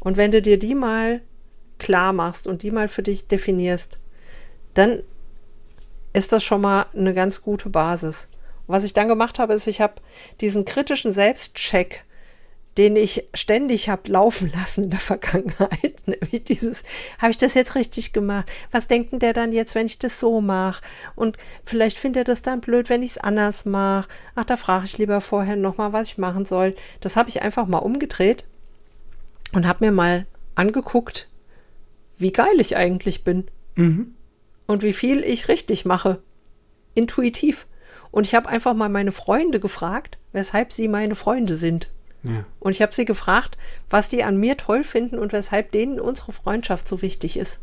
Und 0.00 0.16
wenn 0.16 0.32
du 0.32 0.42
dir 0.42 0.58
die 0.58 0.74
mal 0.74 1.20
klar 1.78 2.12
machst 2.12 2.48
und 2.48 2.64
die 2.64 2.72
mal 2.72 2.88
für 2.88 3.04
dich 3.04 3.28
definierst, 3.28 4.00
dann 4.74 5.04
ist 6.12 6.32
das 6.32 6.42
schon 6.42 6.62
mal 6.62 6.86
eine 6.96 7.14
ganz 7.14 7.42
gute 7.42 7.68
Basis. 7.68 8.26
Und 8.66 8.74
was 8.74 8.82
ich 8.82 8.92
dann 8.92 9.06
gemacht 9.06 9.38
habe, 9.38 9.54
ist, 9.54 9.68
ich 9.68 9.80
habe 9.80 10.02
diesen 10.40 10.64
kritischen 10.64 11.12
Selbstcheck, 11.12 12.04
den 12.78 12.96
ich 12.96 13.28
ständig 13.34 13.88
habe 13.88 14.10
laufen 14.10 14.50
lassen 14.54 14.84
in 14.84 14.90
der 14.90 14.98
Vergangenheit, 15.12 16.02
nämlich 16.06 16.44
dieses, 16.44 16.82
habe 17.18 17.30
ich 17.30 17.36
das 17.36 17.54
jetzt 17.54 17.74
richtig 17.74 18.12
gemacht? 18.12 18.50
Was 18.70 18.86
denkt 18.86 19.12
denn 19.12 19.18
der 19.18 19.32
dann 19.32 19.52
jetzt, 19.52 19.74
wenn 19.74 19.86
ich 19.86 19.98
das 19.98 20.18
so 20.18 20.40
mache? 20.40 20.82
Und 21.14 21.36
vielleicht 21.64 21.98
findet 21.98 22.28
er 22.28 22.32
das 22.32 22.42
dann 22.42 22.60
blöd, 22.60 22.88
wenn 22.88 23.02
ich 23.02 23.12
es 23.12 23.18
anders 23.18 23.64
mache. 23.64 24.08
Ach, 24.34 24.44
da 24.44 24.56
frage 24.56 24.86
ich 24.86 24.98
lieber 24.98 25.20
vorher 25.20 25.56
nochmal, 25.56 25.92
was 25.92 26.08
ich 26.08 26.18
machen 26.18 26.46
soll. 26.46 26.74
Das 27.00 27.16
habe 27.16 27.28
ich 27.28 27.42
einfach 27.42 27.66
mal 27.66 27.78
umgedreht 27.78 28.44
und 29.52 29.66
habe 29.66 29.84
mir 29.84 29.92
mal 29.92 30.26
angeguckt, 30.54 31.28
wie 32.18 32.32
geil 32.32 32.58
ich 32.60 32.76
eigentlich 32.76 33.24
bin 33.24 33.48
Mhm. 33.74 34.14
und 34.66 34.82
wie 34.82 34.92
viel 34.92 35.24
ich 35.24 35.48
richtig 35.48 35.84
mache. 35.84 36.22
Intuitiv. 36.94 37.66
Und 38.10 38.26
ich 38.26 38.34
habe 38.34 38.48
einfach 38.48 38.74
mal 38.74 38.90
meine 38.90 39.12
Freunde 39.12 39.60
gefragt, 39.60 40.18
weshalb 40.32 40.72
sie 40.72 40.88
meine 40.88 41.14
Freunde 41.14 41.56
sind. 41.56 41.88
Und 42.60 42.72
ich 42.72 42.82
habe 42.82 42.94
sie 42.94 43.04
gefragt, 43.04 43.58
was 43.90 44.08
die 44.08 44.22
an 44.22 44.36
mir 44.36 44.56
toll 44.56 44.84
finden 44.84 45.18
und 45.18 45.32
weshalb 45.32 45.72
denen 45.72 46.00
unsere 46.00 46.32
Freundschaft 46.32 46.88
so 46.88 47.02
wichtig 47.02 47.36
ist. 47.36 47.58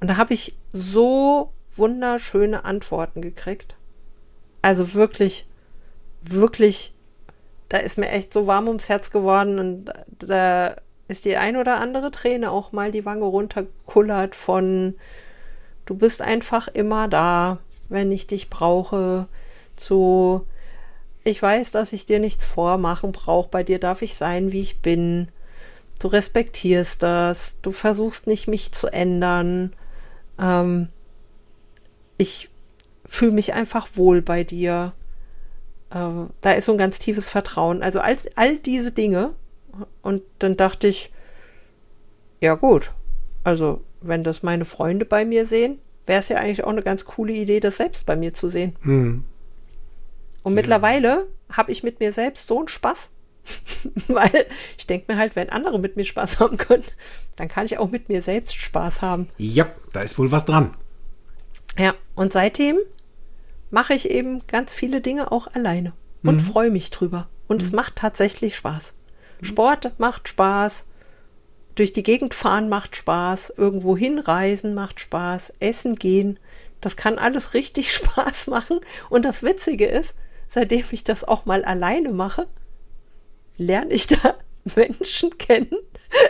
Und 0.00 0.08
da 0.08 0.16
habe 0.16 0.34
ich 0.34 0.56
so 0.72 1.52
wunderschöne 1.76 2.64
Antworten 2.64 3.20
gekriegt. 3.20 3.74
Also 4.62 4.94
wirklich, 4.94 5.46
wirklich, 6.22 6.94
da 7.68 7.78
ist 7.78 7.98
mir 7.98 8.10
echt 8.10 8.32
so 8.32 8.46
warm 8.46 8.68
ums 8.68 8.88
Herz 8.88 9.10
geworden 9.10 9.58
und 9.58 9.92
da 10.20 10.76
ist 11.08 11.24
die 11.24 11.36
ein 11.36 11.56
oder 11.56 11.80
andere 11.80 12.10
Träne 12.10 12.50
auch 12.50 12.72
mal 12.72 12.92
die 12.92 13.04
Wange 13.04 13.24
runtergekullert 13.24 14.34
von 14.34 14.94
du 15.86 15.94
bist 15.94 16.22
einfach 16.22 16.68
immer 16.68 17.08
da, 17.08 17.58
wenn 17.88 18.10
ich 18.10 18.26
dich 18.26 18.48
brauche, 18.48 19.26
zu 19.76 20.46
ich 21.24 21.40
weiß, 21.40 21.70
dass 21.70 21.92
ich 21.92 22.04
dir 22.04 22.18
nichts 22.18 22.44
vormachen 22.44 23.12
brauche, 23.12 23.48
bei 23.48 23.62
dir 23.62 23.78
darf 23.78 24.02
ich 24.02 24.14
sein, 24.14 24.52
wie 24.52 24.60
ich 24.60 24.80
bin. 24.80 25.28
Du 25.98 26.08
respektierst 26.08 27.02
das, 27.02 27.56
du 27.62 27.72
versuchst 27.72 28.26
nicht, 28.26 28.46
mich 28.46 28.72
zu 28.72 28.88
ändern. 28.88 29.72
Ähm, 30.38 30.88
ich 32.18 32.50
fühle 33.06 33.32
mich 33.32 33.54
einfach 33.54 33.88
wohl 33.94 34.20
bei 34.20 34.44
dir. 34.44 34.92
Ähm, 35.92 36.30
da 36.42 36.52
ist 36.52 36.66
so 36.66 36.72
ein 36.72 36.78
ganz 36.78 36.98
tiefes 36.98 37.30
Vertrauen. 37.30 37.82
Also 37.82 38.00
all, 38.00 38.18
all 38.36 38.58
diese 38.58 38.92
Dinge. 38.92 39.34
Und 40.02 40.22
dann 40.40 40.56
dachte 40.56 40.88
ich, 40.88 41.10
ja 42.40 42.54
gut, 42.54 42.92
also 43.44 43.80
wenn 44.02 44.22
das 44.22 44.42
meine 44.42 44.66
Freunde 44.66 45.06
bei 45.06 45.24
mir 45.24 45.46
sehen, 45.46 45.78
wäre 46.06 46.20
es 46.20 46.28
ja 46.28 46.36
eigentlich 46.36 46.64
auch 46.64 46.70
eine 46.70 46.82
ganz 46.82 47.06
coole 47.06 47.32
Idee, 47.32 47.60
das 47.60 47.78
selbst 47.78 48.04
bei 48.04 48.14
mir 48.14 48.34
zu 48.34 48.48
sehen. 48.48 48.76
Mhm. 48.82 49.24
Und 50.44 50.52
Sehr. 50.52 50.62
mittlerweile 50.62 51.26
habe 51.50 51.72
ich 51.72 51.82
mit 51.82 51.98
mir 52.00 52.12
selbst 52.12 52.46
so 52.46 52.58
einen 52.58 52.68
Spaß. 52.68 53.10
Weil 54.08 54.46
ich 54.78 54.86
denke 54.86 55.12
mir 55.12 55.18
halt, 55.18 55.36
wenn 55.36 55.50
andere 55.50 55.78
mit 55.78 55.96
mir 55.96 56.04
Spaß 56.04 56.38
haben 56.40 56.56
können, 56.56 56.84
dann 57.36 57.48
kann 57.48 57.66
ich 57.66 57.76
auch 57.78 57.90
mit 57.90 58.08
mir 58.08 58.22
selbst 58.22 58.54
Spaß 58.54 59.02
haben. 59.02 59.28
Ja, 59.36 59.66
da 59.92 60.00
ist 60.00 60.18
wohl 60.18 60.30
was 60.30 60.44
dran. 60.44 60.74
Ja, 61.76 61.94
und 62.14 62.32
seitdem 62.32 62.78
mache 63.70 63.94
ich 63.94 64.08
eben 64.08 64.46
ganz 64.46 64.72
viele 64.72 65.00
Dinge 65.00 65.32
auch 65.32 65.48
alleine 65.48 65.92
und 66.22 66.36
Mhm. 66.36 66.40
freue 66.40 66.70
mich 66.70 66.90
drüber. 66.90 67.28
Und 67.48 67.60
es 67.60 67.72
macht 67.72 67.96
tatsächlich 67.96 68.56
Spaß. 68.56 68.92
Sport 69.42 69.92
macht 69.98 70.28
Spaß. 70.28 70.86
Durch 71.74 71.92
die 71.92 72.02
Gegend 72.04 72.32
fahren 72.32 72.68
macht 72.70 72.96
Spaß. 72.96 73.52
Irgendwo 73.58 73.96
hinreisen 73.96 74.74
macht 74.74 75.00
Spaß. 75.00 75.52
Essen 75.60 75.96
gehen. 75.96 76.38
Das 76.80 76.96
kann 76.96 77.18
alles 77.18 77.52
richtig 77.52 77.92
Spaß 77.94 78.46
machen. 78.46 78.80
Und 79.10 79.24
das 79.24 79.42
Witzige 79.42 79.86
ist, 79.86 80.14
seitdem 80.54 80.84
ich 80.92 81.02
das 81.02 81.24
auch 81.24 81.46
mal 81.46 81.64
alleine 81.64 82.12
mache, 82.12 82.46
lerne 83.56 83.92
ich 83.92 84.06
da 84.06 84.36
Menschen 84.76 85.36
kennen, 85.36 85.76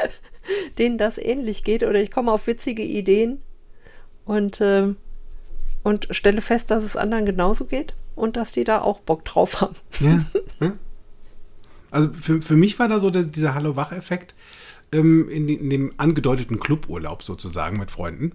denen 0.78 0.96
das 0.96 1.18
ähnlich 1.18 1.62
geht. 1.62 1.82
Oder 1.82 2.00
ich 2.00 2.10
komme 2.10 2.32
auf 2.32 2.46
witzige 2.46 2.82
Ideen 2.82 3.42
und, 4.24 4.60
ähm, 4.62 4.96
und 5.82 6.08
stelle 6.10 6.40
fest, 6.40 6.70
dass 6.70 6.82
es 6.82 6.96
anderen 6.96 7.26
genauso 7.26 7.66
geht 7.66 7.94
und 8.16 8.36
dass 8.36 8.52
die 8.52 8.64
da 8.64 8.80
auch 8.80 9.00
Bock 9.00 9.26
drauf 9.26 9.60
haben. 9.60 9.76
Ja, 10.00 10.24
ja. 10.60 10.72
Also 11.90 12.10
für, 12.12 12.40
für 12.40 12.56
mich 12.56 12.78
war 12.78 12.88
da 12.88 12.98
so 12.98 13.10
der, 13.10 13.24
dieser 13.24 13.54
Hallo-Wach-Effekt 13.54 14.34
ähm, 14.90 15.28
in, 15.28 15.48
in 15.48 15.68
dem 15.68 15.90
angedeuteten 15.98 16.58
Cluburlaub 16.58 17.22
sozusagen 17.22 17.76
mit 17.76 17.90
Freunden. 17.90 18.32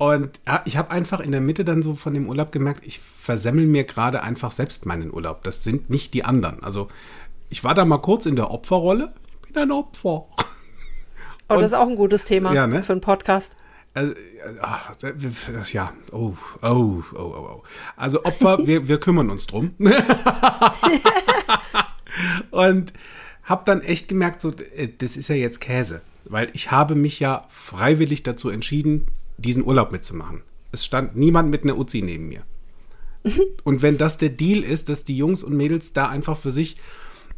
Und 0.00 0.40
ich 0.64 0.78
habe 0.78 0.90
einfach 0.92 1.20
in 1.20 1.30
der 1.30 1.42
Mitte 1.42 1.62
dann 1.62 1.82
so 1.82 1.94
von 1.94 2.14
dem 2.14 2.26
Urlaub 2.26 2.52
gemerkt, 2.52 2.86
ich 2.86 3.00
versemmel 3.00 3.66
mir 3.66 3.84
gerade 3.84 4.22
einfach 4.22 4.50
selbst 4.50 4.86
meinen 4.86 5.12
Urlaub. 5.12 5.44
Das 5.44 5.62
sind 5.62 5.90
nicht 5.90 6.14
die 6.14 6.24
anderen. 6.24 6.64
Also 6.64 6.88
ich 7.50 7.64
war 7.64 7.74
da 7.74 7.84
mal 7.84 7.98
kurz 7.98 8.24
in 8.24 8.34
der 8.34 8.50
Opferrolle. 8.50 9.12
Ich 9.46 9.52
bin 9.52 9.62
ein 9.62 9.70
Opfer. 9.70 10.24
Aber 11.48 11.56
Und- 11.56 11.60
das 11.60 11.72
ist 11.72 11.76
auch 11.76 11.86
ein 11.86 11.96
gutes 11.96 12.24
Thema 12.24 12.54
Ja, 12.54 12.66
ne? 12.66 12.82
für 12.82 12.92
einen 12.92 13.02
Podcast. 13.02 13.52
Also, 13.92 14.14
ach, 14.62 14.94
ja, 15.70 15.92
oh, 16.12 16.32
oh, 16.62 16.66
oh, 16.66 17.02
oh, 17.14 17.58
oh. 17.58 17.62
Also 17.94 18.24
Opfer, 18.24 18.58
wir, 18.66 18.88
wir 18.88 18.98
kümmern 19.00 19.28
uns 19.28 19.48
drum. 19.48 19.74
Und 22.50 22.94
habe 23.44 23.62
dann 23.66 23.82
echt 23.82 24.08
gemerkt, 24.08 24.40
so, 24.40 24.50
äh, 24.76 24.88
das 24.96 25.18
ist 25.18 25.28
ja 25.28 25.34
jetzt 25.34 25.60
Käse, 25.60 26.00
weil 26.24 26.48
ich 26.54 26.70
habe 26.70 26.94
mich 26.94 27.20
ja 27.20 27.44
freiwillig 27.50 28.22
dazu 28.22 28.48
entschieden, 28.48 29.06
diesen 29.40 29.64
Urlaub 29.64 29.92
mitzumachen. 29.92 30.42
Es 30.72 30.84
stand 30.84 31.16
niemand 31.16 31.50
mit 31.50 31.64
einer 31.64 31.78
Uzi 31.78 32.02
neben 32.02 32.28
mir. 32.28 32.42
Und 33.64 33.82
wenn 33.82 33.98
das 33.98 34.16
der 34.16 34.30
Deal 34.30 34.62
ist, 34.62 34.88
dass 34.88 35.04
die 35.04 35.16
Jungs 35.16 35.42
und 35.42 35.56
Mädels 35.56 35.92
da 35.92 36.08
einfach 36.08 36.38
für 36.38 36.50
sich 36.50 36.76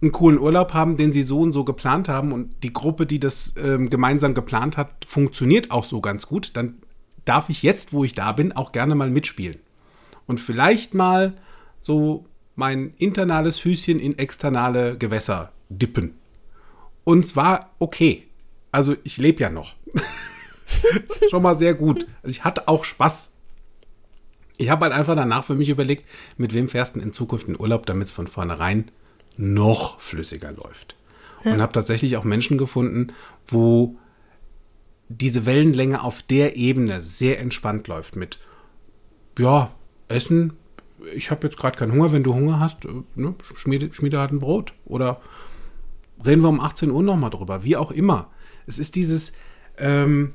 einen 0.00 0.12
coolen 0.12 0.38
Urlaub 0.38 0.74
haben, 0.74 0.96
den 0.96 1.12
sie 1.12 1.22
so 1.22 1.40
und 1.40 1.52
so 1.52 1.64
geplant 1.64 2.08
haben 2.08 2.32
und 2.32 2.62
die 2.62 2.72
Gruppe, 2.72 3.06
die 3.06 3.20
das 3.20 3.54
ähm, 3.62 3.88
gemeinsam 3.88 4.34
geplant 4.34 4.76
hat, 4.76 5.04
funktioniert 5.06 5.70
auch 5.70 5.84
so 5.84 6.00
ganz 6.00 6.26
gut, 6.26 6.56
dann 6.56 6.74
darf 7.24 7.48
ich 7.48 7.62
jetzt, 7.62 7.92
wo 7.92 8.04
ich 8.04 8.14
da 8.14 8.32
bin, 8.32 8.52
auch 8.52 8.72
gerne 8.72 8.94
mal 8.94 9.10
mitspielen. 9.10 9.58
Und 10.26 10.40
vielleicht 10.40 10.94
mal 10.94 11.34
so 11.78 12.26
mein 12.54 12.94
internales 12.98 13.58
Füßchen 13.58 13.98
in 13.98 14.18
externe 14.18 14.96
Gewässer 14.98 15.52
dippen. 15.68 16.14
Und 17.04 17.26
zwar 17.26 17.70
okay. 17.78 18.24
Also 18.72 18.96
ich 19.04 19.18
lebe 19.18 19.40
ja 19.40 19.50
noch. 19.50 19.74
Schon 21.30 21.42
mal 21.42 21.56
sehr 21.56 21.74
gut. 21.74 22.06
Also 22.22 22.30
ich 22.30 22.44
hatte 22.44 22.68
auch 22.68 22.84
Spaß. 22.84 23.30
Ich 24.58 24.70
habe 24.70 24.84
halt 24.84 24.94
einfach 24.94 25.16
danach 25.16 25.44
für 25.44 25.54
mich 25.54 25.68
überlegt, 25.68 26.08
mit 26.36 26.54
wem 26.54 26.68
fährst 26.68 26.96
du 26.96 27.00
in 27.00 27.12
Zukunft 27.12 27.48
in 27.48 27.58
Urlaub, 27.58 27.86
damit 27.86 28.08
es 28.08 28.12
von 28.12 28.26
vornherein 28.26 28.90
noch 29.36 30.00
flüssiger 30.00 30.52
läuft. 30.52 30.96
Und 31.44 31.60
habe 31.60 31.72
tatsächlich 31.72 32.16
auch 32.16 32.22
Menschen 32.22 32.56
gefunden, 32.56 33.08
wo 33.48 33.96
diese 35.08 35.44
Wellenlänge 35.44 36.02
auf 36.02 36.22
der 36.22 36.56
Ebene 36.56 37.00
sehr 37.00 37.40
entspannt 37.40 37.88
läuft 37.88 38.14
mit, 38.14 38.38
ja, 39.38 39.72
Essen, 40.08 40.52
ich 41.14 41.30
habe 41.30 41.46
jetzt 41.46 41.56
gerade 41.56 41.76
keinen 41.76 41.92
Hunger, 41.92 42.12
wenn 42.12 42.22
du 42.22 42.34
Hunger 42.34 42.60
hast, 42.60 42.84
äh, 42.84 42.90
ne, 43.14 43.34
schmiede, 43.54 43.92
schmiede 43.92 44.18
halt 44.18 44.32
ein 44.32 44.38
Brot. 44.38 44.72
Oder 44.84 45.20
reden 46.24 46.42
wir 46.42 46.48
um 46.48 46.60
18 46.60 46.90
Uhr 46.90 47.02
nochmal 47.02 47.30
drüber, 47.30 47.64
wie 47.64 47.76
auch 47.76 47.90
immer. 47.90 48.30
Es 48.66 48.78
ist 48.78 48.94
dieses, 48.94 49.32
ähm, 49.78 50.34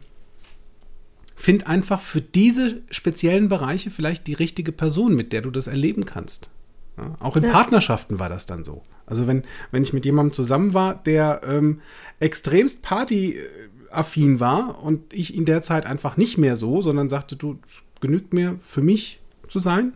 find 1.37 1.67
einfach 1.67 2.01
für 2.01 2.19
diese 2.19 2.81
speziellen 2.89 3.47
Bereiche 3.47 3.91
vielleicht 3.91 4.25
die 4.27 4.33
richtige 4.33 4.71
Person, 4.71 5.15
mit 5.15 5.31
der 5.31 5.41
du 5.41 5.51
das 5.51 5.67
erleben 5.67 6.03
kannst. 6.03 6.49
Ja, 6.97 7.15
auch 7.19 7.37
in 7.37 7.43
Ja. 7.43 7.51
Partnerschaften 7.51 8.19
war 8.19 8.27
das 8.27 8.47
dann 8.47 8.65
so. 8.65 8.81
Also 9.05 9.27
wenn, 9.27 9.43
wenn 9.71 9.83
ich 9.83 9.93
mit 9.93 10.03
jemandem 10.03 10.33
zusammen 10.33 10.73
war, 10.73 10.95
der 10.95 11.41
ähm, 11.45 11.79
extremst 12.19 12.81
partyaffin 12.81 14.39
war 14.39 14.83
und 14.83 15.13
ich 15.13 15.35
in 15.35 15.45
der 15.45 15.61
Zeit 15.61 15.85
einfach 15.85 16.17
nicht 16.17 16.39
mehr 16.39 16.57
so, 16.57 16.81
sondern 16.81 17.07
sagte, 17.07 17.35
du, 17.35 17.59
genügt 18.01 18.33
mir 18.33 18.59
für 18.65 18.81
mich 18.81 19.21
zu 19.47 19.59
sein. 19.59 19.93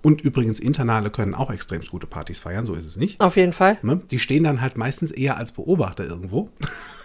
Und 0.00 0.20
übrigens, 0.20 0.60
Internale 0.60 1.10
können 1.10 1.34
auch 1.34 1.50
extremst 1.50 1.90
gute 1.90 2.06
Partys 2.06 2.38
feiern, 2.38 2.64
so 2.64 2.74
ist 2.74 2.86
es 2.86 2.96
nicht. 2.96 3.20
Auf 3.20 3.36
jeden 3.36 3.52
Fall. 3.52 3.78
Ne? 3.82 4.00
Die 4.10 4.18
stehen 4.20 4.44
dann 4.44 4.60
halt 4.60 4.76
meistens 4.76 5.10
eher 5.10 5.38
als 5.38 5.52
Beobachter 5.52 6.04
irgendwo, 6.04 6.50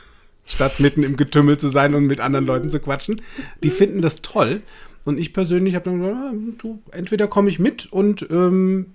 statt 0.50 0.80
mitten 0.80 1.04
im 1.04 1.16
Getümmel 1.16 1.58
zu 1.58 1.70
sein 1.70 1.96
und 1.96 2.08
mit 2.08 2.20
anderen 2.20 2.46
Leuten 2.46 2.70
zu 2.70 2.80
quatschen. 2.80 3.22
Die 3.64 3.70
finden 3.70 4.02
das 4.02 4.22
toll. 4.22 4.62
Und 5.06 5.18
ich 5.18 5.34
persönlich 5.34 5.76
habe 5.76 5.86
dann 5.86 6.00
gesagt, 6.00 6.18
ah, 6.18 6.34
du, 6.58 6.82
entweder 6.92 7.28
komme 7.28 7.50
ich 7.50 7.60
mit 7.60 7.86
und 7.86 8.28
ähm, 8.30 8.88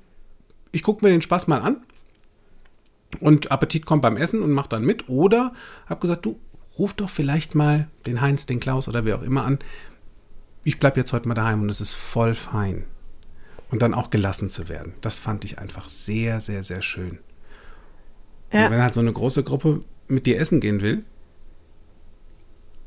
ich 0.70 0.82
gucke 0.82 1.04
mir 1.04 1.10
den 1.10 1.22
Spaß 1.22 1.46
mal 1.46 1.60
an 1.60 1.78
und 3.20 3.50
Appetit 3.50 3.86
kommt 3.86 4.02
beim 4.02 4.16
Essen 4.16 4.42
und 4.42 4.50
mach 4.50 4.66
dann 4.66 4.84
mit. 4.84 5.08
Oder 5.08 5.52
habe 5.86 6.00
gesagt, 6.00 6.26
du, 6.26 6.38
ruf 6.78 6.92
doch 6.92 7.08
vielleicht 7.08 7.54
mal 7.54 7.88
den 8.06 8.20
Heinz, 8.20 8.46
den 8.46 8.60
Klaus 8.60 8.86
oder 8.88 9.04
wer 9.04 9.16
auch 9.16 9.22
immer 9.22 9.44
an. 9.44 9.60
Ich 10.64 10.78
bleibe 10.78 11.00
jetzt 11.00 11.12
heute 11.12 11.28
mal 11.28 11.34
daheim 11.34 11.62
und 11.62 11.70
es 11.70 11.80
ist 11.80 11.94
voll 11.94 12.34
fein. 12.34 12.84
Und 13.70 13.82
dann 13.82 13.94
auch 13.94 14.10
gelassen 14.10 14.50
zu 14.50 14.68
werden. 14.68 14.94
Das 15.00 15.18
fand 15.18 15.44
ich 15.44 15.58
einfach 15.58 15.88
sehr, 15.88 16.40
sehr, 16.40 16.62
sehr 16.62 16.82
schön. 16.82 17.18
Ja. 18.52 18.66
Und 18.66 18.72
wenn 18.72 18.82
halt 18.82 18.94
so 18.94 19.00
eine 19.00 19.12
große 19.12 19.42
Gruppe 19.42 19.82
mit 20.06 20.26
dir 20.26 20.38
essen 20.38 20.60
gehen 20.60 20.80
will, 20.80 21.04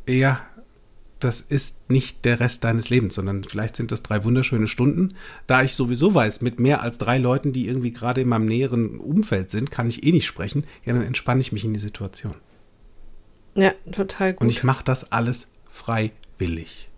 ja, 0.08 0.40
das 1.20 1.42
ist 1.42 1.90
nicht 1.90 2.26
der 2.26 2.40
Rest 2.40 2.64
deines 2.64 2.90
Lebens, 2.90 3.16
sondern 3.16 3.44
vielleicht 3.44 3.76
sind 3.76 3.92
das 3.92 4.04
drei 4.04 4.24
wunderschöne 4.24 4.68
Stunden. 4.68 5.16
Da 5.48 5.64
ich 5.64 5.74
sowieso 5.74 6.14
weiß, 6.14 6.42
mit 6.42 6.60
mehr 6.60 6.82
als 6.82 6.98
drei 6.98 7.18
Leuten, 7.18 7.54
die 7.54 7.68
irgendwie 7.68 7.92
gerade 7.92 8.22
in 8.22 8.30
meinem 8.30 8.46
näheren 8.46 9.00
Umfeld 9.00 9.50
sind, 9.50 9.72
kann 9.72 9.90
ich 9.90 10.04
eh 10.04 10.12
nicht 10.12 10.28
sprechen, 10.28 10.66
ja, 10.86 10.94
dann 10.94 11.04
entspanne 11.04 11.42
ich 11.42 11.52
mich 11.52 11.66
in 11.66 11.74
die 11.74 11.80
Situation. 11.80 12.36
Ja, 13.56 13.74
total 13.92 14.34
gut. 14.34 14.42
Und 14.42 14.50
ich 14.50 14.64
mache 14.64 14.84
das 14.84 15.12
alles 15.12 15.48
freiwillig. 15.72 16.90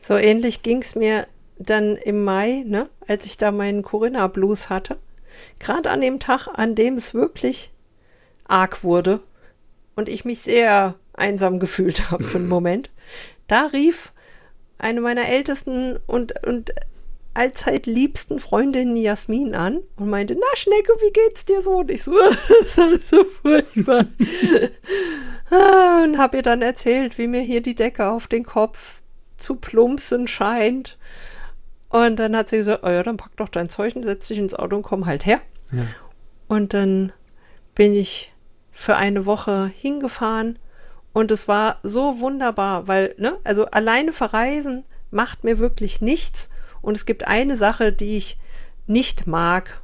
So 0.00 0.16
ähnlich 0.16 0.62
ging 0.62 0.82
es 0.82 0.96
mir 0.96 1.26
dann 1.58 1.96
im 1.96 2.24
Mai, 2.24 2.64
ne, 2.66 2.90
als 3.06 3.24
ich 3.24 3.38
da 3.38 3.52
meinen 3.52 3.82
Corinna 3.82 4.26
Blues 4.26 4.68
hatte. 4.68 4.98
Gerade 5.60 5.90
an 5.90 6.00
dem 6.00 6.20
Tag, 6.20 6.48
an 6.52 6.74
dem 6.74 6.94
es 6.94 7.14
wirklich 7.14 7.70
arg 8.46 8.84
wurde 8.84 9.20
und 9.96 10.08
ich 10.08 10.24
mich 10.24 10.40
sehr 10.40 10.94
einsam 11.12 11.58
gefühlt 11.58 12.10
habe 12.10 12.24
für 12.24 12.38
einen 12.38 12.48
Moment. 12.48 12.90
Da 13.46 13.66
rief 13.66 14.12
eine 14.78 15.00
meiner 15.00 15.28
ältesten 15.28 15.98
und, 16.06 16.44
und 16.44 16.72
allzeit 17.34 17.86
liebsten 17.86 18.38
Freundinnen 18.38 18.96
Jasmin 18.96 19.54
an 19.54 19.80
und 19.96 20.08
meinte, 20.08 20.34
na 20.34 20.46
Schnecke, 20.56 20.92
wie 21.00 21.12
geht's 21.12 21.44
dir 21.44 21.62
so? 21.62 21.78
Und 21.78 21.90
ich 21.90 22.02
so, 22.02 22.12
das 22.60 22.78
ist 22.78 23.08
so 23.08 23.24
furchtbar. 23.24 24.06
Und 25.50 26.18
habe 26.18 26.36
ihr 26.36 26.42
dann 26.42 26.62
erzählt, 26.62 27.18
wie 27.18 27.26
mir 27.26 27.42
hier 27.42 27.60
die 27.60 27.74
Decke 27.74 28.08
auf 28.08 28.28
den 28.28 28.44
Kopf 28.44 29.02
zu 29.36 29.56
plumpsen 29.56 30.28
scheint. 30.28 30.96
Und 31.88 32.16
dann 32.16 32.36
hat 32.36 32.50
sie 32.50 32.58
gesagt, 32.58 32.84
oh 32.84 32.90
ja, 32.90 33.02
dann 33.02 33.16
pack 33.16 33.36
doch 33.36 33.48
dein 33.48 33.68
Zeug 33.68 33.94
und 33.94 34.02
setz 34.02 34.28
dich 34.28 34.38
ins 34.38 34.54
Auto 34.54 34.76
und 34.76 34.82
komm 34.82 35.06
halt 35.06 35.26
her. 35.26 35.40
Ja. 35.72 35.86
Und 36.48 36.74
dann 36.74 37.12
bin 37.74 37.94
ich 37.94 38.33
für 38.74 38.96
eine 38.96 39.24
Woche 39.24 39.70
hingefahren 39.74 40.58
und 41.14 41.30
es 41.30 41.46
war 41.46 41.78
so 41.84 42.18
wunderbar, 42.18 42.88
weil, 42.88 43.14
ne, 43.18 43.38
also 43.44 43.66
alleine 43.66 44.12
verreisen 44.12 44.82
macht 45.12 45.44
mir 45.44 45.60
wirklich 45.60 46.00
nichts. 46.00 46.50
Und 46.82 46.96
es 46.96 47.06
gibt 47.06 47.26
eine 47.26 47.56
Sache, 47.56 47.92
die 47.92 48.18
ich 48.18 48.36
nicht 48.88 49.26
mag. 49.26 49.80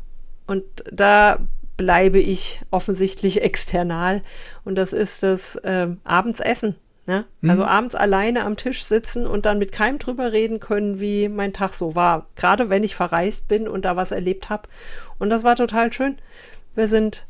Und 0.49 0.65
da 0.91 1.39
bleibe 1.77 2.19
ich 2.19 2.61
offensichtlich 2.73 3.43
external. 3.43 4.23
Und 4.65 4.75
das 4.75 4.93
ist 4.93 5.23
das 5.23 5.57
ähm, 5.63 6.01
Abendsessen. 6.03 6.75
Ne? 7.07 7.25
Also 7.49 7.65
abends 7.65 7.95
alleine 7.95 8.45
am 8.45 8.57
Tisch 8.57 8.85
sitzen 8.85 9.27
und 9.27 9.47
dann 9.47 9.59
mit 9.59 9.73
keinem 9.73 9.99
drüber 9.99 10.33
reden 10.33 10.61
können, 10.61 11.01
wie 11.01 11.29
mein 11.29 11.53
Tag 11.53 11.75
so 11.75 11.95
war. 11.95 12.27
Gerade 12.35 12.71
wenn 12.71 12.85
ich 12.85 12.95
verreist 12.95 13.47
bin 13.47 13.69
und 13.69 13.85
da 13.85 13.95
was 13.95 14.11
erlebt 14.11 14.49
habe. 14.49 14.69
Und 15.19 15.31
das 15.31 15.45
war 15.45 15.57
total 15.57 15.93
schön. 15.93 16.19
Wir 16.75 16.89
sind, 16.89 17.27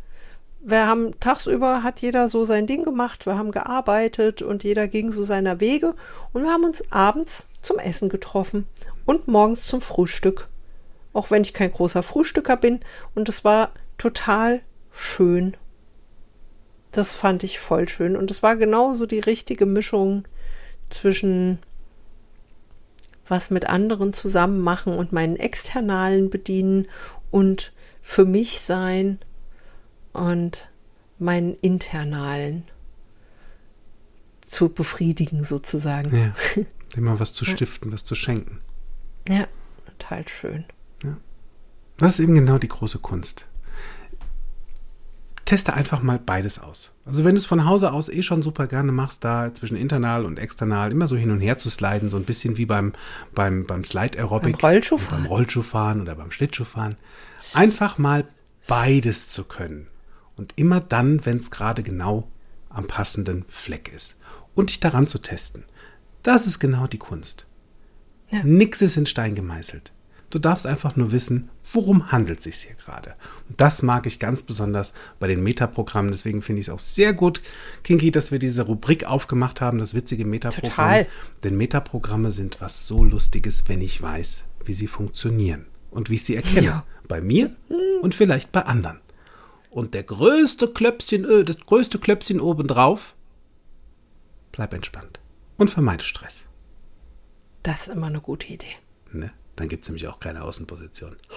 wir 0.63 0.87
haben 0.87 1.19
tagsüber 1.21 1.83
hat 1.83 2.01
jeder 2.03 2.29
so 2.29 2.45
sein 2.45 2.67
Ding 2.67 2.85
gemacht, 2.85 3.27
wir 3.27 3.37
haben 3.37 3.51
gearbeitet 3.51 4.43
und 4.43 4.63
jeder 4.63 4.89
ging 4.89 5.11
so 5.11 5.23
seiner 5.23 5.59
Wege 5.61 5.95
und 6.33 6.43
wir 6.43 6.51
haben 6.51 6.65
uns 6.65 6.85
abends 6.93 7.49
zum 7.63 7.79
Essen 7.79 8.09
getroffen 8.09 8.67
und 9.07 9.27
morgens 9.27 9.67
zum 9.67 9.81
Frühstück. 9.81 10.49
Auch 11.13 11.31
wenn 11.31 11.43
ich 11.43 11.55
kein 11.55 11.73
großer 11.73 12.03
Frühstücker 12.03 12.57
bin 12.57 12.81
und 13.15 13.29
es 13.29 13.43
war 13.43 13.73
total 13.99 14.61
schön. 14.93 15.57
Das 16.93 17.13
fand 17.13 17.43
ich 17.43 17.59
voll 17.59 17.89
schön 17.89 18.17
und 18.17 18.31
es 18.31 18.43
war 18.43 18.57
genauso 18.57 19.07
die 19.07 19.21
richtige 19.21 19.67
Mischung 19.67 20.25
zwischen 20.91 21.59
was 23.29 23.51
mit 23.51 23.69
anderen 23.69 24.13
zusammen 24.13 24.61
machen 24.61 24.95
und 24.95 25.13
meinen 25.13 25.37
externalen 25.37 26.31
bedienen 26.31 26.89
und 27.31 27.73
für 28.03 28.25
mich 28.25 28.61
sein 28.61 29.21
und 30.13 30.71
meinen 31.19 31.55
internalen 31.61 32.65
zu 34.43 34.69
befriedigen 34.69 35.45
sozusagen. 35.45 36.17
Ja. 36.17 36.65
Immer 36.97 37.21
was 37.21 37.33
zu 37.33 37.45
stiften, 37.45 37.93
was 37.93 38.05
zu 38.05 38.15
schenken. 38.17 38.59
Ja, 39.29 39.47
total 39.87 40.27
schön. 40.27 40.65
Ja. 41.05 41.17
Das 41.99 42.15
ist 42.15 42.21
eben 42.21 42.35
genau 42.35 42.59
die 42.59 42.69
große 42.69 42.99
Kunst. 42.99 43.47
Teste 45.45 45.75
einfach 45.75 46.03
mal 46.03 46.19
beides 46.19 46.61
aus. 46.61 46.93
Also 47.05 47.25
wenn 47.25 47.35
du 47.35 47.41
es 47.41 47.47
von 47.47 47.65
Hause 47.65 47.93
aus 47.93 48.09
eh 48.09 48.23
schon 48.23 48.41
super 48.41 48.67
gerne 48.69 48.93
machst, 48.93 49.25
da 49.25 49.53
zwischen 49.53 49.77
internal 49.77 50.25
und 50.25 50.39
external 50.39 50.93
immer 50.93 51.09
so 51.09 51.17
hin 51.17 51.31
und 51.31 51.41
her 51.41 51.59
zu 51.59 51.71
sliden, 51.71 52.09
so 52.09 52.17
ein 52.17 52.25
bisschen 52.25 52.57
wie 52.57 52.67
beim, 52.67 52.93
beim, 53.35 53.67
beim 53.67 53.83
Slide 53.83 54.17
Aerobic. 54.19 54.59
Beim 54.59 54.71
Rollschuhfahren. 54.71 55.23
Beim 55.25 55.27
Rollschuhfahren 55.27 56.01
oder 56.03 56.15
beim 56.15 56.31
Schlittschuhfahren. 56.31 56.97
Einfach 57.55 57.99
mal 57.99 58.27
beides 58.69 59.29
zu 59.29 59.45
können. 59.45 59.89
Und 60.41 60.55
immer 60.57 60.81
dann, 60.81 61.27
wenn 61.27 61.37
es 61.37 61.51
gerade 61.51 61.83
genau 61.83 62.27
am 62.71 62.87
passenden 62.87 63.45
Fleck 63.51 63.93
ist. 63.95 64.17
Und 64.55 64.71
dich 64.71 64.81
daran 64.81 65.07
zu 65.07 65.19
testen. 65.19 65.65
Das 66.23 66.47
ist 66.47 66.59
genau 66.59 66.87
die 66.87 66.97
Kunst. 66.97 67.45
Ja. 68.31 68.43
Nix 68.43 68.81
ist 68.81 68.97
in 68.97 69.05
Stein 69.05 69.35
gemeißelt. 69.35 69.93
Du 70.31 70.39
darfst 70.39 70.67
einfach 70.67 70.97
nur 70.97 71.13
wissen, 71.13 71.51
worum 71.75 72.11
handelt 72.11 72.39
es 72.39 72.45
sich 72.45 72.57
hier 72.57 72.75
gerade. 72.75 73.17
Und 73.51 73.61
das 73.61 73.83
mag 73.83 74.07
ich 74.07 74.19
ganz 74.19 74.43
besonders 74.43 74.95
bei 75.19 75.27
den 75.27 75.43
Metaprogrammen. 75.43 76.11
Deswegen 76.11 76.41
finde 76.41 76.63
ich 76.63 76.69
es 76.69 76.73
auch 76.73 76.79
sehr 76.79 77.13
gut, 77.13 77.43
Kinky, 77.85 78.11
dass 78.11 78.33
wir 78.33 78.39
diese 78.39 78.63
Rubrik 78.63 79.05
aufgemacht 79.05 79.61
haben, 79.61 79.79
das 79.79 79.93
witzige 79.93 80.25
Metaprogramm. 80.25 80.71
Total. 80.71 81.07
Denn 81.45 81.59
Metaprogramme 81.59 82.33
sind 82.33 82.63
was 82.63 82.87
so 82.87 83.05
Lustiges, 83.05 83.65
wenn 83.67 83.83
ich 83.83 84.01
weiß, 84.01 84.45
wie 84.65 84.73
sie 84.73 84.87
funktionieren 84.87 85.67
und 85.91 86.09
wie 86.09 86.15
ich 86.15 86.25
sie 86.25 86.37
erkenne. 86.37 86.67
Ja. 86.67 86.87
Bei 87.09 87.21
mir 87.21 87.55
und 88.01 88.15
vielleicht 88.15 88.53
bei 88.53 88.63
anderen. 88.63 89.01
Und 89.71 89.95
der 89.95 90.03
größte 90.03 90.69
Klöpschen, 90.69 91.25
äh, 91.25 91.45
das 91.45 91.59
größte 91.61 91.99
Klöpschen 91.99 92.41
obendrauf, 92.41 93.15
bleib 94.53 94.75
entspannt 94.75 95.21
und 95.57 95.71
vermeide 95.71 96.05
Stress. 96.05 96.45
Das 97.63 97.83
ist 97.83 97.89
immer 97.89 98.09
eine 98.09 98.21
gute 98.21 98.49
Idee. 98.49 98.75
Ne? 99.13 99.33
Dann 99.57 99.69
gibt 99.69 99.85
es 99.85 99.89
nämlich 99.89 100.09
auch 100.09 100.19
keine 100.19 100.43
Außenposition. 100.43 101.17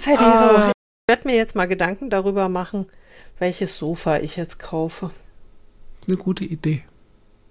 Fertig 0.00 0.26
so. 0.26 0.70
Ich 1.08 1.08
werde 1.08 1.28
mir 1.28 1.36
jetzt 1.36 1.54
mal 1.54 1.66
Gedanken 1.66 2.10
darüber 2.10 2.48
machen, 2.48 2.86
welches 3.38 3.78
Sofa 3.78 4.18
ich 4.18 4.36
jetzt 4.36 4.58
kaufe. 4.58 5.10
Das 6.00 6.08
ist 6.08 6.08
eine 6.08 6.16
gute 6.16 6.44
Idee. 6.44 6.84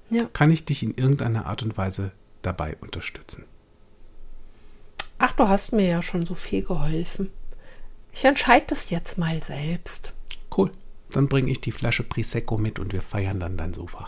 Ja. 0.10 0.26
Kann 0.34 0.52
ich 0.52 0.66
dich 0.66 0.84
in 0.84 0.96
irgendeiner 0.96 1.46
Art 1.46 1.64
und 1.64 1.78
Weise 1.78 2.12
dabei 2.42 2.78
unterstützen? 2.82 3.46
Ach, 5.18 5.32
du 5.32 5.48
hast 5.48 5.72
mir 5.72 5.88
ja 5.88 6.02
schon 6.02 6.26
so 6.26 6.36
viel 6.36 6.64
geholfen. 6.64 7.32
Ich 8.12 8.26
entscheide 8.26 8.66
das 8.68 8.90
jetzt 8.90 9.18
mal 9.18 9.44
selbst. 9.44 10.14
Cool. 10.56 10.72
Dann 11.12 11.28
bringe 11.28 11.52
ich 11.52 11.62
die 11.62 11.72
Flasche 11.72 12.04
Prisecco 12.04 12.58
mit 12.58 12.80
und 12.80 12.94
wir 12.94 13.02
feiern 13.02 13.40
dann 13.40 13.58
dein 13.58 13.74
Sofa. 13.74 14.08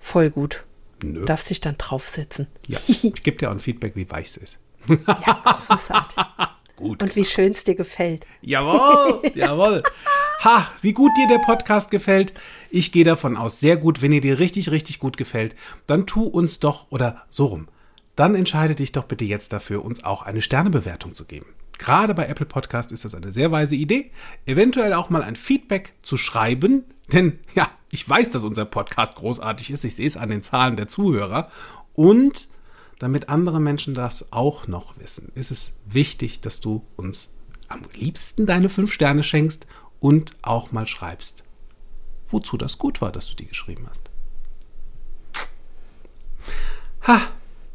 Voll 0.00 0.30
gut. 0.30 0.64
Nö. 1.02 1.24
Darfst 1.24 1.50
dich 1.50 1.60
dann 1.60 1.78
draufsetzen. 1.78 2.46
Ja, 2.66 2.78
ich 2.88 3.22
gebe 3.22 3.36
dir 3.36 3.48
auch 3.48 3.54
ein 3.54 3.60
Feedback, 3.60 3.96
wie 3.96 4.10
weich 4.10 4.26
es 4.26 4.36
ist. 4.36 4.58
ja, 4.88 5.62
großartig. 5.66 6.24
gut. 6.76 7.02
Und 7.02 7.16
wie 7.16 7.24
schön 7.24 7.50
es 7.50 7.64
dir 7.64 7.74
gefällt. 7.74 8.26
Jawohl, 8.42 9.22
jawohl. 9.34 9.82
Ha, 10.42 10.70
wie 10.82 10.92
gut 10.92 11.12
dir 11.16 11.26
der 11.26 11.38
Podcast 11.38 11.90
gefällt. 11.90 12.34
Ich 12.70 12.92
gehe 12.92 13.04
davon 13.04 13.36
aus, 13.36 13.60
sehr 13.60 13.76
gut. 13.76 14.02
Wenn 14.02 14.12
ihr 14.12 14.20
dir 14.20 14.38
richtig, 14.38 14.70
richtig 14.70 14.98
gut 14.98 15.16
gefällt, 15.16 15.56
dann 15.86 16.06
tu 16.06 16.24
uns 16.24 16.60
doch, 16.60 16.90
oder 16.90 17.22
so 17.30 17.46
rum, 17.46 17.68
dann 18.16 18.34
entscheide 18.34 18.74
dich 18.74 18.92
doch 18.92 19.04
bitte 19.04 19.24
jetzt 19.24 19.52
dafür, 19.52 19.84
uns 19.84 20.04
auch 20.04 20.22
eine 20.22 20.42
Sternebewertung 20.42 21.14
zu 21.14 21.24
geben. 21.24 21.46
Gerade 21.78 22.14
bei 22.14 22.26
Apple 22.26 22.46
Podcast 22.46 22.92
ist 22.92 23.04
das 23.04 23.14
eine 23.14 23.32
sehr 23.32 23.50
weise 23.50 23.74
Idee, 23.74 24.10
eventuell 24.46 24.92
auch 24.92 25.10
mal 25.10 25.22
ein 25.22 25.36
Feedback 25.36 25.92
zu 26.02 26.16
schreiben, 26.16 26.84
denn 27.12 27.38
ja, 27.54 27.70
ich 27.90 28.08
weiß, 28.08 28.30
dass 28.30 28.44
unser 28.44 28.64
Podcast 28.64 29.16
großartig 29.16 29.70
ist, 29.70 29.84
ich 29.84 29.96
sehe 29.96 30.06
es 30.06 30.16
an 30.16 30.30
den 30.30 30.42
Zahlen 30.42 30.76
der 30.76 30.88
Zuhörer 30.88 31.50
und 31.92 32.48
damit 32.98 33.28
andere 33.28 33.60
Menschen 33.60 33.94
das 33.94 34.32
auch 34.32 34.68
noch 34.68 34.98
wissen, 34.98 35.32
ist 35.34 35.50
es 35.50 35.72
wichtig, 35.84 36.40
dass 36.40 36.60
du 36.60 36.84
uns 36.96 37.28
am 37.68 37.82
liebsten 37.94 38.46
deine 38.46 38.68
fünf 38.68 38.92
Sterne 38.92 39.24
schenkst 39.24 39.66
und 40.00 40.36
auch 40.42 40.70
mal 40.70 40.86
schreibst, 40.86 41.42
wozu 42.28 42.56
das 42.56 42.78
gut 42.78 43.00
war, 43.00 43.10
dass 43.10 43.28
du 43.28 43.34
die 43.34 43.46
geschrieben 43.46 43.86
hast. 43.88 44.10
Ha, 47.06 47.20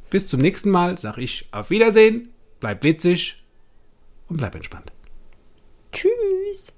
bis 0.10 0.28
zum 0.28 0.42
nächsten 0.42 0.70
Mal 0.70 0.98
sage 0.98 1.22
ich 1.22 1.48
auf 1.52 1.70
Wiedersehen, 1.70 2.30
bleib 2.60 2.84
witzig 2.84 3.44
und 4.28 4.38
bleib 4.38 4.56
entspannt. 4.56 4.92
Tschüss. 5.92 6.74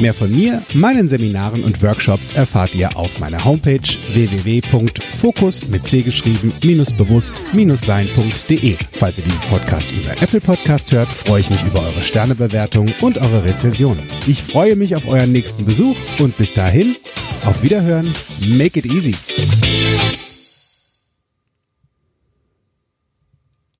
Mehr 0.00 0.14
von 0.14 0.30
mir, 0.30 0.60
meinen 0.74 1.08
Seminaren 1.08 1.62
und 1.62 1.82
Workshops 1.82 2.34
erfahrt 2.34 2.74
ihr 2.74 2.96
auf 2.96 3.20
meiner 3.20 3.44
Homepage 3.44 3.80
www.fokus 4.12 5.68
mit 5.68 5.86
c 5.86 6.02
geschrieben 6.02 6.52
bewusst 6.96 7.44
sein.de. 7.84 8.76
Falls 8.92 9.18
ihr 9.18 9.24
diesen 9.24 9.40
Podcast 9.50 9.92
über 9.92 10.10
Apple 10.20 10.40
Podcast 10.40 10.92
hört, 10.92 11.08
freue 11.08 11.40
ich 11.40 11.50
mich 11.50 11.62
über 11.64 11.80
eure 11.80 12.00
Sternebewertung 12.00 12.92
und 13.02 13.18
eure 13.18 13.44
Rezension. 13.44 13.96
Ich 14.26 14.42
freue 14.42 14.74
mich 14.74 14.96
auf 14.96 15.08
euren 15.08 15.32
nächsten 15.32 15.64
Besuch 15.64 15.96
und 16.18 16.36
bis 16.36 16.52
dahin, 16.52 16.96
auf 17.46 17.62
Wiederhören, 17.62 18.12
make 18.56 18.78
it 18.78 18.86
easy. 18.86 19.14